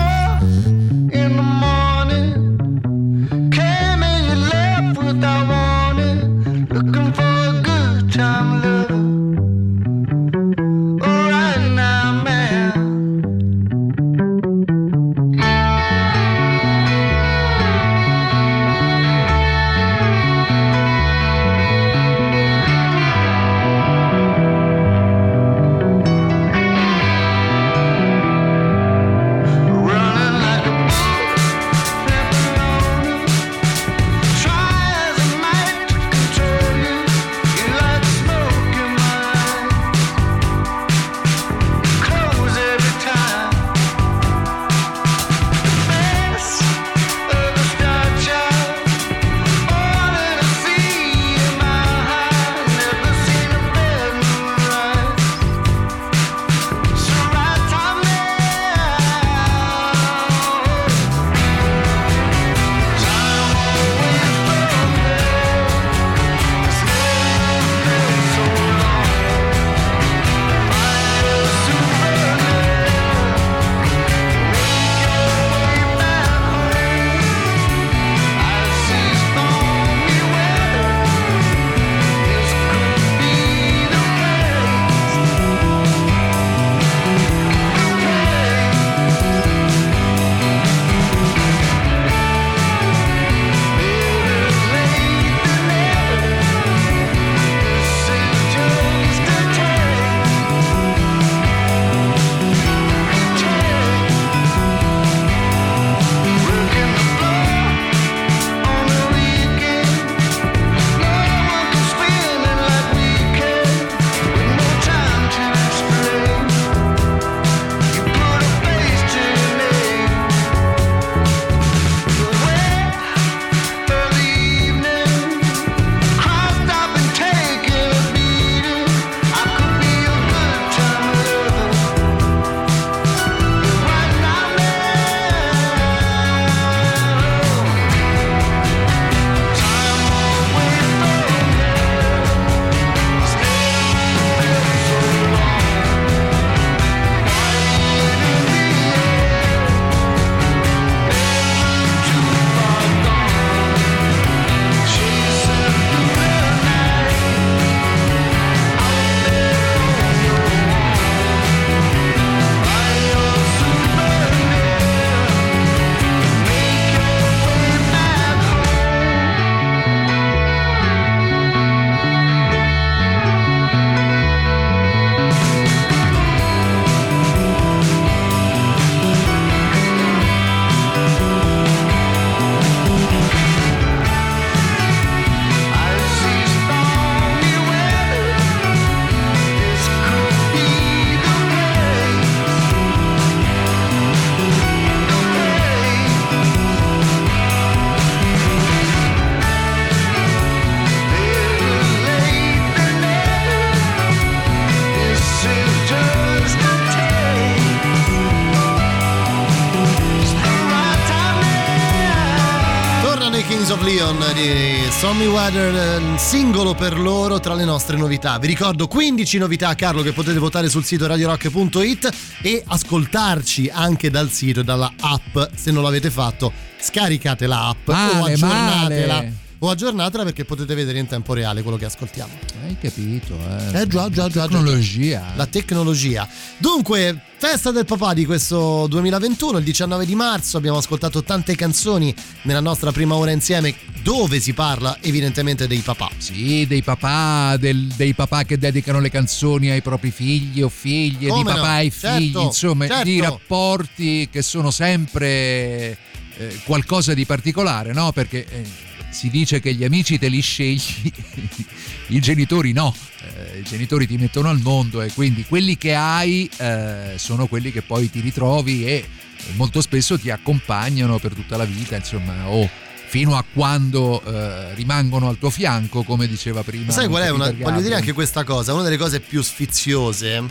Leon 214.12 214.34
di 214.34 214.90
Stormy 214.90 215.26
Weather, 215.26 216.18
singolo 216.18 216.74
per 216.74 216.98
loro 216.98 217.40
tra 217.40 217.54
le 217.54 217.64
nostre 217.64 217.96
novità. 217.96 218.38
Vi 218.38 218.46
ricordo 218.46 218.86
15 218.86 219.38
novità, 219.38 219.74
Carlo, 219.74 220.02
che 220.02 220.12
potete 220.12 220.38
votare 220.38 220.68
sul 220.68 220.84
sito 220.84 221.06
radiorock.it 221.06 222.10
e 222.42 222.62
ascoltarci 222.66 223.70
anche 223.72 224.10
dal 224.10 224.30
sito 224.30 224.60
e 224.60 224.64
dalla 224.64 224.92
app. 225.00 225.38
Se 225.54 225.70
non 225.70 225.82
l'avete 225.82 226.10
fatto, 226.10 226.52
scaricate 226.78 227.46
l'app 227.46 227.88
o 227.88 227.92
Male, 227.92 228.32
aggiornatela. 228.34 229.14
male. 229.14 229.36
O 229.60 229.70
aggiornatela 229.70 230.24
perché 230.24 230.44
potete 230.44 230.74
vedere 230.74 230.98
in 230.98 231.06
tempo 231.06 231.32
reale 231.34 231.62
quello 231.62 231.76
che 231.76 231.84
ascoltiamo. 231.84 232.32
Hai 232.64 232.76
capito, 232.80 233.38
eh? 233.72 233.82
Eh 233.82 233.86
già, 233.86 234.10
già, 234.10 234.28
già. 234.28 234.28
già. 234.28 234.46
Tecnologia. 234.48 235.32
La 235.36 235.46
tecnologia. 235.46 236.28
Dunque, 236.58 237.16
festa 237.36 237.70
del 237.70 237.84
papà 237.84 238.12
di 238.12 238.26
questo 238.26 238.88
2021, 238.88 239.58
il 239.58 239.64
19 239.64 240.04
di 240.04 240.16
marzo, 240.16 240.56
abbiamo 240.56 240.78
ascoltato 240.78 241.22
tante 241.22 241.54
canzoni 241.54 242.12
nella 242.42 242.60
nostra 242.60 242.90
prima 242.90 243.14
ora 243.14 243.30
insieme 243.30 243.72
dove 244.03 244.40
si 244.40 244.53
parla 244.53 244.98
evidentemente 245.00 245.66
dei 245.66 245.78
papà. 245.80 246.11
Sì, 246.18 246.66
dei 246.66 246.82
papà, 246.82 247.57
del- 247.57 247.86
dei 247.96 248.14
papà 248.14 248.44
che 248.44 248.59
dedicano 248.59 249.00
le 249.00 249.11
canzoni 249.11 249.70
ai 249.70 249.82
propri 249.82 250.11
figli 250.11 250.61
o 250.62 250.68
figlie, 250.68 251.28
Come 251.28 251.42
di 251.42 251.48
papà 251.48 251.61
no? 251.61 251.64
ai 251.74 251.90
Certo, 251.90 252.18
figli, 252.18 252.40
insomma, 252.40 252.86
certo. 252.86 253.05
di 253.05 253.20
rapporti 253.20 254.28
che 254.30 254.42
sono 254.42 254.70
sempre 254.70 255.96
eh, 256.36 256.61
qualcosa 256.64 257.14
di 257.14 257.24
particolare, 257.26 257.92
no? 257.92 258.12
Perché 258.12 258.46
eh, 258.48 258.64
si 259.11 259.28
dice 259.30 259.61
che 259.61 259.74
gli 259.74 259.84
amici 259.84 260.18
te 260.18 260.28
li 260.28 260.40
scegli, 260.40 261.12
i 262.09 262.20
genitori 262.20 262.72
no. 262.72 262.94
Eh, 263.36 263.59
I 263.61 263.62
genitori 263.62 264.07
ti 264.07 264.16
mettono 264.16 264.48
al 264.48 264.59
mondo 264.59 265.00
e 265.00 265.12
quindi 265.12 265.44
quelli 265.44 265.76
che 265.78 265.94
hai 265.94 266.50
eh, 266.57 267.12
sono 267.16 267.46
quelli 267.46 267.70
che 267.70 267.82
poi 267.82 268.11
ti 268.11 268.20
ritrovi 268.20 268.84
e 268.84 269.07
molto 269.55 269.80
spesso 269.80 270.18
ti 270.18 270.30
accompagnano 270.30 271.18
per 271.18 271.34
tutta 271.34 271.57
la 271.57 271.64
vita, 271.64 271.94
insomma, 271.96 272.48
o 272.48 272.68
fino 273.12 273.36
a 273.36 273.44
quando 273.52 274.22
eh, 274.24 274.72
rimangono 274.72 275.28
al 275.28 275.36
tuo 275.36 275.50
fianco, 275.50 276.02
come 276.02 276.26
diceva 276.26 276.62
prima. 276.62 276.86
Ma 276.86 276.92
sai 276.92 277.08
qual 277.08 277.22
è? 277.22 277.28
Una- 277.28 277.52
voglio 277.52 277.82
dire 277.82 277.94
anche 277.94 278.14
questa 278.14 278.42
cosa, 278.42 278.72
una 278.72 278.80
delle 278.84 278.96
cose 278.96 279.20
più 279.20 279.42
sfiziose 279.42 280.42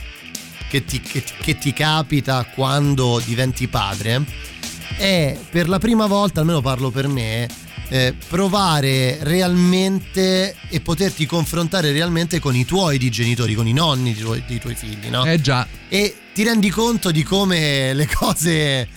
che 0.70 0.86
ti, 0.86 1.02
che 1.02 1.24
che 1.42 1.58
ti 1.58 1.74
capita 1.74 2.46
quando 2.54 3.20
diventi 3.26 3.68
padre 3.68 4.24
è 4.96 5.36
per 5.50 5.68
la 5.70 5.80
prima 5.80 6.06
volta, 6.06 6.42
almeno 6.42 6.62
parlo 6.62 6.92
per 6.92 7.08
me, 7.08 7.48
eh, 7.90 8.14
provare 8.28 9.18
realmente 9.22 10.56
e 10.70 10.82
poterti 10.82 11.26
confrontare 11.26 11.92
realmente 11.92 12.40
con 12.40 12.56
i 12.56 12.64
tuoi 12.64 13.00
di 13.00 13.10
genitori, 13.10 13.56
con 13.56 13.66
i 13.66 13.74
nonni 13.74 14.14
dei 14.14 14.22
tuoi, 14.22 14.44
dei 14.46 14.60
tuoi 14.60 14.76
figli, 14.76 15.08
no? 15.10 15.26
Eh 15.26 15.42
già, 15.42 15.68
E 15.90 16.16
ti 16.32 16.44
rendi 16.44 16.70
conto 16.70 17.10
di 17.10 17.24
come 17.24 17.96
le 17.96 18.08
cose 18.08 18.88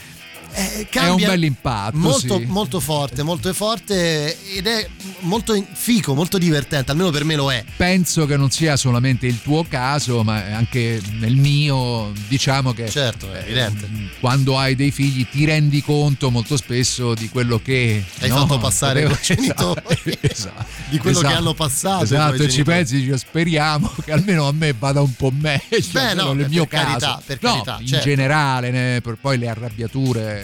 eh, 0.54 0.86
è 0.88 1.08
un 1.08 1.16
bel 1.16 1.44
impatto. 1.44 1.96
molto, 1.96 2.38
sì. 2.38 2.44
molto 2.46 2.80
forte, 2.80 3.22
molto 3.22 3.52
forte 3.52 4.36
ed 4.54 4.66
è 4.66 4.86
molto 5.20 5.54
fico, 5.72 6.14
molto 6.14 6.38
divertente, 6.38 6.90
almeno 6.90 7.10
per 7.10 7.24
me 7.24 7.34
lo 7.34 7.52
è. 7.52 7.64
Penso 7.76 8.26
che 8.26 8.36
non 8.36 8.50
sia 8.50 8.76
solamente 8.76 9.26
il 9.26 9.40
tuo 9.42 9.64
caso, 9.68 10.22
ma 10.22 10.36
anche 10.54 11.00
nel 11.18 11.34
mio, 11.36 12.12
diciamo 12.28 12.72
che 12.72 12.88
Certo, 12.88 13.32
è 13.32 13.38
evidente. 13.44 13.88
quando 14.20 14.58
hai 14.58 14.74
dei 14.76 14.90
figli 14.90 15.26
ti 15.28 15.44
rendi 15.44 15.82
conto 15.82 16.30
molto 16.30 16.56
spesso 16.56 17.14
di 17.14 17.28
quello 17.28 17.60
che 17.62 18.04
Hai 18.20 18.28
no, 18.28 18.38
fatto 18.38 18.58
passare 18.58 19.02
poteva- 19.02 19.16
coi 19.16 19.24
genitori, 19.36 20.18
Esatto, 20.34 20.64
di 20.88 20.98
quello 20.98 21.18
che 21.20 21.24
esatto. 21.26 21.40
hanno 21.40 21.54
passato. 21.54 22.00
i 22.02 22.04
Esatto, 22.04 22.42
e 22.42 22.50
ci 22.50 22.62
pensi, 22.62 23.00
dici, 23.02 23.18
speriamo 23.18 23.92
che 24.04 24.12
almeno 24.12 24.46
a 24.48 24.52
me 24.52 24.72
vada 24.78 25.00
un 25.00 25.14
po' 25.14 25.32
meglio. 25.32 25.60
Beh, 25.90 26.14
no, 26.14 26.32
nel 26.32 26.42
per 26.42 26.48
mio 26.48 26.66
carità, 26.66 26.98
caso. 26.98 27.22
per 27.26 27.38
no, 27.40 27.50
carità, 27.52 27.76
in 27.80 27.86
certo. 27.86 28.04
generale, 28.08 28.70
ne- 28.70 29.00
per 29.00 29.16
poi 29.20 29.38
le 29.38 29.48
arrabbiature, 29.48 30.43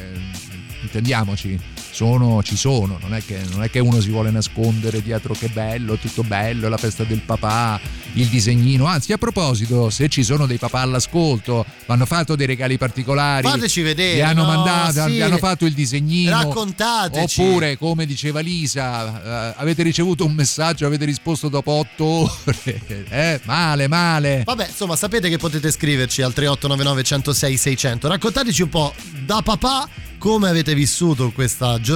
intendiamoci, 0.83 1.59
sono, 1.91 2.43
ci 2.43 2.57
sono. 2.57 2.99
Non 3.01 3.15
è, 3.15 3.23
che, 3.25 3.41
non 3.51 3.63
è 3.63 3.71
che 3.71 3.79
uno 3.79 4.01
si 4.01 4.11
vuole 4.11 4.31
nascondere 4.31 5.03
dietro 5.03 5.35
che 5.35 5.49
bello, 5.49 5.97
tutto 5.97 6.23
bello, 6.23 6.69
la 6.69 6.77
festa 6.77 7.05
del 7.05 7.21
papà, 7.21 7.81
il 8.15 8.27
disegnino. 8.27 8.87
Anzi, 8.87 9.13
a 9.13 9.19
proposito, 9.19 9.91
se 9.91 10.09
ci 10.09 10.23
sono 10.23 10.47
dei 10.47 10.59
papà 10.59 10.81
all'ascolto, 10.81 11.65
hanno 11.87 12.07
fatto 12.07 12.37
dei 12.37 12.47
regali 12.47 12.79
particolari. 12.79 13.47
Fateci 13.47 13.83
vedere, 13.83 14.15
Li 14.15 14.23
hanno 14.23 14.43
no, 14.43 14.55
mandato, 14.55 15.09
sì. 15.09 15.15
gli 15.15 15.21
hanno 15.21 15.39
fatto 15.39 15.67
il 15.67 15.73
disegnino. 15.73 16.31
Raccontateci. 16.31 17.41
Oppure, 17.41 17.77
come 17.77 18.07
diceva 18.07 18.41
Lisa, 18.41 19.51
eh, 19.51 19.55
avete 19.57 19.83
ricevuto 19.83 20.25
un 20.25 20.33
messaggio, 20.33 20.87
avete 20.87 21.05
risposto 21.05 21.49
dopo 21.49 21.73
otto 21.73 22.05
ore. 22.05 22.79
Eh, 23.11 23.41
male, 23.45 23.89
male. 23.89 24.43
Vabbè, 24.45 24.69
insomma, 24.69 24.95
sapete 24.95 25.29
che 25.29 25.37
potete 25.37 25.71
scriverci 25.71 26.23
al 26.23 26.33
3899 26.33 27.03
106 27.03 27.57
600. 27.57 28.09
Raccontateci 28.09 28.63
un 28.63 28.69
po' 28.69 28.95
da 29.25 29.41
papà 29.43 29.89
come 30.21 30.51
avete 30.51 30.75
vissuto 30.75 31.33
questa 31.33 31.81
giornata 31.81 31.90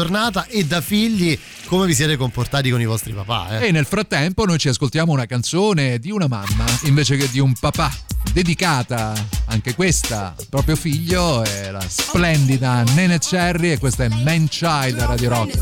e 0.49 0.64
da 0.64 0.80
figli 0.80 1.38
come 1.66 1.86
vi 1.86 1.95
siete 1.95 2.16
comportati 2.16 2.70
con 2.70 2.80
i 2.80 2.84
vostri 2.84 3.12
papà. 3.12 3.61
Eh. 3.61 3.68
E 3.68 3.70
nel 3.70 3.86
frattempo 3.86 4.45
noi 4.45 4.59
ci 4.59 4.68
ascoltiamo 4.68 5.12
una 5.12 5.26
canzone 5.26 5.99
di 5.99 6.11
una 6.11 6.26
mamma 6.26 6.64
invece 6.84 7.16
che 7.16 7.30
di 7.30 7.38
un 7.38 7.53
papà. 7.53 7.92
Dedicata 8.32 9.12
anche 9.47 9.74
questa 9.74 10.34
al 10.36 10.47
proprio 10.49 10.74
figlio, 10.74 11.45
è 11.45 11.70
la 11.70 11.84
splendida 11.86 12.82
Nene 12.95 13.18
Cherry 13.18 13.70
e 13.72 13.78
questa 13.78 14.05
è 14.05 14.09
Man 14.09 14.49
Child 14.49 14.99
a 14.99 15.07
Radio 15.07 15.28
Rock. 15.28 15.53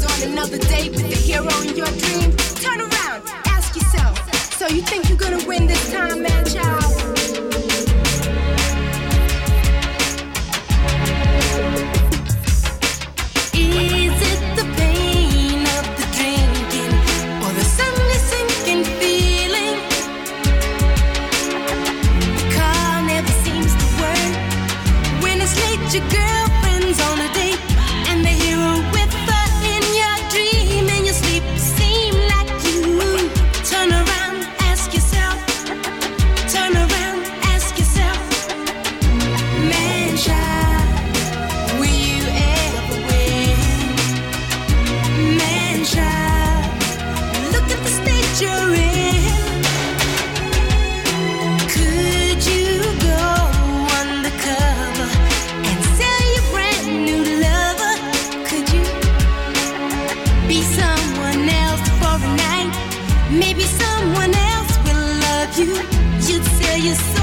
is 66.92 67.00
so 67.16 67.21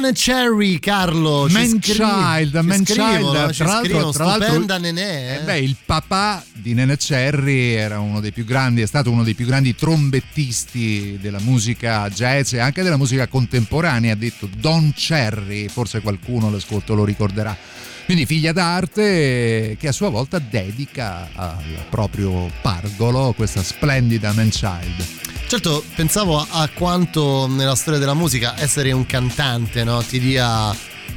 Nene 0.00 0.12
Cherry, 0.12 0.78
Carlo. 0.78 1.46
Man 1.48 1.78
Child, 1.78 2.54
Man 2.62 2.84
Child, 2.84 3.54
tra 3.54 3.66
l'altro, 3.66 4.10
tra 4.10 4.24
l'altro- 4.24 4.78
Nenè. 4.78 5.38
eh. 5.40 5.44
Beh, 5.44 5.58
il 5.58 5.76
papà 5.84 6.44
di 6.52 6.74
Nene 6.74 6.96
Cherry 6.96 7.70
era 7.72 7.98
uno 7.98 8.20
dei 8.20 8.32
più 8.32 8.44
grandi, 8.44 8.82
è 8.82 8.86
stato 8.86 9.10
uno 9.10 9.22
dei 9.24 9.34
più 9.34 9.46
grandi 9.46 9.74
trombettisti 9.74 11.18
della 11.20 11.40
musica 11.40 12.08
jazz 12.10 12.52
e 12.52 12.58
anche 12.58 12.82
della 12.82 12.96
musica 12.96 13.26
contemporanea, 13.26 14.12
ha 14.12 14.16
detto 14.16 14.48
Don 14.58 14.92
Cherry, 14.94 15.68
forse 15.68 16.00
qualcuno 16.00 16.50
l'ascolto 16.50 16.94
lo 16.94 17.04
ricorderà. 17.04 17.56
Quindi 18.04 18.24
figlia 18.26 18.52
d'arte 18.52 19.76
che 19.80 19.88
a 19.88 19.92
sua 19.92 20.10
volta 20.10 20.38
dedica 20.38 21.28
al 21.34 21.86
proprio 21.90 22.48
pargolo 22.62 23.32
questa 23.36 23.62
splendida 23.64 24.32
man 24.32 24.50
child. 24.50 25.25
Certo, 25.48 25.84
pensavo 25.94 26.44
a, 26.50 26.68
quanto 26.74 27.46
nella 27.46 27.76
storia 27.76 28.00
della 28.00 28.14
musica 28.14 28.58
essere 28.58 28.90
un 28.90 29.06
cantante 29.06 29.84
no, 29.84 30.02
ti 30.02 30.18
dia 30.18 30.74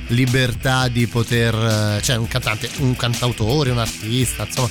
libertà 0.10 0.88
di 0.88 1.08
poter, 1.08 1.56
eh, 1.98 2.02
cioè 2.04 2.16
un 2.18 2.28
cantante, 2.28 2.70
un 2.78 2.96
cantautore, 2.96 3.72
un 3.72 3.80
artista, 3.80 4.46
insomma, 4.46 4.70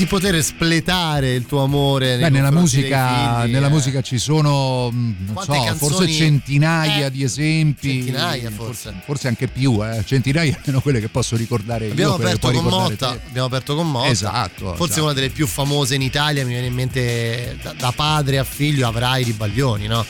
di 0.00 0.06
poter 0.06 0.34
espletare 0.34 1.34
il 1.34 1.44
tuo 1.44 1.62
amore. 1.62 2.16
Beh, 2.16 2.30
nella 2.30 2.50
musica, 2.50 3.42
figli, 3.42 3.52
nella 3.52 3.66
eh. 3.66 3.70
musica 3.70 4.00
ci 4.00 4.16
sono, 4.18 4.90
mh, 4.90 5.14
non 5.26 5.44
so, 5.44 5.74
forse 5.76 6.08
centinaia 6.10 7.06
Eh, 7.06 7.10
di 7.10 7.22
esempi. 7.22 7.96
centinaia, 7.96 8.50
forse. 8.50 8.94
Forse 9.04 9.28
anche 9.28 9.46
più, 9.46 9.84
eh. 9.84 10.02
centinaia 10.06 10.56
almeno 10.60 10.80
quelle 10.80 11.00
che 11.00 11.08
posso 11.08 11.36
ricordare 11.36 11.84
io. 11.84 11.92
Abbiamo 11.92 12.16
che 12.16 12.22
aperto, 12.22 12.50
con 12.50 12.64
Motta, 12.64 13.10
te. 13.10 13.20
abbiamo 13.28 13.46
aperto 13.46 13.74
con 13.74 13.90
Motta. 13.90 14.08
Esatto, 14.08 14.74
Forse 14.74 14.84
esatto. 14.84 15.02
una 15.04 15.12
delle 15.12 15.28
più 15.28 15.46
famose 15.46 15.94
in 15.96 16.02
Italia, 16.02 16.44
mi 16.44 16.52
viene 16.52 16.68
in 16.68 16.74
mente 16.74 17.58
da, 17.62 17.74
da 17.74 17.92
padre 17.92 18.38
a 18.38 18.44
figlio 18.44 18.88
avrai 18.88 19.22
di 19.22 19.32
Baglioni, 19.32 19.86
no? 19.86 20.02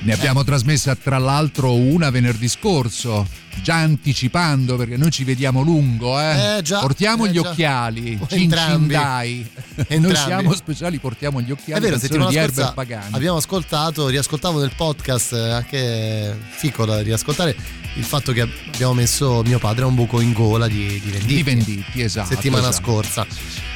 Ne 0.00 0.12
abbiamo 0.12 0.42
trasmessa 0.42 0.96
tra 0.96 1.18
l'altro 1.18 1.72
una 1.72 2.10
venerdì 2.10 2.48
scorso. 2.48 3.44
Già 3.62 3.76
anticipando 3.76 4.76
perché 4.76 4.96
noi 4.96 5.10
ci 5.10 5.24
vediamo 5.24 5.62
lungo, 5.62 6.20
eh. 6.20 6.58
Eh, 6.58 6.62
già, 6.62 6.80
portiamo 6.80 7.26
eh, 7.26 7.30
gli 7.30 7.40
già. 7.40 7.50
Entrambi. 8.28 8.94
Entrambi. 8.94 9.50
Noi 9.76 9.86
Entrambi. 9.88 10.16
siamo 10.16 10.54
speciali, 10.54 10.98
portiamo 10.98 11.40
gli 11.40 11.50
occhiali. 11.50 11.80
È 11.80 11.84
vero, 11.84 11.98
settimana 11.98 12.30
di 12.30 12.36
scorsa 12.36 12.72
Pagani. 12.72 13.14
abbiamo 13.14 13.36
ascoltato, 13.38 14.08
riascoltavo 14.08 14.60
nel 14.60 14.72
podcast, 14.76 15.32
eh, 15.32 15.50
anche 15.50 16.38
fico 16.48 16.84
da 16.84 17.00
riascoltare, 17.00 17.56
il 17.96 18.04
fatto 18.04 18.32
che 18.32 18.48
abbiamo 18.72 18.94
messo 18.94 19.42
mio 19.44 19.58
padre 19.58 19.84
a 19.84 19.86
un 19.86 19.94
buco 19.94 20.20
in 20.20 20.32
gola 20.32 20.66
di, 20.68 21.00
di 21.02 21.10
Venditti. 21.10 21.34
Di 21.34 21.42
Venditti, 21.42 22.02
esatto. 22.02 22.28
Settimana 22.28 22.68
esatto. 22.68 22.84
scorsa. 22.84 23.26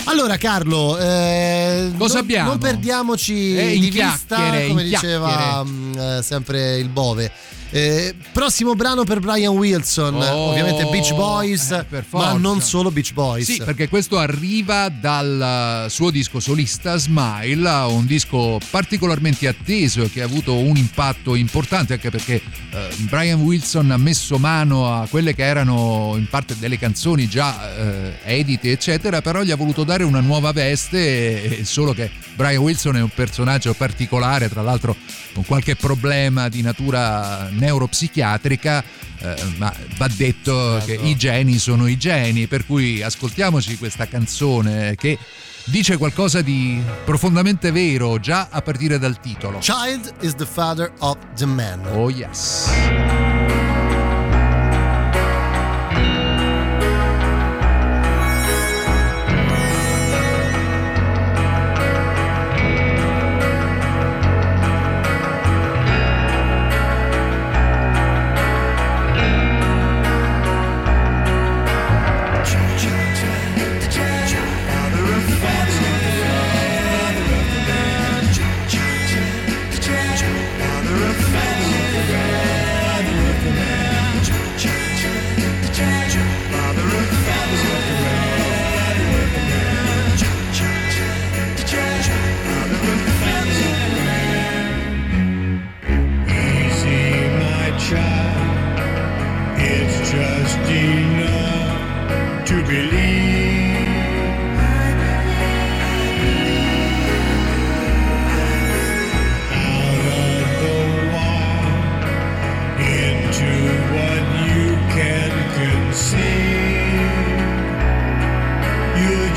Allora 0.05 0.36
Carlo, 0.38 0.98
eh, 0.98 1.92
Cosa 1.96 2.14
non, 2.14 2.22
abbiamo? 2.22 2.48
non 2.51 2.59
perdiamoci 2.59 3.57
Eh, 3.57 3.74
in 3.74 3.80
di 3.80 3.90
vista, 3.90 4.51
come 4.66 4.82
diceva 4.84 5.62
mh, 5.62 5.98
eh, 6.18 6.22
sempre 6.22 6.76
il 6.78 6.88
Bove. 6.88 7.30
Eh, 7.72 8.16
prossimo 8.32 8.74
brano 8.74 9.05
per 9.05 9.20
Brian 9.20 9.57
Wilson, 9.57 10.16
Oh, 10.16 10.51
ovviamente 10.51 10.84
Beach 10.86 11.14
Boys, 11.14 11.70
eh, 11.70 11.86
ma 12.11 12.32
non 12.32 12.61
solo 12.61 12.90
Beach 12.90 13.12
Boys. 13.12 13.44
Sì, 13.46 13.62
perché 13.64 13.88
questo 13.88 14.18
arriva 14.18 14.88
dal 14.88 15.86
suo 15.88 16.11
disco 16.11 16.40
solista 16.40 16.96
Smile, 16.96 17.68
un 17.86 18.07
disco 18.07 18.59
particolarmente 18.70 19.46
atteso 19.46 20.03
e 20.03 20.11
che 20.11 20.20
ha 20.20 20.24
avuto 20.24 20.57
un 20.57 20.76
impatto 20.76 21.36
importante 21.36 21.92
anche 21.92 22.11
perché 22.11 22.42
eh, 22.72 22.88
Brian 23.09 23.40
Wilson 23.40 23.92
ha 23.92 23.96
messo 23.98 24.36
mano 24.38 24.92
a 24.92 25.07
quelle 25.09 25.32
che 25.32 25.44
erano 25.44 26.14
in 26.16 26.26
parte 26.28 26.57
delle 26.59 26.76
canzoni 26.76 27.28
già 27.28 27.72
eh, 27.76 28.14
edite, 28.24 28.72
eccetera, 28.72 29.22
però 29.22 29.42
gli 29.42 29.53
ha 29.53 29.57
voluto 29.57 29.84
dare 29.91 30.05
una 30.05 30.20
nuova 30.20 30.53
veste, 30.53 31.64
solo 31.64 31.93
che 31.93 32.09
Brian 32.36 32.62
Wilson 32.62 32.97
è 32.99 33.03
un 33.03 33.11
personaggio 33.12 33.74
particolare, 33.74 34.49
tra 34.49 34.62
l'altro 34.62 34.95
con 35.34 35.45
qualche 35.45 35.74
problema 35.74 36.49
di 36.49 36.62
natura 36.62 37.49
neuropsichiatrica, 37.51 38.84
eh, 39.18 39.34
ma 39.57 39.74
va 39.97 40.07
detto 40.07 40.80
che 40.86 40.93
i 40.95 41.16
geni 41.16 41.59
sono 41.59 41.88
i 41.88 41.97
geni, 41.97 42.47
per 42.47 42.66
cui 42.66 43.03
ascoltiamoci 43.03 43.78
questa 43.78 44.07
canzone 44.07 44.95
che 44.95 45.18
dice 45.64 45.97
qualcosa 45.97 46.41
di 46.41 46.80
profondamente 47.05 47.72
vero 47.72 48.20
già 48.20 48.47
a 48.49 48.62
partire 48.62 48.97
dal 48.97 49.18
titolo. 49.18 49.59
Child 49.59 50.14
is 50.20 50.36
the 50.36 50.47
father 50.47 50.93
of 51.01 51.16
the 51.34 51.47
man. 51.47 51.84
Oh 51.95 52.11
yes. 52.11 53.39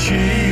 Jesus. 0.04 0.43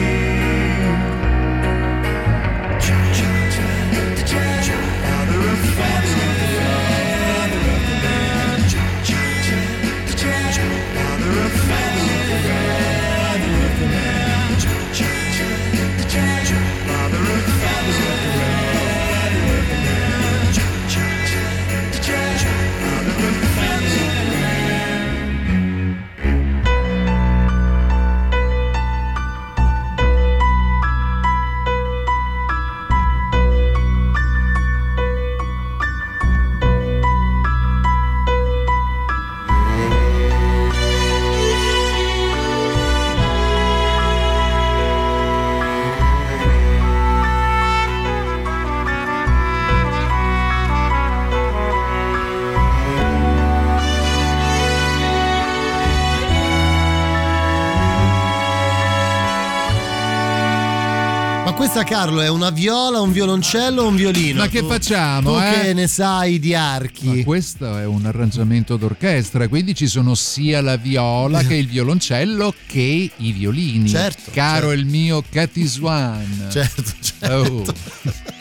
Questa 61.84 61.84
Carlo 61.84 62.22
è 62.22 62.30
una 62.30 62.50
viola, 62.50 63.02
un 63.02 63.12
violoncello 63.12 63.84
o 63.84 63.88
un 63.88 63.96
violino? 63.96 64.40
Ma 64.40 64.48
che 64.48 64.60
Tu- 64.60 64.68
facciamo, 64.68 65.34
Tu 65.34 65.40
eh? 65.40 65.62
che 65.62 65.74
ne 65.74 65.88
sai 65.88 66.40
di 66.40 66.54
archi. 66.54 67.08
Ma 67.08 67.24
questo 67.24 67.78
è 67.78 67.86
un 67.86 68.06
arrangiamento 68.06 68.78
d'orchestra, 68.78 69.48
quindi 69.48 69.74
ci 69.74 69.88
sono 69.88 70.14
sia 70.16 70.62
la 70.62 70.76
viola 70.78 71.42
che 71.44 71.56
il 71.56 71.68
violoncello 71.68 72.54
che 72.68 73.12
i 73.16 73.32
violini. 73.32 73.90
Certo, 73.90 74.32
Caro 74.32 74.68
certo. 74.68 74.80
il 74.82 74.86
mio 74.86 75.24
Cathy 75.30 75.66
Swan. 75.66 76.30
Certo, 76.52 76.84
certo. 77.02 77.36
Oh. 77.36 77.66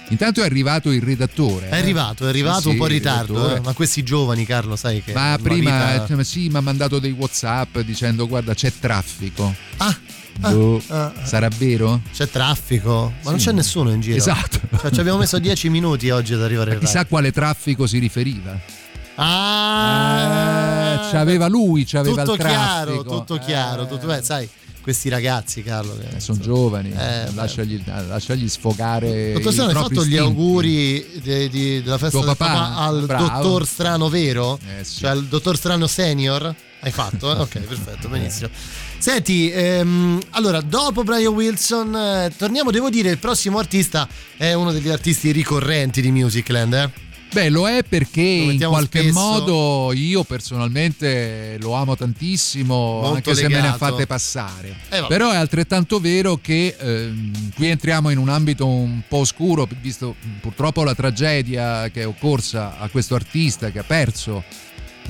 Intanto 0.08 0.42
è 0.42 0.44
arrivato 0.44 0.90
il 0.90 1.00
redattore. 1.00 1.68
È 1.68 1.76
arrivato, 1.78 2.26
è 2.26 2.28
arrivato 2.28 2.62
Sì, 2.62 2.68
un 2.70 2.76
po' 2.76 2.86
in 2.86 2.92
ritardo, 2.92 3.54
eh, 3.54 3.60
ma 3.60 3.72
questi 3.72 4.02
giovani, 4.02 4.44
Carlo, 4.44 4.74
sai 4.74 5.02
che. 5.02 5.12
Ma 5.12 5.38
prima 5.40 5.92
vita- 5.92 6.06
cioè, 6.08 6.24
sì, 6.24 6.48
mi 6.48 6.56
ha 6.56 6.60
mandato 6.60 6.98
dei 6.98 7.12
WhatsApp 7.12 7.78
dicendo 7.80 8.26
guarda 8.26 8.52
c'è 8.54 8.72
traffico. 8.78 9.54
Ah, 9.76 9.96
Boh, 10.40 10.80
ah, 10.88 11.04
ah. 11.04 11.12
sarà 11.24 11.48
vero? 11.56 12.00
C'è 12.12 12.28
traffico, 12.28 13.12
ma 13.22 13.30
non 13.30 13.38
c'è 13.38 13.52
nessuno 13.52 13.90
in 13.92 14.00
giro. 14.00 14.16
Esatto. 14.16 14.58
Cioè, 14.80 14.90
ci 14.90 15.00
abbiamo 15.00 15.18
messo 15.18 15.38
10 15.38 15.68
minuti 15.68 16.10
oggi 16.10 16.32
ad 16.34 16.42
arrivare 16.42 16.78
Chissà 16.78 17.04
quale 17.06 17.30
traffico 17.32 17.86
si 17.86 17.98
riferiva. 17.98 18.58
Ah, 19.16 20.92
Eh, 21.08 21.10
c'aveva 21.10 21.46
lui, 21.48 21.84
c'aveva 21.84 22.22
tutto 22.22 22.34
il 22.34 22.38
traffico. 22.38 23.02
chiaro, 23.02 23.02
tutto 23.18 23.38
chiaro. 23.38 23.86
Tutto, 23.86 24.12
eh, 24.12 24.22
sai, 24.22 24.48
questi 24.82 25.08
ragazzi, 25.08 25.62
Carlo. 25.62 25.96
che- 25.98 26.20
Sono 26.20 26.38
giovani, 26.38 26.90
Eh, 26.90 27.32
lasciagli, 27.34 27.82
lasciagli 28.08 28.48
sfogare. 28.48 29.32
Dottor 29.34 29.52
Strano, 29.52 29.68
hai 29.70 29.74
fatto 29.76 29.94
gli 30.04 30.12
istinti. 30.14 30.16
auguri 30.18 31.06
de- 31.22 31.48
di- 31.48 31.82
della 31.82 31.98
festa 31.98 32.18
Tuo 32.18 32.26
del 32.26 32.36
papà? 32.36 32.52
papà 32.52 32.76
al 32.76 33.04
Bravo. 33.06 33.24
dottor 33.42 33.66
Strano 33.66 34.08
vero? 34.08 34.58
Eh, 34.78 34.84
sì. 34.84 34.98
Cioè 35.00 35.10
al 35.10 35.24
dottor 35.26 35.56
Strano 35.56 35.86
senior? 35.86 36.54
Hai 36.80 36.90
fatto? 36.90 37.30
eh? 37.36 37.40
Ok, 37.40 37.58
perfetto, 37.60 38.08
benissimo. 38.08 38.48
Senti, 39.00 39.50
ehm, 39.50 40.20
allora, 40.32 40.60
dopo 40.60 41.02
Brian 41.04 41.32
Wilson, 41.32 41.96
eh, 41.96 42.32
torniamo, 42.36 42.70
devo 42.70 42.90
dire, 42.90 43.08
il 43.08 43.16
prossimo 43.18 43.58
artista 43.58 44.06
è 44.36 44.52
uno 44.52 44.72
degli 44.72 44.90
artisti 44.90 45.30
ricorrenti 45.32 46.02
di 46.02 46.10
Musicland, 46.10 46.72
eh? 46.74 46.90
Beh, 47.32 47.48
lo 47.48 47.66
è 47.66 47.82
perché 47.84 48.20
in 48.20 48.46
mettiamo 48.48 48.72
qualche 48.72 49.02
spesso. 49.02 49.18
modo 49.18 49.92
io 49.94 50.24
personalmente 50.24 51.56
lo 51.60 51.74
amo 51.74 51.96
tantissimo, 51.96 52.74
Molto 52.74 53.14
anche 53.14 53.34
se 53.36 53.42
me 53.44 53.48
ne 53.48 53.58
ha 53.58 53.62
legato. 53.72 53.78
fatte 53.78 54.06
passare. 54.06 54.76
Eh. 54.90 55.04
Però 55.08 55.30
è 55.30 55.36
altrettanto 55.36 55.98
vero 56.00 56.38
che 56.42 56.74
ehm, 56.78 57.52
qui 57.54 57.68
entriamo 57.68 58.10
in 58.10 58.18
un 58.18 58.28
ambito 58.28 58.66
un 58.66 59.00
po' 59.08 59.18
oscuro, 59.18 59.66
visto 59.80 60.16
purtroppo 60.40 60.82
la 60.82 60.94
tragedia 60.94 61.88
che 61.90 62.02
è 62.02 62.06
occorsa 62.06 62.78
a 62.78 62.88
questo 62.88 63.14
artista 63.14 63.70
che 63.70 63.78
ha 63.78 63.84
perso 63.84 64.42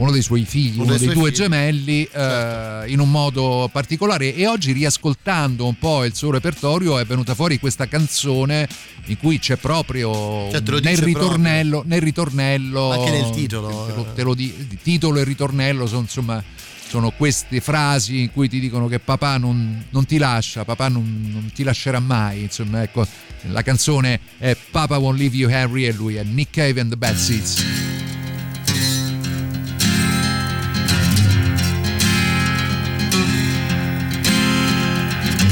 uno 0.00 0.10
dei 0.10 0.22
suoi 0.22 0.44
figli, 0.44 0.74
Uno 0.76 0.84
uno, 0.84 0.96
dei 0.96 1.06
dei 1.06 1.14
due 1.14 1.30
figli. 1.30 1.36
Certo. 1.36 1.52
gemelli, 1.54 2.08
eh, 2.12 2.84
in 2.86 3.00
un 3.00 3.10
modo 3.10 3.68
particolare. 3.72 4.34
E 4.34 4.46
oggi, 4.46 4.72
riascoltando 4.72 5.66
un 5.66 5.78
po' 5.78 6.04
il 6.04 6.14
suo 6.14 6.30
repertorio, 6.30 6.98
è 6.98 7.04
venuta 7.04 7.34
fuori 7.34 7.58
questa 7.58 7.86
canzone 7.86 8.66
in 9.06 9.18
cui 9.18 9.38
c'è 9.38 9.56
proprio 9.56 10.50
Cioè, 10.50 10.62
nel 10.80 10.98
ritornello, 10.98 11.82
nel 11.86 12.00
ritornello, 12.00 12.90
Anche 12.92 13.10
nel 13.10 13.30
titolo, 13.30 13.86
te 13.88 13.94
lo, 13.94 14.06
eh. 14.10 14.14
te 14.14 14.22
lo 14.22 14.34
di- 14.34 14.54
il 14.56 14.78
titolo 14.82 15.18
e 15.20 15.24
ritornello 15.24 15.86
sono 15.86 16.00
insomma. 16.02 16.42
Sono 16.90 17.12
queste 17.12 17.60
frasi 17.60 18.22
in 18.22 18.32
cui 18.32 18.48
ti 18.48 18.58
dicono 18.58 18.88
che 18.88 18.98
papà 18.98 19.36
non, 19.38 19.84
non 19.90 20.06
ti 20.06 20.18
lascia, 20.18 20.64
papà 20.64 20.88
non, 20.88 21.28
non 21.30 21.48
ti 21.54 21.62
lascerà 21.62 22.00
mai. 22.00 22.40
Insomma, 22.42 22.82
ecco, 22.82 23.06
la 23.42 23.62
canzone 23.62 24.18
è 24.38 24.56
Papa 24.72 24.98
Won't 24.98 25.16
Leave 25.16 25.36
You 25.36 25.48
Harry 25.52 25.84
e 25.84 25.92
lui 25.92 26.16
è 26.16 26.24
Nick 26.24 26.50
Cave 26.54 26.80
and 26.80 26.90
the 26.90 26.96
Bad 26.96 27.14
Seeds. 27.14 27.99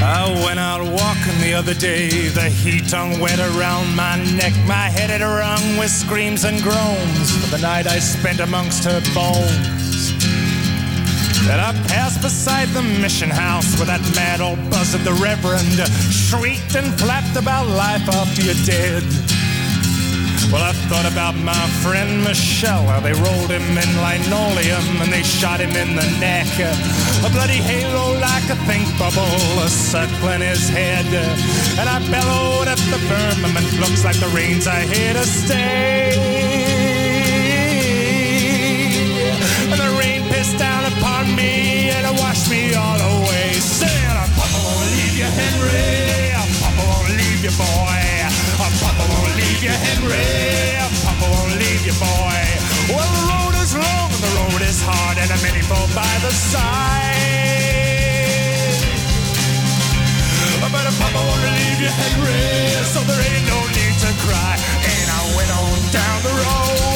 Uh, 0.09 0.11
I 0.11 0.45
went 0.45 0.59
out 0.59 0.81
walking 0.81 1.39
the 1.41 1.53
other 1.55 1.75
day, 1.75 2.09
the 2.29 2.49
heat 2.49 2.91
hung 2.91 3.21
wet 3.21 3.39
around 3.39 3.95
my 3.95 4.17
neck, 4.37 4.55
my 4.67 4.89
head 4.89 5.11
had 5.11 5.21
rung 5.21 5.79
with 5.79 5.91
screams 5.91 6.45
and 6.45 6.63
groans 6.63 7.31
for 7.37 7.51
the 7.55 7.61
night 7.61 7.87
I 7.87 7.99
spent 7.99 8.41
amongst 8.41 8.85
her 8.85 9.01
bones. 9.15 10.17
Then 11.47 11.61
I 11.61 11.73
passed 11.89 12.23
beside 12.23 12.69
the 12.69 12.83
mission 12.83 13.29
house 13.29 13.77
where 13.77 13.87
that 13.87 14.01
mad 14.15 14.41
old 14.41 14.59
buzzard, 14.71 15.03
the 15.03 15.13
Reverend, 15.13 15.79
shrieked 16.11 16.75
and 16.75 16.89
flapped 16.99 17.37
about 17.37 17.67
life 17.67 18.09
after 18.09 18.43
you're 18.43 18.65
dead. 18.65 19.38
Well, 20.51 20.65
I 20.65 20.73
thought 20.89 21.05
about 21.05 21.37
my 21.37 21.67
friend 21.85 22.25
Michelle, 22.25 22.87
how 22.87 23.01
they 23.01 23.13
rolled 23.13 23.51
him 23.53 23.69
in 23.77 23.91
linoleum 24.01 25.03
and 25.05 25.13
they 25.13 25.23
shot 25.23 25.61
him 25.61 25.77
in 25.77 25.95
the 25.95 26.09
neck. 26.25 26.49
A 27.21 27.29
bloody 27.29 27.61
halo 27.61 28.17
like 28.19 28.49
a 28.49 28.57
think 28.65 28.89
bubble 28.99 29.69
circling 29.69 30.41
his 30.41 30.67
head. 30.71 31.05
And 31.77 31.87
I 31.87 32.01
bellowed 32.09 32.67
at 32.67 32.81
the 32.89 32.97
firmament, 32.97 33.69
looks 33.77 34.07
like 34.07 34.17
the 34.21 34.33
rains 34.33 34.67
are 34.67 34.81
here 34.89 35.13
to 35.13 35.27
stay. 35.29 36.17
And 39.69 39.77
the 39.77 39.93
rain 40.01 40.25
pissed 40.33 40.57
down 40.57 40.91
upon 40.97 41.37
me 41.37 41.91
and 41.93 42.07
it 42.07 42.21
washed 42.21 42.49
me 42.49 42.73
all 42.73 42.97
away. 42.97 43.53
Saying, 43.61 44.17
Papa 44.33 44.59
won't 44.65 44.89
leave 44.97 45.13
you, 45.13 45.29
Henry. 45.29 46.33
Papa 46.57 46.83
won't 46.89 47.11
leave 47.21 47.45
you, 47.45 47.53
boy. 47.53 48.08
Leave 49.59 49.71
you, 49.71 49.79
Henry. 49.91 50.79
Papa 51.03 51.27
won't 51.33 51.59
leave 51.59 51.85
you, 51.85 51.93
boy. 51.99 52.39
Well, 52.95 53.11
the 53.11 53.25
road 53.27 53.55
is 53.59 53.75
long 53.75 54.07
and 54.07 54.23
the 54.23 54.31
road 54.39 54.63
is 54.63 54.81
hard, 54.81 55.19
and 55.19 55.27
many 55.43 55.63
fall 55.63 55.89
by 55.99 56.15
the 56.23 56.31
side. 56.31 56.63
But 60.71 60.87
if 60.87 60.95
Papa 61.01 61.19
won't 61.19 61.43
leave 61.43 61.81
you, 61.81 61.91
Henry, 61.91 62.71
so 62.87 63.03
there 63.03 63.19
ain't 63.19 63.47
no 63.51 63.59
need 63.75 63.99
to 63.99 64.11
cry. 64.23 64.55
And 64.95 65.11
I 65.11 65.23
went 65.35 65.51
on 65.51 65.91
down 65.91 66.23
the 66.23 66.35
road. 66.39 66.88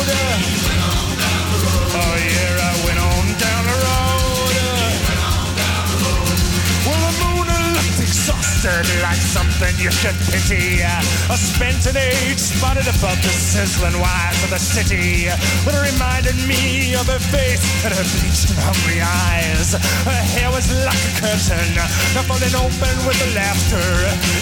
Exhausted 8.63 9.03
like 9.03 9.19
something 9.19 9.75
you 9.79 9.91
should 9.91 10.15
pity. 10.31 10.83
A 10.83 11.37
spent 11.37 11.87
an 11.87 11.97
age 11.97 12.39
spotted 12.39 12.87
above 12.87 13.19
the 13.23 13.31
sizzling 13.31 13.99
wires 13.99 14.39
of 14.45 14.51
the 14.51 14.59
city. 14.59 15.27
But 15.65 15.75
it 15.75 15.93
reminded 15.93 16.37
me 16.47 16.95
of 16.95 17.07
her 17.07 17.19
face 17.19 17.63
and 17.85 17.93
her 17.95 18.07
bleached 18.07 18.51
and 18.51 18.61
hungry 18.63 19.01
eyes. 19.03 19.75
Her 20.07 20.23
hair 20.39 20.51
was 20.51 20.71
like 20.87 20.95
a 20.95 21.13
curtain, 21.19 21.75
now 21.75 22.23
falling 22.23 22.55
open 22.55 22.97
with 23.07 23.19
the 23.19 23.35
laughter 23.35 23.83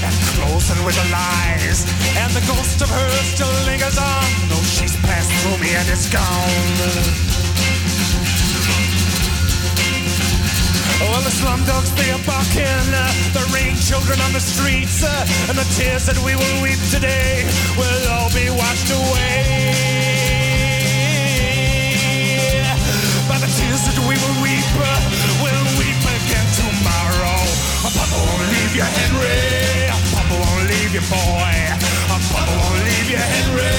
and 0.04 0.14
closing 0.36 0.84
with 0.84 0.96
the 0.96 1.08
lies. 1.08 1.88
And 2.16 2.30
the 2.32 2.44
ghost 2.44 2.82
of 2.82 2.90
her 2.90 3.10
still 3.24 3.52
lingers 3.64 3.96
on, 3.96 4.28
though 4.48 4.64
she's 4.68 4.96
passed 5.08 5.32
through 5.40 5.58
me 5.64 5.74
and 5.74 5.88
is 5.88 6.08
gone. 6.12 7.49
Oh, 11.00 11.08
well, 11.08 11.22
the 11.24 11.32
slum 11.32 11.64
dogs, 11.64 11.88
they 11.96 12.12
are 12.12 12.20
barking. 12.28 12.84
The 13.32 13.40
rain 13.56 13.72
children 13.80 14.20
on 14.20 14.32
the 14.36 14.40
streets. 14.40 15.00
And 15.48 15.56
the 15.56 15.64
tears 15.72 16.04
that 16.04 16.20
we 16.20 16.36
will 16.36 16.56
weep 16.60 16.76
today 16.92 17.48
will 17.80 18.04
all 18.12 18.28
be 18.36 18.52
washed 18.52 18.92
away. 18.92 19.40
By 23.24 23.40
the 23.40 23.48
tears 23.48 23.82
that 23.88 23.96
we 24.04 24.12
will 24.20 24.38
weep, 24.44 24.68
we'll 25.40 25.68
weep 25.80 26.00
again 26.04 26.48
tomorrow. 26.60 27.48
Papa 27.80 28.04
won't 28.12 28.44
leave 28.52 28.76
you, 28.76 28.84
Henry. 28.84 29.88
Papa 30.12 30.36
won't 30.36 30.68
leave 30.68 30.92
you, 30.92 31.04
boy. 31.08 31.56
Papa 32.12 32.44
won't 32.44 32.76
leave 32.84 33.08
you, 33.08 33.16
Henry. 33.16 33.72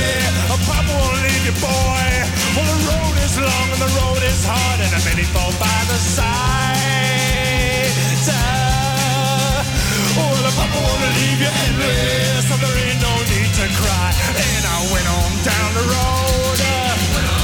Papa 0.50 0.90
won't 0.90 1.21
leave 1.42 1.56
you, 1.56 1.62
boy. 1.62 2.04
Well, 2.56 2.66
the 2.66 2.80
road 2.86 3.18
is 3.24 3.38
long 3.38 3.68
and 3.74 3.82
the 3.82 3.92
road 3.98 4.22
is 4.24 4.46
hard, 4.46 4.80
and 4.82 4.92
many 5.06 5.24
fall 5.24 5.52
by 5.60 5.80
the 5.88 5.98
side. 5.98 6.30
Well, 10.18 10.36
the 10.36 10.54
Papa 10.54 10.78
won't 10.78 11.02
leave 11.18 11.40
you, 11.42 11.50
Henry, 11.50 12.42
so 12.46 12.56
there 12.58 12.78
ain't 12.86 13.02
no 13.02 13.14
need 13.32 13.52
to 13.58 13.68
cry. 13.80 14.14
And 14.38 14.66
I 14.66 14.78
went 14.94 15.08
on 15.08 15.32
down 15.44 15.74
the 15.74 15.86
road. 15.90 17.41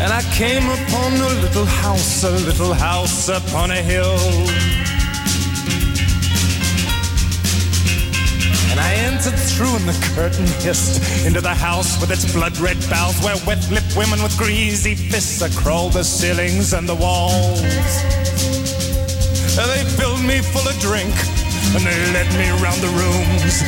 And 0.00 0.12
I 0.12 0.22
came 0.32 0.62
upon 0.62 1.12
a 1.14 1.28
little 1.42 1.64
house, 1.64 2.22
a 2.22 2.30
little 2.30 2.72
house 2.72 3.28
upon 3.28 3.72
a 3.72 3.82
hill. 3.82 4.16
And 8.70 8.78
I 8.78 8.94
entered 8.94 9.36
through, 9.36 9.74
and 9.74 9.88
the 9.88 9.98
curtain 10.14 10.46
hissed 10.62 11.26
into 11.26 11.40
the 11.40 11.54
house 11.54 12.00
with 12.00 12.12
its 12.12 12.32
blood 12.32 12.56
red 12.58 12.78
boughs, 12.88 13.20
where 13.24 13.36
wet 13.44 13.68
lipped 13.72 13.96
women 13.96 14.22
with 14.22 14.38
greasy 14.38 14.94
fists 14.94 15.42
are 15.42 15.60
crawled 15.60 15.94
the 15.94 16.04
ceilings 16.04 16.74
and 16.74 16.88
the 16.88 16.94
walls. 16.94 17.60
They 19.56 19.84
filled 19.98 20.22
me 20.22 20.38
full 20.40 20.68
of 20.68 20.78
drink 20.78 21.12
and 21.74 21.82
they 21.84 21.98
led 22.12 22.28
me 22.38 22.48
around 22.60 22.80
the 22.80 22.92
rooms, 22.92 23.62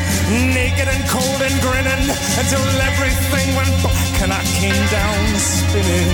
naked 0.54 0.88
and 0.88 1.02
cold 1.08 1.40
and 1.42 1.56
grinning, 1.60 2.04
until 2.38 2.62
everything 2.80 3.48
went 3.56 3.74
black 3.82 4.14
and 4.22 4.32
I 4.32 4.42
came 4.58 4.82
down 4.90 5.20
spinning. 5.38 6.10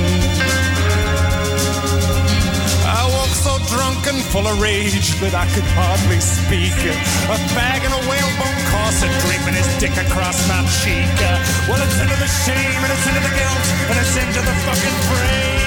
I 2.86 3.02
woke 3.10 3.34
so 3.34 3.58
drunk 3.70 4.06
and 4.06 4.22
full 4.30 4.46
of 4.46 4.60
rage 4.60 5.14
that 5.20 5.34
I 5.34 5.46
could 5.54 5.66
hardly 5.74 6.20
speak. 6.20 6.76
A 7.30 7.38
bag 7.58 7.82
and 7.82 7.94
a 7.94 8.02
whalebone 8.06 8.60
corset 8.70 9.10
draping 9.26 9.54
his 9.58 9.68
dick 9.82 9.94
across 9.98 10.38
my 10.48 10.62
cheek. 10.82 11.10
Well, 11.68 11.82
it's 11.82 11.98
into 11.98 12.16
the 12.16 12.30
shame 12.46 12.80
and 12.82 12.90
it's 12.94 13.06
into 13.06 13.22
the 13.22 13.34
guilt 13.34 13.66
and 13.90 13.96
it's 13.98 14.14
into 14.16 14.40
the 14.42 14.54
fucking 14.64 14.98
fray. 15.10 15.65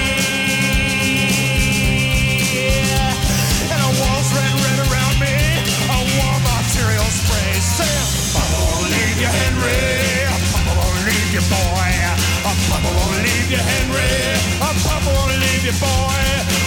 You. 9.34 10.26
Papa 10.52 10.72
won't 10.78 11.00
leave 11.06 11.30
you, 11.34 11.44
boy. 11.50 11.90
Papa 12.42 12.90
won't 12.96 13.18
leave 13.22 13.50
you, 13.50 13.62
Henry. 13.62 14.14
Papa 14.58 14.94
won't 15.06 15.34
leave 15.38 15.64
you, 15.64 15.76
boy. 15.78 16.22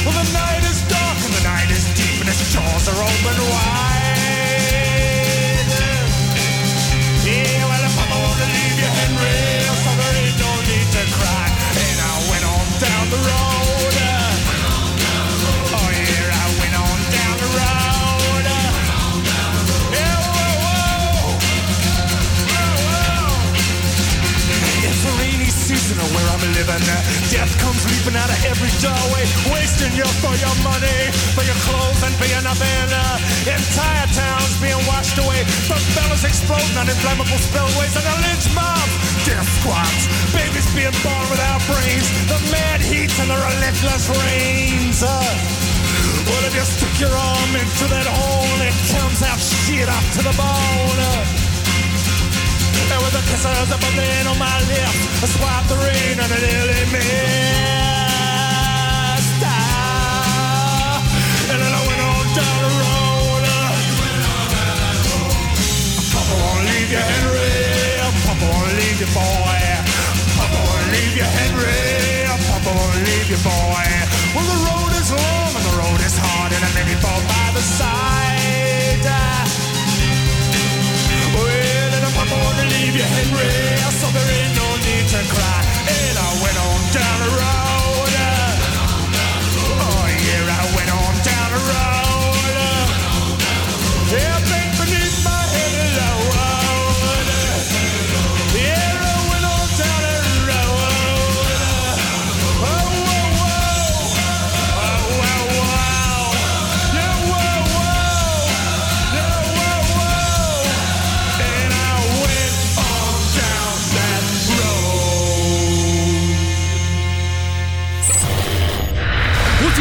Well, 0.05 0.15
the 0.15 0.27
night 0.31 0.63
is 0.71 0.79
dark 0.87 1.17
and 1.23 1.33
the 1.33 1.43
night 1.43 1.69
is 1.71 1.85
deep 1.95 2.19
and 2.21 2.29
his 2.29 2.41
jaws 2.53 2.87
are 2.87 2.99
open 2.99 3.37
wide. 3.51 4.11
Yeah, 7.23 7.67
well, 7.69 7.85
Papa 7.97 8.15
won't 8.15 8.39
leave 8.55 8.77
you, 8.79 8.89
Henry. 8.99 9.39
So 9.83 9.91
there 9.99 10.15
ain't 10.23 10.37
no 10.39 10.51
need 10.67 10.87
to 10.95 11.03
cry. 11.17 11.47
And 11.83 11.97
I 11.99 12.13
went 12.31 12.43
on 12.47 12.65
down 12.79 13.05
the 13.09 13.19
road. 13.27 13.62
A 25.73 26.05
where 26.13 26.27
I'm 26.29 26.43
living. 26.53 26.85
Death 27.33 27.49
comes 27.57 27.81
leaping 27.89 28.13
out 28.13 28.29
of 28.29 28.37
every 28.45 28.69
doorway, 28.77 29.25
wasting 29.49 29.89
you 29.97 30.05
for 30.21 30.33
your 30.37 30.53
money, 30.61 31.09
for 31.33 31.41
your 31.41 31.57
clothes, 31.65 31.97
and 32.05 32.13
for 32.13 32.29
your 32.29 32.41
nothing. 32.45 32.93
Entire 33.49 34.07
towns 34.13 34.53
being 34.61 34.77
washed 34.85 35.17
away, 35.17 35.41
the 35.65 35.77
fellas 35.97 36.23
exploding 36.29 36.77
on 36.77 36.85
inflammable 36.85 37.41
spillways, 37.41 37.93
and 37.97 38.05
the 38.05 38.15
lynch 38.21 38.47
mob, 38.53 38.85
death 39.25 39.49
squads, 39.61 40.05
babies 40.29 40.69
being 40.77 40.93
born 41.01 41.25
without 41.33 41.61
brains, 41.65 42.07
the 42.29 42.39
mad 42.53 42.79
heat 42.81 43.09
and 43.17 43.29
the 43.33 43.39
relentless 43.41 44.13
rains. 44.13 45.01
Uh, 45.01 45.25
well, 46.29 46.43
if 46.45 46.53
you 46.53 46.65
stick 46.69 46.95
your 47.01 47.13
arm 47.13 47.51
into 47.57 47.85
that 47.89 48.05
hole, 48.05 48.59
it 48.61 48.77
comes 48.93 49.25
out 49.25 49.41
shit 49.41 49.89
up 49.89 50.05
to 50.13 50.21
the 50.21 50.33
bone. 50.37 51.42
And 52.93 53.01
with 53.01 53.13
the 53.17 53.25
kisses 53.25 53.69
of 53.73 53.81
a 53.81 53.91
man 53.97 54.27
on 54.27 54.37
my 54.37 54.57
lips, 54.69 55.25
I 55.25 55.27
swipe 55.33 55.65
the 55.67 55.77
rain 55.81 56.15
and 56.23 56.29
it 56.29 56.41
nearly 56.45 56.81
missed. 56.93 58.13
Ah, 59.41 61.01
And 61.51 61.57
then 61.57 61.73
I 61.73 61.81
went 61.89 62.01
on 62.05 62.25
down 62.37 62.57
the 62.65 62.73
road. 62.85 63.43
Papa 66.13 66.33
won't 66.37 66.63
leave 66.69 66.89
you, 66.93 67.01
Henry. 67.01 67.57
Papa 68.29 68.45
won't 68.45 68.73
leave 68.77 68.97
you, 69.01 69.09
boy. 69.09 69.57
Papa 70.37 70.59
won't 70.69 70.87
leave 70.93 71.15
you, 71.17 71.25
Henry. 71.25 72.29
Papa 72.45 72.69
won't 72.77 73.01
leave 73.09 73.27
you, 73.33 73.41
boy. 73.41 73.85
Well, 74.37 74.45
the 74.53 74.59
road 74.69 74.93
is 75.01 75.09
long 75.09 75.49
and 75.57 75.65
the 75.65 75.75
road 75.81 76.01
is 76.05 76.15
hard, 76.21 76.51
and 76.53 76.61
I 76.61 76.69
maybe 76.77 76.93
fall 77.01 77.21
by 77.25 77.47
the 77.57 77.63
side. 77.65 78.13
And 82.33 82.43
wanna 82.43 82.65
leave 82.65 82.95
you, 82.95 83.03
Henry, 83.03 83.77
so 83.99 84.07
there 84.09 84.29
ain't 84.37 84.55
no 84.55 84.67
need 84.77 85.07
to 85.07 85.21
cry. 85.33 85.59
And 85.87 86.17
I 86.17 86.29
went 86.41 86.57
on 86.57 86.79
down 86.91 87.19
the 87.19 87.29
road. 87.37 87.82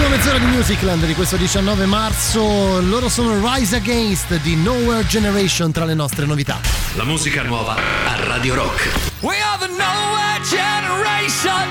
Ultima 0.03 0.17
mezz'ora 0.17 0.39
di 0.39 0.47
Musicland 0.47 1.05
di 1.07 1.15
questo 1.15 1.37
19 1.37 1.87
marzo, 1.87 2.81
loro 2.81 3.09
sono 3.09 3.39
Rise 3.41 3.77
Against 3.77 4.35
di 4.41 4.57
Nowhere 4.57 5.07
Generation 5.07 5.71
tra 5.71 5.85
le 5.85 5.95
nostre 5.95 6.27
novità. 6.27 6.59
La 6.95 7.05
musica 7.05 7.45
nuova 7.45 7.77
a 7.77 8.25
Radio 8.27 8.55
Rock. 8.55 8.89
We 9.21 9.37
are 9.37 9.59
the 9.65 9.69
nowhere 9.69 10.41
generation. 10.43 11.69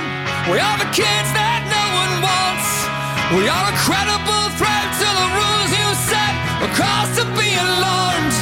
We 0.48 0.62
are 0.62 0.78
the 0.78 0.90
kids 0.92 1.30
that 1.34 1.68
no 1.68 1.84
one 2.00 2.22
wants. 2.22 2.88
We 3.36 3.50
are 3.50 3.68
a 3.68 3.76
credible 3.84 4.48
threat 4.56 4.88
to 4.96 5.08
the 5.12 5.28
rules 5.36 5.72
you 5.76 5.94
set. 6.08 6.34
A 6.64 6.70
cause 6.74 7.12
to 7.20 7.26
be 7.36 7.52
alarmed. 7.60 8.41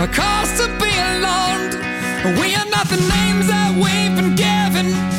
A 0.00 0.06
cause 0.06 0.56
to 0.58 0.68
be 0.78 0.92
alarmed. 0.96 1.74
We 2.40 2.54
are 2.54 2.66
not 2.66 2.86
the 2.88 2.96
names 2.96 3.48
that 3.48 3.74
we've 3.74 4.14
been 4.14 4.36
given. 4.36 5.17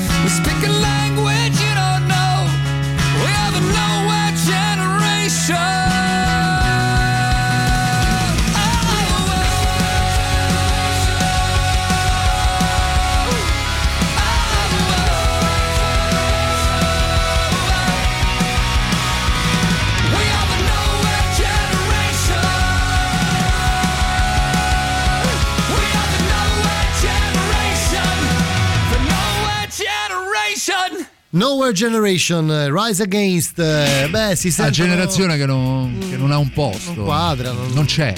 Nowhere 31.39 31.71
Generation, 31.71 32.51
eh, 32.51 32.69
Rise 32.69 33.01
Against, 33.01 33.59
eh, 33.59 34.09
beh 34.09 34.35
si 34.35 34.47
La 34.49 34.53
sente 34.53 34.71
generazione 34.71 35.37
che 35.37 35.45
non, 35.45 35.97
che 36.09 36.17
non 36.17 36.33
ha 36.33 36.37
un 36.37 36.49
posto. 36.51 36.91
Non 36.95 37.05
quadra, 37.05 37.53
non- 37.53 37.71
Non 37.71 37.85
c'è, 37.85 38.13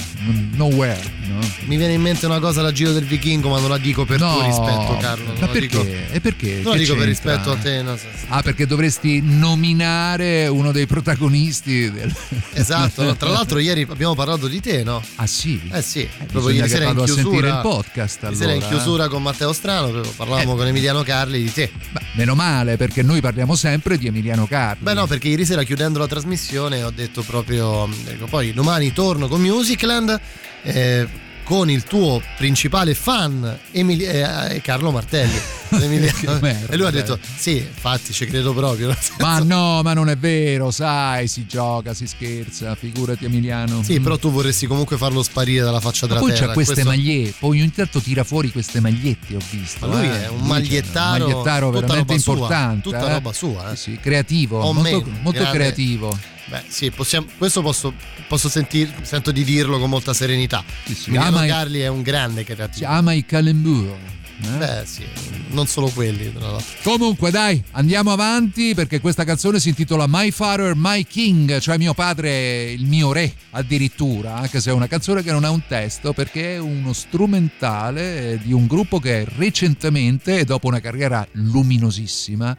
nowhere. 0.56 0.98
Mi 1.64 1.76
viene 1.76 1.92
in 1.94 2.00
mente 2.02 2.26
una 2.26 2.40
cosa 2.40 2.60
da 2.60 2.72
Giro 2.72 2.92
del 2.92 3.04
Vichingo, 3.04 3.48
ma 3.48 3.58
non 3.60 3.68
la 3.70 3.78
dico 3.78 4.04
per 4.04 4.18
No, 4.18 4.32
tuo 4.34 4.44
rispetto, 4.44 4.96
Carlo. 5.00 5.24
non 5.26 5.36
Ma 5.38 5.46
perché? 5.46 5.66
dico- 5.68 6.12
E 6.12 6.20
perché? 6.20 6.60
Non 6.62 6.72
la 6.72 6.78
dico 6.78 6.94
per 6.94 7.04
c'entra? 7.06 7.32
rispetto 7.34 7.50
a 7.52 7.56
te. 7.56 7.82
no. 7.82 7.96
Ah, 8.28 8.42
perché 8.42 8.66
dovresti 8.66 9.20
nominare 9.22 10.48
uno 10.48 10.72
dei 10.72 10.86
protagonisti 10.86 11.90
del... 11.90 12.12
Esatto, 12.54 13.02
no? 13.04 13.16
tra 13.16 13.28
l'altro 13.30 13.58
ieri 13.58 13.86
abbiamo 13.88 14.14
parlato 14.14 14.48
di 14.48 14.60
te, 14.60 14.82
no? 14.82 15.02
Ah 15.16 15.26
sì? 15.26 15.60
Eh 15.72 15.82
sì, 15.82 16.06
proprio 16.16 16.40
bisogna 16.52 16.56
ieri 16.66 16.68
sera 16.70 16.88
in 16.90 17.04
chiusura. 17.04 17.48
il 17.48 17.58
podcast, 17.62 18.22
Ieri 18.24 18.34
sera 18.36 18.52
in 18.52 18.56
allora, 18.58 18.66
eh. 18.66 18.76
chiusura 18.76 19.08
con 19.08 19.22
Matteo 19.22 19.52
Strano, 19.52 19.88
proprio 19.90 20.12
parlavamo 20.16 20.54
con 20.56 20.66
Emiliano 20.66 21.02
Carli 21.02 21.42
di 21.42 21.52
te. 21.52 21.70
Beh, 21.90 22.00
meno 22.14 22.34
male, 22.34 22.76
perché 22.76 23.02
noi 23.02 23.20
parliamo 23.20 23.54
sempre 23.54 23.96
di 23.98 24.06
Emiliano 24.08 24.46
Carli. 24.46 24.82
Beh 24.82 24.94
no, 24.94 25.06
perché 25.06 25.28
ieri 25.28 25.44
sera 25.44 25.62
chiudendo 25.62 25.98
la 25.98 26.06
trasmissione 26.08 26.82
ho 26.82 26.90
detto 26.90 27.22
proprio, 27.22 27.88
ecco, 28.06 28.26
poi 28.26 28.52
domani 28.52 28.92
torno 28.92 29.28
con 29.28 29.40
Musicland 29.40 30.20
eh, 30.64 31.08
con 31.44 31.70
il 31.70 31.84
tuo 31.84 32.22
principale 32.36 32.94
fan 32.94 33.58
Emili- 33.70 34.04
eh, 34.04 34.60
Carlo 34.62 34.90
Martelli. 34.90 35.40
Merda, 36.40 36.72
e 36.72 36.76
lui 36.76 36.86
ha 36.86 36.90
detto 36.90 37.18
sì, 37.36 37.56
infatti 37.56 38.12
ci 38.12 38.26
credo 38.26 38.52
proprio. 38.52 38.94
Ma 39.20 39.38
no, 39.44 39.80
ma 39.82 39.94
non 39.94 40.10
è 40.10 40.16
vero, 40.18 40.70
sai, 40.70 41.26
si 41.28 41.46
gioca, 41.46 41.94
si 41.94 42.06
scherza, 42.06 42.74
figurati 42.74 43.24
Emiliano. 43.24 43.82
Sì, 43.82 43.98
però 44.00 44.18
tu 44.18 44.30
vorresti 44.30 44.66
comunque 44.66 44.98
farlo 44.98 45.22
sparire 45.22 45.64
dalla 45.64 45.80
faccia 45.80 46.06
Ma 46.06 46.14
della 46.14 46.26
poi 46.26 46.34
terra. 46.34 46.46
c'ha 46.48 46.52
queste 46.52 46.74
questo- 46.74 46.90
magliette, 46.90 47.34
poi 47.38 47.60
ogni 47.60 47.72
tanto 47.72 48.00
tira 48.00 48.22
fuori 48.22 48.52
queste 48.52 48.80
magliette, 48.80 49.34
ho 49.34 49.40
visto. 49.50 49.86
Ma 49.86 49.96
lui 49.96 50.06
eh. 50.06 50.24
è 50.24 50.28
un 50.28 50.46
magliettaro, 50.46 51.24
un 51.24 51.30
magliettaro 51.30 51.70
veramente 51.70 51.96
roba 52.12 52.18
sua, 52.18 52.32
importante. 52.34 52.82
tutta 52.82 53.08
eh. 53.08 53.12
roba 53.12 53.32
sua, 53.32 53.72
eh. 53.72 53.76
Sì, 53.76 53.90
sì, 53.92 53.98
creativo, 54.00 54.72
molto, 54.72 55.04
molto 55.22 55.44
creativo. 55.50 56.18
Beh, 56.46 56.62
sì, 56.68 56.90
possiamo- 56.90 57.26
questo 57.38 57.62
posso, 57.62 57.94
posso 58.28 58.48
sentir, 58.48 58.92
sento 59.02 59.30
di 59.32 59.44
dirlo 59.44 59.78
con 59.78 59.88
molta 59.88 60.12
serenità. 60.12 60.62
Emiliano 61.06 61.36
ama 61.36 61.44
i- 61.44 61.48
Carli 61.48 61.80
è 61.80 61.88
un 61.88 62.02
grande 62.02 62.44
creativo. 62.44 62.78
Si 62.78 62.84
ama 62.84 63.12
i 63.12 63.24
calembur. 63.24 63.86
eh. 63.88 64.20
Beh, 64.58 64.82
sì, 64.86 65.04
non 65.50 65.68
solo 65.68 65.86
quelli, 65.90 66.32
tra 66.32 66.50
l'altro. 66.50 66.66
Comunque, 66.82 67.30
dai, 67.30 67.62
andiamo 67.72 68.10
avanti 68.10 68.74
perché 68.74 69.00
questa 69.00 69.22
canzone 69.22 69.60
si 69.60 69.68
intitola 69.68 70.06
My 70.08 70.32
Father, 70.32 70.72
My 70.74 71.04
King, 71.06 71.60
cioè 71.60 71.76
mio 71.78 71.94
padre, 71.94 72.72
il 72.72 72.84
mio 72.84 73.12
re, 73.12 73.32
addirittura, 73.50 74.34
anche 74.34 74.60
se 74.60 74.70
è 74.70 74.72
una 74.72 74.88
canzone 74.88 75.22
che 75.22 75.30
non 75.30 75.44
ha 75.44 75.50
un 75.50 75.62
testo 75.68 76.12
perché 76.12 76.54
è 76.54 76.58
uno 76.58 76.92
strumentale 76.92 78.40
di 78.42 78.52
un 78.52 78.66
gruppo 78.66 78.98
che 78.98 79.24
recentemente, 79.36 80.44
dopo 80.44 80.66
una 80.66 80.80
carriera 80.80 81.24
luminosissima, 81.32 82.56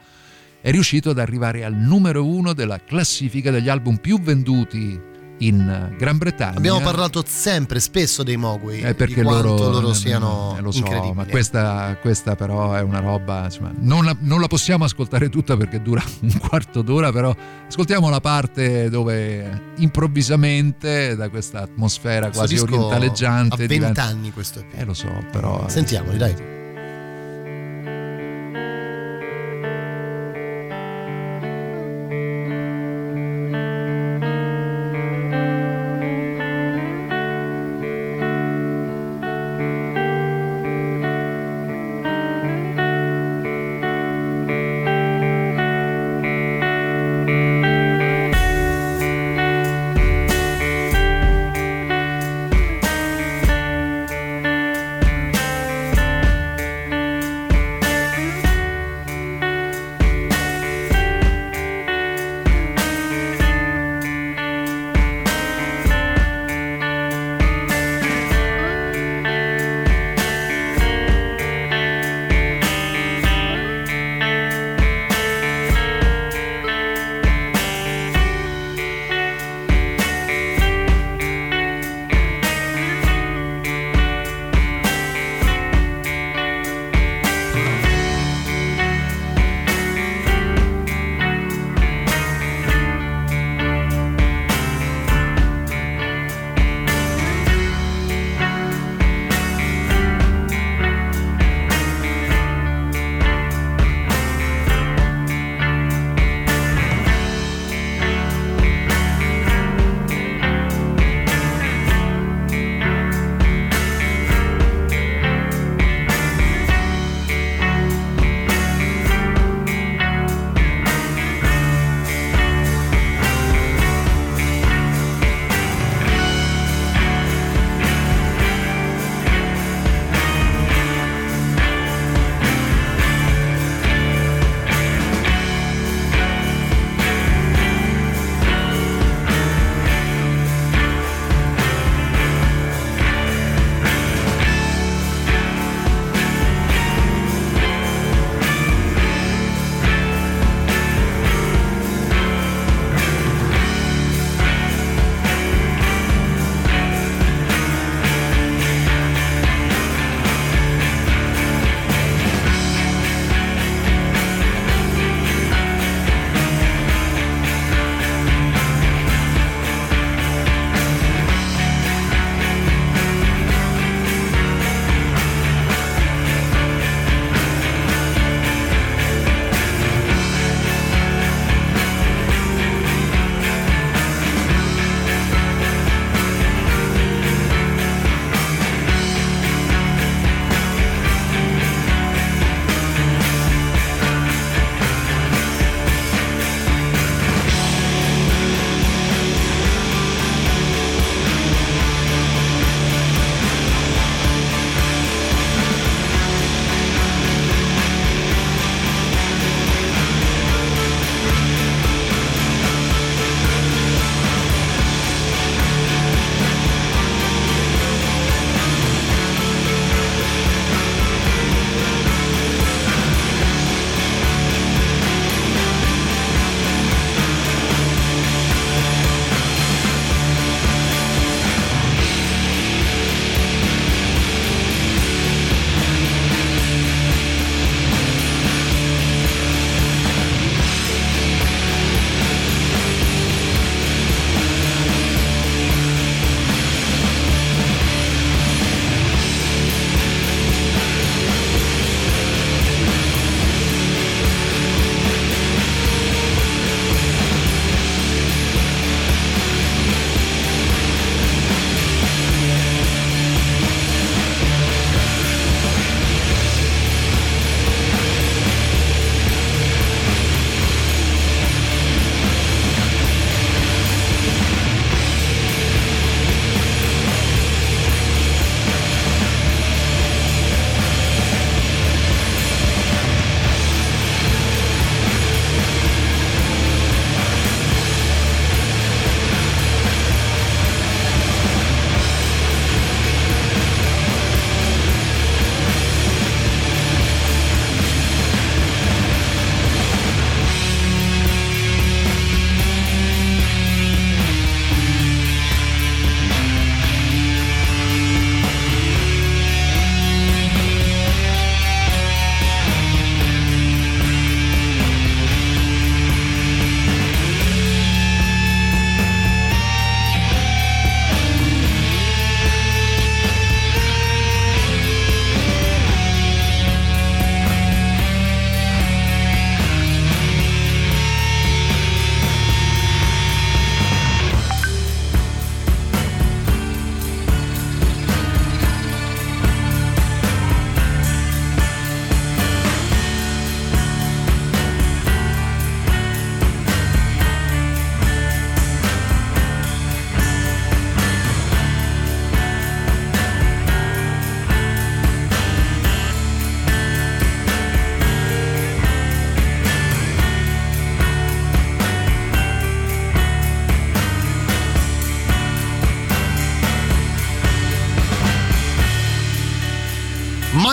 è 0.63 0.71
riuscito 0.71 1.09
ad 1.09 1.19
arrivare 1.19 1.65
al 1.65 1.73
numero 1.73 2.25
uno 2.25 2.53
della 2.53 2.79
classifica 2.81 3.51
degli 3.51 3.67
album 3.67 3.97
più 3.97 4.17
venduti 4.21 4.97
in 5.39 5.93
Gran 5.97 6.17
Bretagna. 6.17 6.57
Abbiamo 6.57 6.79
parlato 6.79 7.21
sempre, 7.27 7.81
spesso 7.81 8.23
dei 8.23 8.37
Mogwai, 8.37 8.79
Eh, 8.79 8.93
perché 8.93 9.23
loro, 9.23 9.57
loro, 9.57 9.91
siano 9.93 10.55
eh, 10.57 10.61
lo 10.61 10.71
so, 10.71 10.85
ma 11.13 11.25
questa, 11.25 11.97
questa 11.99 12.37
però 12.37 12.71
è 12.75 12.81
una 12.81 12.99
roba 12.99 13.43
insomma, 13.43 13.73
non, 13.77 14.05
la, 14.05 14.15
non 14.19 14.39
la 14.39 14.47
possiamo 14.47 14.85
ascoltare 14.85 15.27
tutta 15.27 15.57
perché 15.57 15.81
dura 15.81 16.01
un 16.21 16.37
quarto 16.39 16.81
d'ora 16.81 17.11
però 17.11 17.35
ascoltiamo 17.67 18.09
la 18.09 18.21
parte 18.21 18.89
dove 18.89 19.73
improvvisamente 19.79 21.17
da 21.17 21.27
questa 21.27 21.61
atmosfera 21.63 22.29
quasi 22.29 22.57
orientaleggiante 22.57 23.55
Ha 23.55 23.57
20 23.67 23.73
diventa- 23.73 24.15
questo 24.33 24.59
EP. 24.59 24.79
eh 24.79 24.85
lo 24.85 24.93
so 24.93 25.11
però 25.29 25.67
Sentiamoli, 25.67 26.17
dai. 26.17 26.61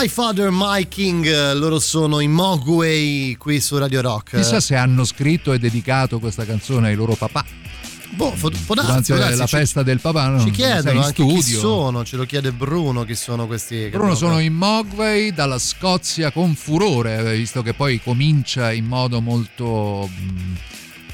My 0.01 0.07
Father, 0.07 0.49
My 0.51 0.87
King, 0.87 1.23
eh, 1.27 1.53
loro 1.53 1.77
sono 1.77 2.21
in 2.21 2.31
Mogwai 2.31 3.35
qui 3.37 3.61
su 3.61 3.77
Radio 3.77 4.01
Rock. 4.01 4.35
Chissà 4.37 4.59
se 4.59 4.75
hanno 4.75 5.03
scritto 5.05 5.53
e 5.53 5.59
dedicato 5.59 6.17
questa 6.17 6.43
canzone 6.43 6.87
ai 6.87 6.95
loro 6.95 7.13
papà. 7.13 7.45
Boh, 8.09 8.31
può 8.31 8.49
darsi, 8.73 9.11
Durante 9.13 9.35
la 9.35 9.45
ci- 9.45 9.57
festa 9.57 9.83
del 9.83 9.99
papà, 10.01 10.27
no? 10.29 10.39
Ci 10.43 10.49
chiedono 10.49 10.97
in 10.97 11.03
anche 11.03 11.23
chi 11.23 11.39
studio. 11.41 11.59
sono, 11.59 12.03
ce 12.03 12.15
lo 12.17 12.25
chiede 12.25 12.51
Bruno 12.51 13.03
chi 13.03 13.13
sono 13.13 13.45
questi. 13.45 13.89
Bruno 13.91 14.15
sono 14.15 14.39
in 14.39 14.53
Mogwai 14.55 15.33
dalla 15.33 15.59
Scozia 15.59 16.31
con 16.31 16.55
furore, 16.55 17.35
visto 17.35 17.61
che 17.61 17.75
poi 17.75 18.01
comincia 18.03 18.71
in 18.71 18.85
modo 18.85 19.21
molto 19.21 20.09
mh, 20.11 20.55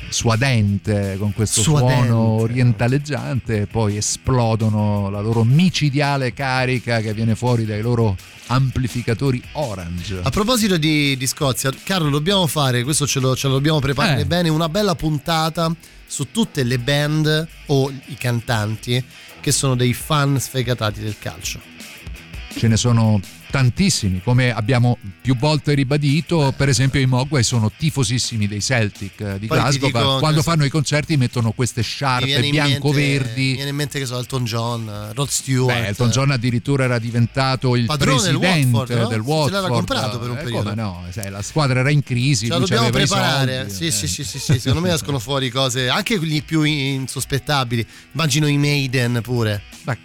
suadente 0.10 1.16
con 1.18 1.34
questo 1.34 1.62
Suadente. 1.62 2.06
suono 2.08 2.20
orientaleggiante 2.42 3.62
e 3.62 3.66
poi 3.68 3.98
esplodono 3.98 5.10
la 5.10 5.20
loro 5.22 5.44
micidiale 5.44 6.34
carica 6.34 7.00
che 7.02 7.14
viene 7.14 7.36
fuori 7.36 7.66
dai 7.66 7.82
loro 7.82 8.16
amplificatori 8.48 9.42
orange. 9.54 10.20
A 10.24 10.30
proposito 10.30 10.78
di, 10.78 11.16
di 11.18 11.28
Scozia, 11.28 11.72
Carlo, 11.84 12.10
dobbiamo 12.10 12.48
fare, 12.48 12.84
questo 12.84 13.06
ce 13.06 13.20
lo, 13.20 13.36
ce 13.36 13.48
lo 13.48 13.54
dobbiamo 13.54 13.80
preparare 13.80 14.22
Eh. 14.22 14.26
bene, 14.26 14.50
una 14.50 14.70
bella 14.70 14.96
puntata 14.96 15.74
su 16.06 16.32
tutte 16.32 16.64
le 16.64 16.80
band 16.80 17.48
o 17.68 17.92
i 18.08 18.16
cantanti 18.16 19.04
che 19.42 19.52
sono 19.52 19.76
dei 19.76 19.94
fan 19.94 20.40
sfegatati 20.40 21.02
del 21.02 21.16
calcio. 21.20 21.60
Ce 22.56 22.68
ne 22.68 22.78
sono 22.78 23.20
tantissimi, 23.50 24.22
come 24.24 24.52
abbiamo 24.54 24.98
più 25.22 25.36
volte 25.38 25.74
ribadito, 25.74 26.54
per 26.56 26.70
esempio 26.70 27.00
i 27.00 27.06
Mogwai 27.06 27.44
sono 27.44 27.72
tifosissimi 27.76 28.48
dei 28.48 28.62
Celtic 28.62 29.20
eh, 29.20 29.40
di 29.40 29.48
Poi 29.48 29.58
Glasgow, 29.58 29.88
dico 29.92 30.18
quando 30.20 30.42
fanno 30.42 30.64
i 30.66 30.70
concerti 30.70 31.18
mettono 31.18 31.52
queste 31.52 31.82
sciarpe 31.82 32.40
bianco-verdi. 32.50 33.42
Mi 33.42 33.54
viene 33.54 33.70
in 33.70 33.76
mente 33.76 34.00
che 34.00 34.06
so, 34.06 34.18
Elton 34.18 34.44
John, 34.46 34.88
eh, 34.88 35.14
Rod 35.14 35.30
Stewart. 35.30 35.80
Beh, 35.80 35.88
Elton 35.88 36.10
John 36.10 36.32
addirittura 36.32 36.84
era 36.84 37.00
diventato 37.00 37.76
il 37.76 37.86
Padrone 37.86 38.22
del 38.22 38.38
presidente 38.38 38.78
Watford, 38.78 39.00
no? 39.00 39.08
del 39.08 39.22
Se 39.24 39.30
Watford. 39.30 39.54
l'era 39.54 39.68
comprato 39.68 40.20
per 40.20 40.30
un 40.30 40.38
Eh, 40.38 40.44
periodo. 40.44 40.64
come 40.64 40.76
no? 40.76 41.04
Sai, 41.10 41.30
la 41.32 41.42
squadra 41.42 41.80
era 41.80 41.90
in 41.90 42.04
crisi, 42.04 42.46
Ce 42.48 42.52
la 42.52 42.60
dobbiamo 42.60 42.90
preparare. 42.90 43.70
soldi, 43.70 43.74
Sì, 43.74 43.86
eh. 43.88 43.92
sì, 43.92 44.08
sì, 44.08 44.24
sì, 44.24 44.40
sì, 44.40 44.60
secondo 44.60 44.86
me 44.88 44.94
escono 44.94 45.20
fuori 45.20 45.50
cose, 45.50 45.90
anche 45.90 46.18
quelli 46.18 46.42
più 46.42 46.64
insospettabili. 46.64 47.86
Immagino 48.14 48.48
i 48.48 48.58
Maiden 48.58 49.20
pure. 49.24 49.62
Ma 49.84 49.96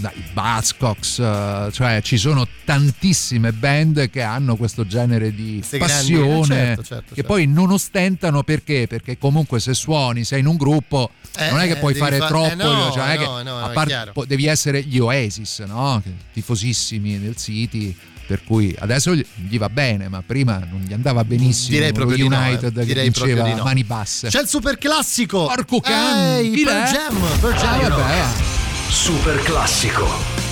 dai, 0.00 0.12
Buzzcocks, 0.32 1.18
eh, 1.18 1.68
cioè 1.72 2.00
ci 2.02 2.16
sono 2.18 2.46
tantissime 2.64 3.52
band 3.52 4.10
che 4.10 4.22
hanno 4.22 4.56
questo 4.56 4.86
genere 4.86 5.34
di 5.34 5.56
Queste 5.58 5.78
grandi- 5.78 5.94
passione 6.12 6.54
eh, 6.62 6.64
certo, 6.66 6.82
certo, 6.82 7.04
che 7.08 7.14
certo. 7.16 7.22
poi 7.32 7.46
non 7.46 7.70
ostentano 7.70 8.42
perché? 8.42 8.86
Perché 8.88 9.18
comunque 9.18 9.60
se 9.60 9.74
suoni, 9.74 10.24
sei 10.24 10.40
in 10.40 10.46
un 10.46 10.56
gruppo, 10.56 11.10
Eh, 11.36 11.50
non 11.50 11.60
è 11.60 11.66
che 11.66 11.72
eh, 11.72 11.76
puoi 11.76 11.94
fare 11.94 12.18
fa- 12.18 12.26
troppo, 12.26 12.52
eh, 12.52 12.54
no, 12.54 12.90
cioè, 12.92 13.16
no, 13.18 13.42
no, 13.42 13.58
a 13.64 13.68
parte- 13.70 14.10
po- 14.12 14.24
devi 14.24 14.46
essere 14.46 14.82
gli 14.82 14.98
Oasis, 14.98 15.60
no? 15.60 16.02
Tifosissimi 16.32 17.18
del 17.20 17.36
City. 17.36 17.96
Per 18.26 18.42
cui 18.42 18.74
adesso 18.78 19.14
gli 19.14 19.58
va 19.58 19.68
bene, 19.68 20.08
ma 20.08 20.22
prima 20.26 20.56
non 20.58 20.80
gli 20.86 20.94
andava 20.94 21.24
benissimo. 21.26 21.76
Direi 21.76 21.92
proprio 21.92 22.16
lo 22.16 22.22
di 22.22 22.28
no, 22.30 22.42
eh. 22.42 22.48
United 22.48 22.78
che 22.78 22.84
Direi 22.86 23.10
proprio 23.10 23.34
vinceva 23.34 23.48
di 23.52 23.58
no. 23.58 23.64
mani 23.64 23.84
basse. 23.84 24.28
C'è 24.28 24.40
il 24.40 24.48
super 24.48 24.78
classico. 24.78 25.44
Porco 25.44 25.80
can! 25.80 26.38
Ehi, 26.38 26.50
Chi 26.52 26.64
Pearl? 26.64 26.90
Jam, 26.90 27.18
Pearl 27.40 27.54
Jam. 27.58 27.68
Ah, 27.68 27.88
vabbè, 27.88 28.02
va. 28.02 28.53
Super 28.88 29.40
classico. 29.42 30.43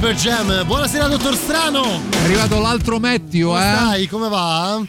Per 0.00 0.14
Jam. 0.14 0.64
Buonasera, 0.66 1.08
dottor 1.08 1.34
Strano. 1.34 2.00
È 2.10 2.24
arrivato 2.24 2.60
l'altro 2.60 2.98
Mettio, 2.98 3.56
eh? 3.56 3.60
stai? 3.62 4.06
Come 4.08 4.28
va? 4.28 4.80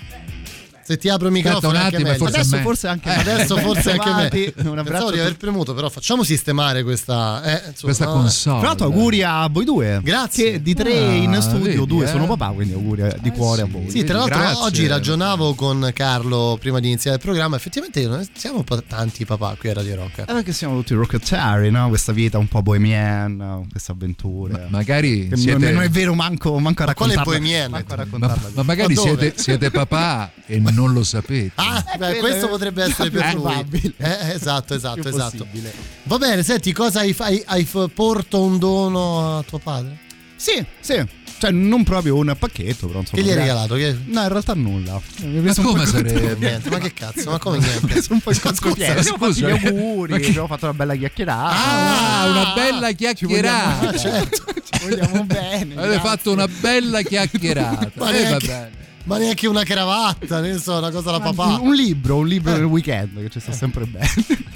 Se 0.87 0.97
ti 0.97 1.09
apro 1.09 1.27
il 1.27 1.33
microfono 1.33 1.73
un 1.73 1.75
è 1.75 1.83
anche 1.83 1.95
attimo, 1.97 2.13
forse 2.13 2.35
Adesso 2.39 2.57
forse 2.59 2.87
anche 2.87 3.09
Eh, 3.09 3.19
adesso 3.19 3.57
forse 3.57 3.91
anche 3.91 4.53
me. 4.55 4.69
Un 4.69 4.77
abbraccio 4.77 5.11
di 5.11 5.19
aver 5.19 5.35
premuto, 5.35 5.73
però 5.73 5.89
facciamo 5.89 6.23
sistemare 6.23 6.81
questa, 6.83 7.43
eh, 7.43 7.51
insomma, 7.55 7.73
Questa 7.81 8.05
no? 8.05 8.11
console. 8.13 8.59
Tra 8.59 8.67
l'altro 8.69 8.85
auguri 8.85 9.21
a 9.21 9.47
voi 9.51 9.65
due. 9.65 9.99
Grazie. 10.01 10.51
Che 10.51 10.61
di 10.61 10.73
tre 10.73 10.97
Ah, 10.97 11.11
in 11.13 11.37
studio, 11.41 11.63
vedi, 11.71 11.85
due 11.85 12.05
eh. 12.05 12.07
sono 12.07 12.25
papà, 12.25 12.47
quindi 12.53 12.73
auguri 12.73 13.05
di 13.19 13.31
cuore 13.31 13.63
a 13.63 13.65
voi. 13.65 13.89
Sì, 13.89 14.05
tra 14.05 14.19
l'altro 14.19 14.37
Grazie. 14.39 14.63
oggi 14.63 14.87
ragionavo 14.87 15.55
con 15.55 15.91
Carlo 15.93 16.55
prima 16.57 16.79
di 16.79 16.87
iniziare 16.87 17.17
il 17.17 17.21
programma, 17.23 17.57
effettivamente 17.57 18.07
non 18.07 18.25
siamo 18.33 18.59
un 18.59 18.63
po' 18.63 18.81
tanti 18.81 19.25
papà 19.25 19.55
qui 19.59 19.69
a 19.69 19.73
Radio 19.73 19.95
Rock. 19.97 20.19
Eh, 20.19 20.23
perché 20.25 20.53
siamo 20.53 20.77
tutti 20.77 20.93
rockettari, 20.93 21.69
no? 21.69 21.89
Questa 21.89 22.13
vita 22.13 22.37
un 22.37 22.47
po' 22.47 22.61
bohemian, 22.61 23.65
queste 23.69 23.91
avventure. 23.91 24.67
Magari 24.69 25.27
Che 25.27 25.35
siete... 25.35 25.71
non, 25.71 25.83
è 25.83 25.89
vero 25.89 26.13
manco, 26.13 26.57
manco 26.59 26.83
a 26.83 26.85
Ma 26.85 26.93
quale 26.93 27.15
raccontarla. 27.15 27.23
bohemian? 27.39 27.71
Manco 27.71 27.93
a 27.93 27.97
Ma, 27.97 28.03
raccontarla. 28.03 28.49
ma 28.53 28.63
magari 28.63 28.93
Ma 28.95 29.01
siete, 29.01 29.33
siete 29.35 29.69
papà 29.69 30.31
e 30.45 30.59
non 30.59 30.75
lo 30.85 31.03
sapete. 31.03 31.51
Ah, 31.55 31.83
beh, 31.97 31.97
quello 31.97 32.19
questo 32.19 32.47
potrebbe 32.47 32.83
essere 32.83 33.09
più 33.09 33.19
probabile. 33.19 33.93
Eh, 33.97 34.33
esatto, 34.33 34.75
esatto, 34.75 35.01
Più 35.01 35.09
esatto. 35.09 35.37
possibile. 35.37 35.73
Va 36.03 36.17
bene, 36.17 36.43
senti, 36.43 36.71
cosa 36.73 36.99
hai, 36.99 37.15
hai, 37.17 37.41
hai 37.45 37.67
porto 37.93 38.41
un 38.41 38.59
dono 38.59 39.37
a 39.37 39.43
tuo 39.43 39.57
padre? 39.59 39.97
Sì, 40.35 40.63
sì. 40.79 41.03
Cioè, 41.39 41.51
non 41.51 41.83
proprio 41.83 42.15
un 42.15 42.35
pacchetto, 42.37 42.87
però 42.87 42.99
insomma. 43.01 43.21
Che 43.21 43.27
gli 43.27 43.29
hai 43.31 43.37
regalato? 43.37 43.75
Che... 43.75 43.95
No, 44.05 44.21
in 44.23 44.27
realtà 44.27 44.53
nulla. 44.55 44.99
Ma 45.23 45.53
come 45.53 45.85
sarebbe? 45.85 46.35
Niente, 46.39 46.67
ma 46.69 46.79
che 46.79 46.93
cazzo, 46.93 47.29
ma 47.29 47.37
come 47.37 47.59
niente? 47.63 47.85
preso 47.85 48.13
un 48.13 48.21
po' 48.21 48.31
in 48.31 48.35
Scusa, 48.37 48.53
scusa, 48.55 48.91
Abbiamo 48.91 49.17
fatto 49.17 49.31
gli 49.33 49.67
auguri, 49.67 50.19
che- 50.19 50.27
abbiamo 50.29 50.47
fatto 50.47 50.65
una 50.65 50.73
bella 50.73 50.95
chiacchierata. 50.95 51.55
Ah, 51.55 52.27
una 52.29 52.53
bella 52.55 52.91
chiacchierata. 52.91 53.87
Ah, 53.87 53.93
certo. 53.97 54.43
Ci 54.71 54.87
vogliamo 54.87 55.23
bene. 55.25 55.75
Avete 55.75 55.99
fatto 55.99 56.31
una 56.31 56.47
bella 56.47 57.01
chiacchierata. 57.03 57.91
Ma 57.93 58.11
Eh, 58.11 58.29
va 58.31 58.37
bene. 58.37 58.71
Ma 59.07 59.17
neanche 59.17 59.47
una 59.47 59.63
cravatta, 59.63 60.39
ne 60.41 60.57
so, 60.59 60.77
una 60.77 60.91
cosa 60.91 61.11
da 61.11 61.19
papà. 61.19 61.59
un 61.61 61.73
libro, 61.73 62.17
un 62.17 62.27
libro 62.27 62.51
nel 62.53 62.63
weekend 62.65 63.21
che 63.21 63.29
ci 63.29 63.39
sta 63.39 63.51
sempre 63.51 63.85
bene. 63.85 64.07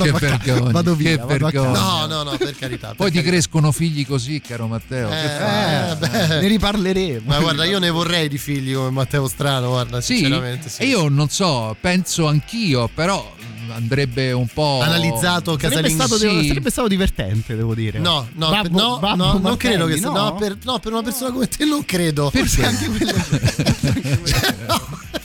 Che 0.00 0.10
Vado 0.12 0.18
vergogna, 0.18 0.70
Vado 0.70 0.96
che 0.96 1.02
via, 1.02 1.16
vado 1.18 1.22
a 1.22 1.36
vergogna. 1.36 1.70
No, 1.78 2.06
no, 2.06 2.22
no, 2.22 2.36
per 2.38 2.56
carità. 2.56 2.86
per 2.88 2.96
Poi 2.96 3.06
ti 3.10 3.16
carità. 3.16 3.30
crescono 3.32 3.70
figli 3.70 4.06
così, 4.06 4.40
caro 4.40 4.66
Matteo. 4.66 5.10
che 5.10 5.14
fai? 5.28 5.90
Eh, 5.90 5.96
beh. 5.96 6.40
Ne 6.40 6.46
riparleremo. 6.46 7.20
Ma 7.26 7.38
guarda, 7.38 7.64
io 7.66 7.78
ne 7.78 7.90
vorrei 7.90 8.28
di 8.30 8.38
figli 8.38 8.72
come 8.72 8.88
Matteo 8.90 9.28
Strano, 9.28 9.68
guarda, 9.68 10.00
Sì, 10.00 10.18
sinceramente. 10.18 10.70
Sì. 10.70 10.82
e 10.82 10.86
io 10.86 11.08
non 11.08 11.28
so, 11.28 11.76
penso 11.78 12.26
anch'io, 12.28 12.88
però 12.94 13.34
andrebbe 13.72 14.32
un 14.32 14.46
po' 14.46 14.80
Analizzato 14.80 15.58
Sarebbe 15.58 15.74
casalingo. 15.92 16.04
stato, 16.06 16.18
Sì. 16.18 16.46
sarebbe 16.48 16.70
stato 16.70 16.88
divertente, 16.88 17.56
devo 17.56 17.74
dire. 17.74 17.98
No, 17.98 18.26
no, 18.34 18.50
Babbo- 18.50 18.62
per- 18.62 18.70
no, 18.72 18.98
Babbo 18.98 19.16
no, 19.24 19.32
non 19.32 19.42
Martelli, 19.42 19.74
credo 19.74 19.86
che 19.86 19.96
sia. 19.98 20.06
no? 20.08 20.12
No, 20.12 20.34
per, 20.34 20.56
no, 20.64 20.78
per 20.78 20.92
una 20.92 21.02
persona 21.02 21.30
come 21.32 21.48
te 21.48 21.64
non 21.64 21.84
credo. 21.84 22.30
Perché? 22.30 22.64
Anche 22.64 22.88
quello- 22.88 23.12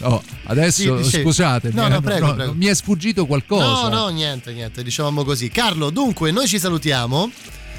Oh, 0.02 0.22
adesso 0.46 1.02
Sì, 1.04 1.22
scusate, 1.22 1.72
No, 1.74 1.88
no, 1.88 2.00
prego, 2.02 2.34
prego. 2.36 2.54
mi 2.54 2.66
è 2.68 2.74
sfuggito 2.76 3.26
qualcosa. 3.26 3.90
No, 3.90 3.90
no, 3.90 4.08
niente, 4.10 4.54
niente, 4.54 4.84
dicevamo 4.84 5.24
così. 5.24 5.50
Carlo, 5.50 5.90
dunque, 5.90 6.32
noi 6.32 6.48
ci 6.48 6.60
salutiamo. 6.60 7.32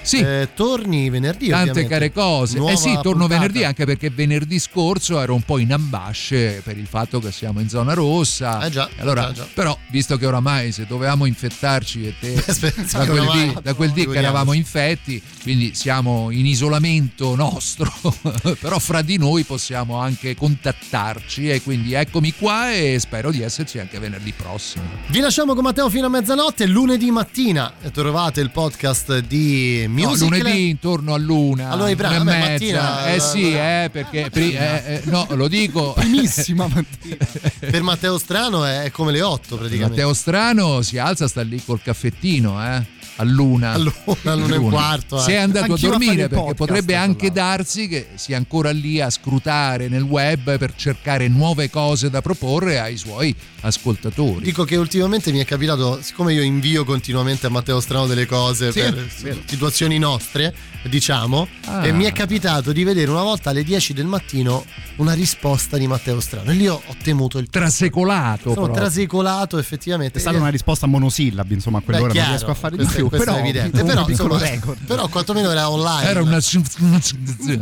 Sì. 0.07 0.21
Eh, 0.21 0.51
torni 0.55 1.11
venerdì. 1.11 1.49
Tante 1.49 1.71
ovviamente. 1.71 1.93
care 1.93 2.13
cose. 2.13 2.59
Nuova 2.59 2.73
eh 2.73 2.77
sì, 2.77 2.93
torno 3.03 3.27
puntata. 3.27 3.41
venerdì 3.41 3.65
anche 3.65 3.85
perché 3.85 4.09
venerdì 4.09 4.59
scorso 4.61 5.21
ero 5.21 5.35
un 5.35 5.43
po' 5.43 5.59
in 5.59 5.73
ambasce 5.73 6.61
per 6.63 6.79
il 6.79 6.87
fatto 6.87 7.19
che 7.19 7.33
siamo 7.33 7.59
in 7.59 7.69
zona 7.69 7.93
rossa. 7.93 8.65
Eh 8.65 8.71
già, 8.71 8.89
allora, 8.99 9.23
già, 9.23 9.33
già. 9.33 9.49
Però, 9.53 9.77
visto 9.91 10.17
che 10.17 10.27
oramai 10.27 10.71
se 10.71 10.87
dovevamo 10.87 11.25
infettarci 11.25 12.07
e 12.07 12.15
te 12.21 12.35
Aspetta, 12.47 13.05
da 13.05 13.07
quel, 13.07 13.31
dì, 13.33 13.57
da 13.61 13.75
quel 13.75 13.91
dì 13.91 14.07
che 14.07 14.17
eravamo 14.17 14.53
infetti, 14.53 15.21
quindi 15.43 15.75
siamo 15.75 16.31
in 16.31 16.47
isolamento 16.47 17.35
nostro, 17.35 17.93
però 18.61 18.79
fra 18.79 19.03
di 19.03 19.19
noi 19.19 19.43
possiamo 19.43 19.99
anche 19.99 20.37
contattarci 20.37 21.51
e 21.51 21.63
quindi 21.63 21.95
eccomi 21.95 22.33
qua 22.33 22.73
e 22.73 22.99
spero 23.01 23.33
di 23.33 23.43
esserci 23.43 23.81
anche 23.81 23.99
venerdì 23.99 24.33
prossimo. 24.33 24.85
Vi 25.09 25.19
lasciamo 25.19 25.55
con 25.55 25.65
Matteo 25.65 25.91
fino 25.91 26.07
a 26.07 26.11
mezzanotte. 26.11 26.67
Lunedì 26.67 27.11
mattina 27.11 27.73
trovate 27.93 28.41
il 28.41 28.51
podcast 28.51 29.19
di 29.19 29.87
No, 30.03 30.09
Music. 30.09 30.29
lunedì 30.29 30.69
intorno 30.69 31.15
a 31.15 31.19
luna, 31.19 31.71
Allora, 31.71 31.91
i 31.91 31.95
mezza. 31.97 32.23
mattina, 32.23 33.13
eh 33.15 33.21
sì, 33.21 33.53
eh, 33.53 33.89
perché 33.91 34.31
eh, 34.33 34.53
eh, 34.53 35.03
no, 35.05 35.27
lo 35.31 35.49
dico. 35.49 35.93
Primissima 35.99 36.67
mattina. 36.73 37.17
Per 37.59 37.83
Matteo 37.83 38.19
Strano 38.19 38.65
è 38.65 38.91
come 38.91 39.13
le 39.13 39.23
8 39.23 39.57
praticamente. 39.57 39.89
Matteo 40.01 40.15
Strano 40.15 40.83
si 40.83 40.99
alza, 40.99 41.29
sta 41.29 41.43
lì 41.43 41.63
col 41.65 41.81
caffettino, 41.83 42.63
eh. 42.65 42.95
A 43.19 43.25
luna. 43.25 43.73
A 43.73 43.79
luna, 43.79 43.93
a 44.25 44.35
luna 44.35 44.55
e 44.55 44.59
un 44.59 44.69
quarto, 44.71 45.19
eh. 45.19 45.23
Si 45.23 45.33
è 45.33 45.37
andato 45.37 45.73
Anch'io 45.73 45.89
a 45.89 45.91
dormire 45.93 46.15
perché 46.29 46.35
podcast, 46.35 46.57
potrebbe 46.57 46.95
anche 46.97 47.31
darsi 47.33 47.89
che 47.89 48.09
sia 48.17 48.37
ancora 48.37 48.71
lì 48.73 49.01
a 49.01 49.09
scrutare 49.11 49.89
nel 49.89 50.03
web 50.03 50.59
per 50.59 50.75
cercare 50.77 51.27
nuove 51.29 51.71
cose 51.71 52.11
da 52.11 52.21
proporre 52.21 52.79
ai 52.79 52.97
suoi 52.99 53.35
ascoltatori. 53.63 54.45
Dico 54.45 54.65
che 54.65 54.77
ultimamente 54.77 55.33
mi 55.33 55.39
è 55.39 55.45
capitato, 55.45 56.01
siccome 56.03 56.33
io 56.35 56.43
invio 56.43 56.85
continuamente 56.85 57.47
a 57.47 57.51
Matteo 57.51 57.81
Strano 57.81 58.07
delle 58.07 58.27
cose 58.27 58.71
Sì, 58.71 58.81
per 58.81 59.07
vero. 59.23 59.41
situazioni 59.47 59.99
nostre, 59.99 60.55
diciamo, 60.89 61.49
Ah. 61.67 61.87
e 61.87 61.93
mi 61.93 62.05
è 62.05 62.13
capitato 62.13 62.71
di 62.73 62.85
vedere 62.85 63.11
una 63.11 63.23
volta 63.23 63.51
alle 63.51 63.65
10 63.65 63.93
del 63.93 64.07
mattino 64.07 64.65
una 64.97 65.13
risposta 65.15 65.77
di 65.79 65.87
Matteo 65.87 66.21
Strano. 66.21 66.51
E 66.51 66.55
lì 66.55 66.69
ho, 66.69 66.81
temuto 67.03 67.39
il 67.39 67.49
Trasecolato 67.49 68.53
Sono 68.53 68.71
trasecolato 68.73 69.59
effettivamente. 69.59 70.19
È 70.19 70.21
stata 70.21 70.37
una 70.39 70.49
risposta 70.49 70.87
monosillabi, 70.87 71.55
insomma, 71.55 71.79
a 71.79 71.81
Beh, 71.81 71.87
quell'ora 71.87 72.13
chiaro, 72.13 72.29
non 72.29 72.37
riesco 72.37 72.51
a 72.53 72.55
fare 72.55 72.77
di 72.77 72.83
questo- 72.85 73.01
più, 73.09 73.17
questo 73.19 73.27
però 73.33 73.37
è 73.37 73.41
evidente. 73.49 73.85
Però, 73.85 74.09
insomma, 74.09 74.39
record. 74.39 74.85
però 74.85 75.09
quantomeno 75.09 75.51
era 75.51 75.71
online. 75.71 76.09
Era 76.09 76.23
una 76.23 76.41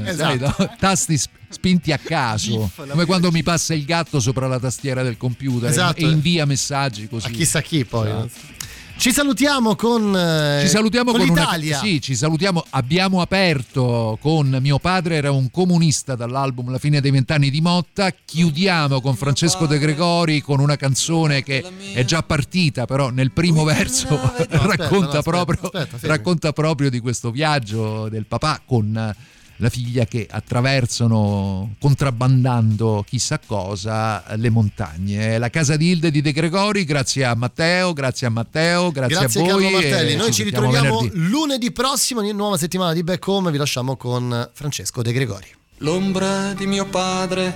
Esatto. 0.06 0.70
tasti 0.78 1.16
sp- 1.18 1.30
spinti 1.48 1.92
a 1.92 1.98
caso, 1.98 2.70
come 2.74 3.04
quando 3.04 3.30
mi 3.30 3.42
passa 3.42 3.74
il 3.74 3.84
gatto 3.84 4.18
sopra 4.20 4.46
la 4.48 4.58
tastiera 4.58 5.02
del 5.02 5.16
computer 5.16 5.68
e- 5.68 5.72
Esatto. 5.72 6.00
e 6.00 6.08
invia 6.08 6.44
messaggi 6.46 7.08
così. 7.08 7.26
A 7.26 7.30
chissà 7.30 7.60
chi 7.62 7.84
poi. 7.84 8.08
Esatto. 8.08 8.52
Ci 8.96 9.12
salutiamo 9.12 9.74
con, 9.76 10.16
eh, 10.16 10.60
Ci 10.62 10.68
salutiamo 10.68 11.10
con, 11.10 11.20
una- 11.20 11.32
l'Italia. 11.40 11.78
sì, 11.78 12.00
ci 12.00 12.14
salutiamo. 12.14 12.64
Abbiamo 12.70 13.20
aperto 13.20 14.16
con 14.20 14.56
mio 14.60 14.78
padre 14.78 15.16
era 15.16 15.30
un 15.30 15.50
comunista 15.50 16.14
dall'album 16.14 16.70
La 16.70 16.78
fine 16.78 17.00
dei 17.02 17.10
vent'anni 17.10 17.50
di 17.50 17.60
Motta. 17.60 18.10
Chiudiamo 18.24 19.00
con 19.02 19.14
Francesco 19.16 19.66
De 19.66 19.78
Gregori 19.78 20.40
con 20.40 20.58
una 20.60 20.76
canzone 20.76 21.42
che 21.42 21.62
è 21.92 22.04
già 22.04 22.22
partita, 22.22 22.86
però 22.86 23.10
nel 23.10 23.32
primo 23.32 23.64
verso 23.64 24.06
aspetta, 24.22 24.58
racconta, 24.64 24.86
no, 24.88 25.18
aspetta, 25.18 25.22
proprio, 25.22 25.60
aspetta, 25.70 26.06
racconta 26.06 26.52
proprio 26.52 26.88
di 26.88 27.00
questo 27.00 27.30
viaggio 27.30 28.08
del 28.08 28.24
papà 28.26 28.62
con 28.64 29.14
la 29.56 29.68
figlia 29.68 30.04
che 30.04 30.26
attraversano 30.28 31.74
contrabbandando 31.78 33.04
chissà 33.06 33.38
cosa 33.44 34.24
le 34.36 34.50
montagne. 34.50 35.38
La 35.38 35.50
casa 35.50 35.76
di 35.76 35.90
Hilde 35.90 36.10
di 36.10 36.20
De 36.20 36.32
Gregori, 36.32 36.84
grazie 36.84 37.24
a 37.24 37.34
Matteo, 37.34 37.92
grazie 37.92 38.26
a 38.26 38.30
Matteo, 38.30 38.90
grazie, 38.90 39.16
Grazie 39.16 39.40
a 39.40 39.44
voi. 39.44 39.62
Carlo 39.62 39.70
Martelli. 39.70 40.16
Noi 40.16 40.32
ci 40.32 40.42
sentiamo 40.42 40.66
ritroviamo 40.66 40.98
venerdì. 41.00 41.28
lunedì 41.30 41.72
prossimo 41.72 42.22
in 42.22 42.36
nuova 42.36 42.56
settimana 42.56 42.92
di 42.92 43.02
Back 43.02 43.26
Home. 43.28 43.50
Vi 43.50 43.58
lasciamo 43.58 43.96
con 43.96 44.50
Francesco 44.52 45.02
De 45.02 45.12
Gregori. 45.12 45.46
L'ombra 45.78 46.52
di 46.54 46.66
mio 46.66 46.86
padre, 46.86 47.54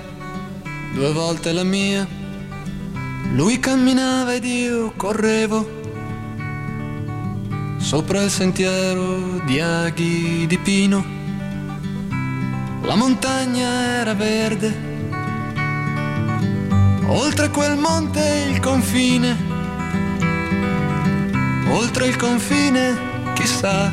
due 0.95 1.13
volte 1.13 1.53
la 1.53 1.65
mia. 1.65 2.07
Lui 3.33 3.59
camminava 3.59 4.35
ed 4.35 4.45
io 4.45 4.93
correvo 4.97 5.77
sopra 7.79 8.23
il 8.23 8.31
sentiero 8.31 9.41
di 9.45 9.61
aghi 9.61 10.47
di 10.47 10.59
pino. 10.59 11.18
La 12.83 12.95
montagna 12.95 13.69
era 14.01 14.15
verde, 14.15 14.75
oltre 17.07 17.51
quel 17.51 17.77
monte 17.77 18.47
il 18.49 18.61
confine, 18.61 19.37
oltre 21.71 22.07
il 22.07 22.17
confine 22.17 22.97
chissà, 23.35 23.93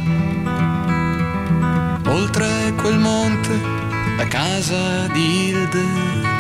oltre 2.08 2.74
quel 2.82 2.98
monte 2.98 3.60
la 4.18 4.28
casa 4.28 5.08
di 5.08 5.50
Hilde. 5.50 6.35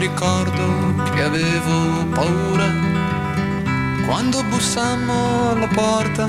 Ricordo 0.00 0.94
che 1.12 1.22
avevo 1.22 2.06
paura 2.06 2.64
quando 4.06 4.42
bussammo 4.44 5.50
alla 5.50 5.68
porta, 5.68 6.26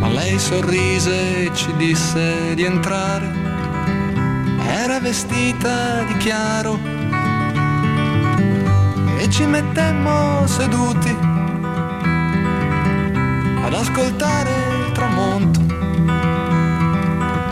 ma 0.00 0.08
lei 0.08 0.38
sorrise 0.38 1.44
e 1.44 1.54
ci 1.54 1.76
disse 1.76 2.54
di 2.54 2.64
entrare. 2.64 3.30
Era 4.66 4.98
vestita 4.98 6.04
di 6.04 6.16
chiaro 6.16 6.78
e 9.18 9.28
ci 9.28 9.44
mettemmo 9.44 10.46
seduti 10.46 11.14
ad 13.62 13.74
ascoltare 13.74 14.50
il 14.86 14.92
tramonto. 14.92 15.60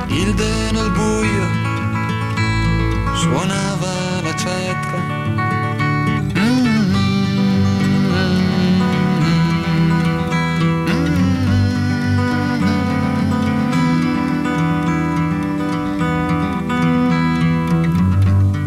Il 0.07 0.21
Hilde 0.21 0.71
nel 0.73 0.91
buio 0.91 1.65
suonava 3.25 3.74
cetra. 4.45 4.99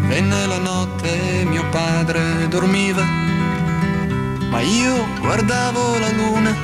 Venne 0.08 0.46
la 0.46 0.58
notte, 0.58 1.44
mio 1.48 1.64
padre 1.70 2.48
dormiva, 2.48 3.04
ma 4.50 4.60
io 4.60 5.06
guardavo 5.20 5.98
la 5.98 6.10
luna. 6.10 6.56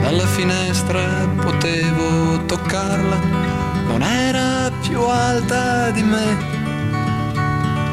Dalla 0.00 0.26
finestra 0.26 1.00
potevo 1.40 2.44
toccarla, 2.46 3.18
non 3.88 4.02
era 4.02 4.70
più 4.80 5.00
alta 5.02 5.90
di 5.90 6.02
me. 6.02 6.57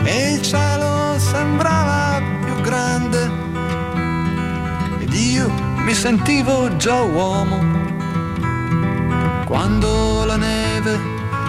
E 0.06 0.34
il 0.34 0.41
cielo 0.41 1.18
sembrava 1.18 2.22
più 2.44 2.61
grande. 2.61 3.30
Ed 4.99 5.14
io 5.14 5.49
mi 5.84 5.94
sentivo 5.94 6.76
già 6.77 7.02
uomo. 7.02 7.84
Quando 9.45 10.26
la 10.26 10.38
neve 10.38 10.99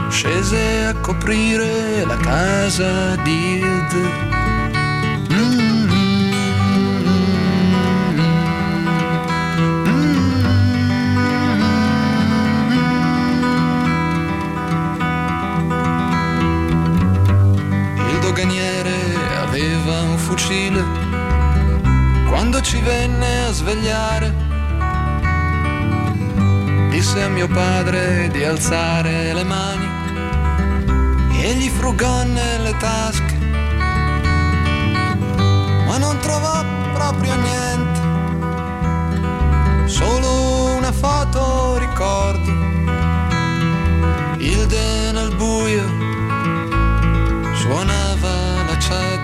scese 0.09 0.87
a 0.87 0.95
coprire 1.01 2.05
la 2.05 2.17
casa 2.17 3.17
di 3.17 3.59
Hilde. 3.59 4.36
Fucile 20.47 20.85
quando 22.29 22.61
ci 22.61 22.81
venne 22.81 23.47
a 23.47 23.53
svegliare. 23.53 24.33
Disse 26.91 27.23
a 27.23 27.29
mio 27.29 27.49
padre 27.49 28.29
di 28.31 28.45
alzare 28.45 29.33
le 29.33 29.43
mani 29.43 29.89
e 31.43 31.55
gli 31.55 31.69
frugò 31.69 32.23
nelle 32.23 32.77
tasche, 32.77 33.37
ma 35.87 35.99
non 35.99 36.17
trovò 36.21 36.65
proprio 36.95 37.35
niente, 37.35 38.01
solo 39.89 40.77
una 40.77 40.93
foto 40.93 41.77
ricordo, 41.79 42.51
Hilde 44.39 45.11
nel 45.13 45.35
buio 45.35 45.85
suonava 47.53 48.63
la 48.69 48.79
cetra. 48.79 49.16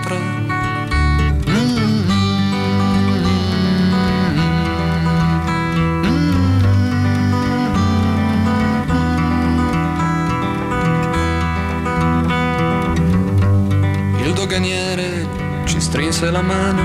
Doganiere 14.53 15.27
ci 15.65 15.81
strinse 15.81 16.29
la 16.29 16.43
mano 16.43 16.83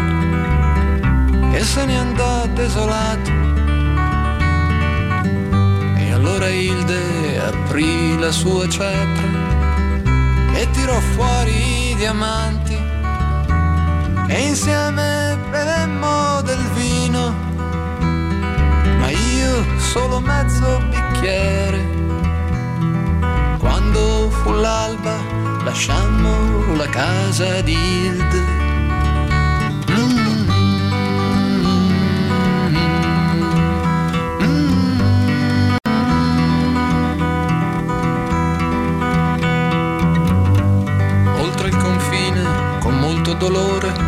e 1.52 1.62
se 1.62 1.84
ne 1.84 1.98
andò 1.98 2.46
desolato. 2.54 3.30
E 5.98 6.12
allora 6.12 6.48
Hilde 6.48 7.38
aprì 7.38 8.18
la 8.18 8.30
sua 8.30 8.66
cetra 8.68 9.28
e 10.54 10.70
tirò 10.70 10.98
fuori 10.98 11.90
i 11.90 11.94
diamanti 11.96 12.78
e 14.28 14.46
insieme 14.48 15.36
bevemmo 15.50 16.40
del 16.40 16.64
vino, 16.74 17.34
ma 18.98 19.10
io 19.10 19.64
solo 19.76 20.20
mezzo 20.20 20.80
bicchiere. 20.88 21.96
Quando 23.58 24.30
fu 24.30 24.52
l'alba 24.52 25.27
lasciammo 25.64 26.74
la 26.74 26.88
casa 26.88 27.60
di 27.60 27.72
Hilde. 27.72 28.66
Oltre 41.40 41.68
il 41.68 41.76
confine, 41.76 42.78
con 42.80 42.98
molto 42.98 43.34
dolore, 43.34 44.07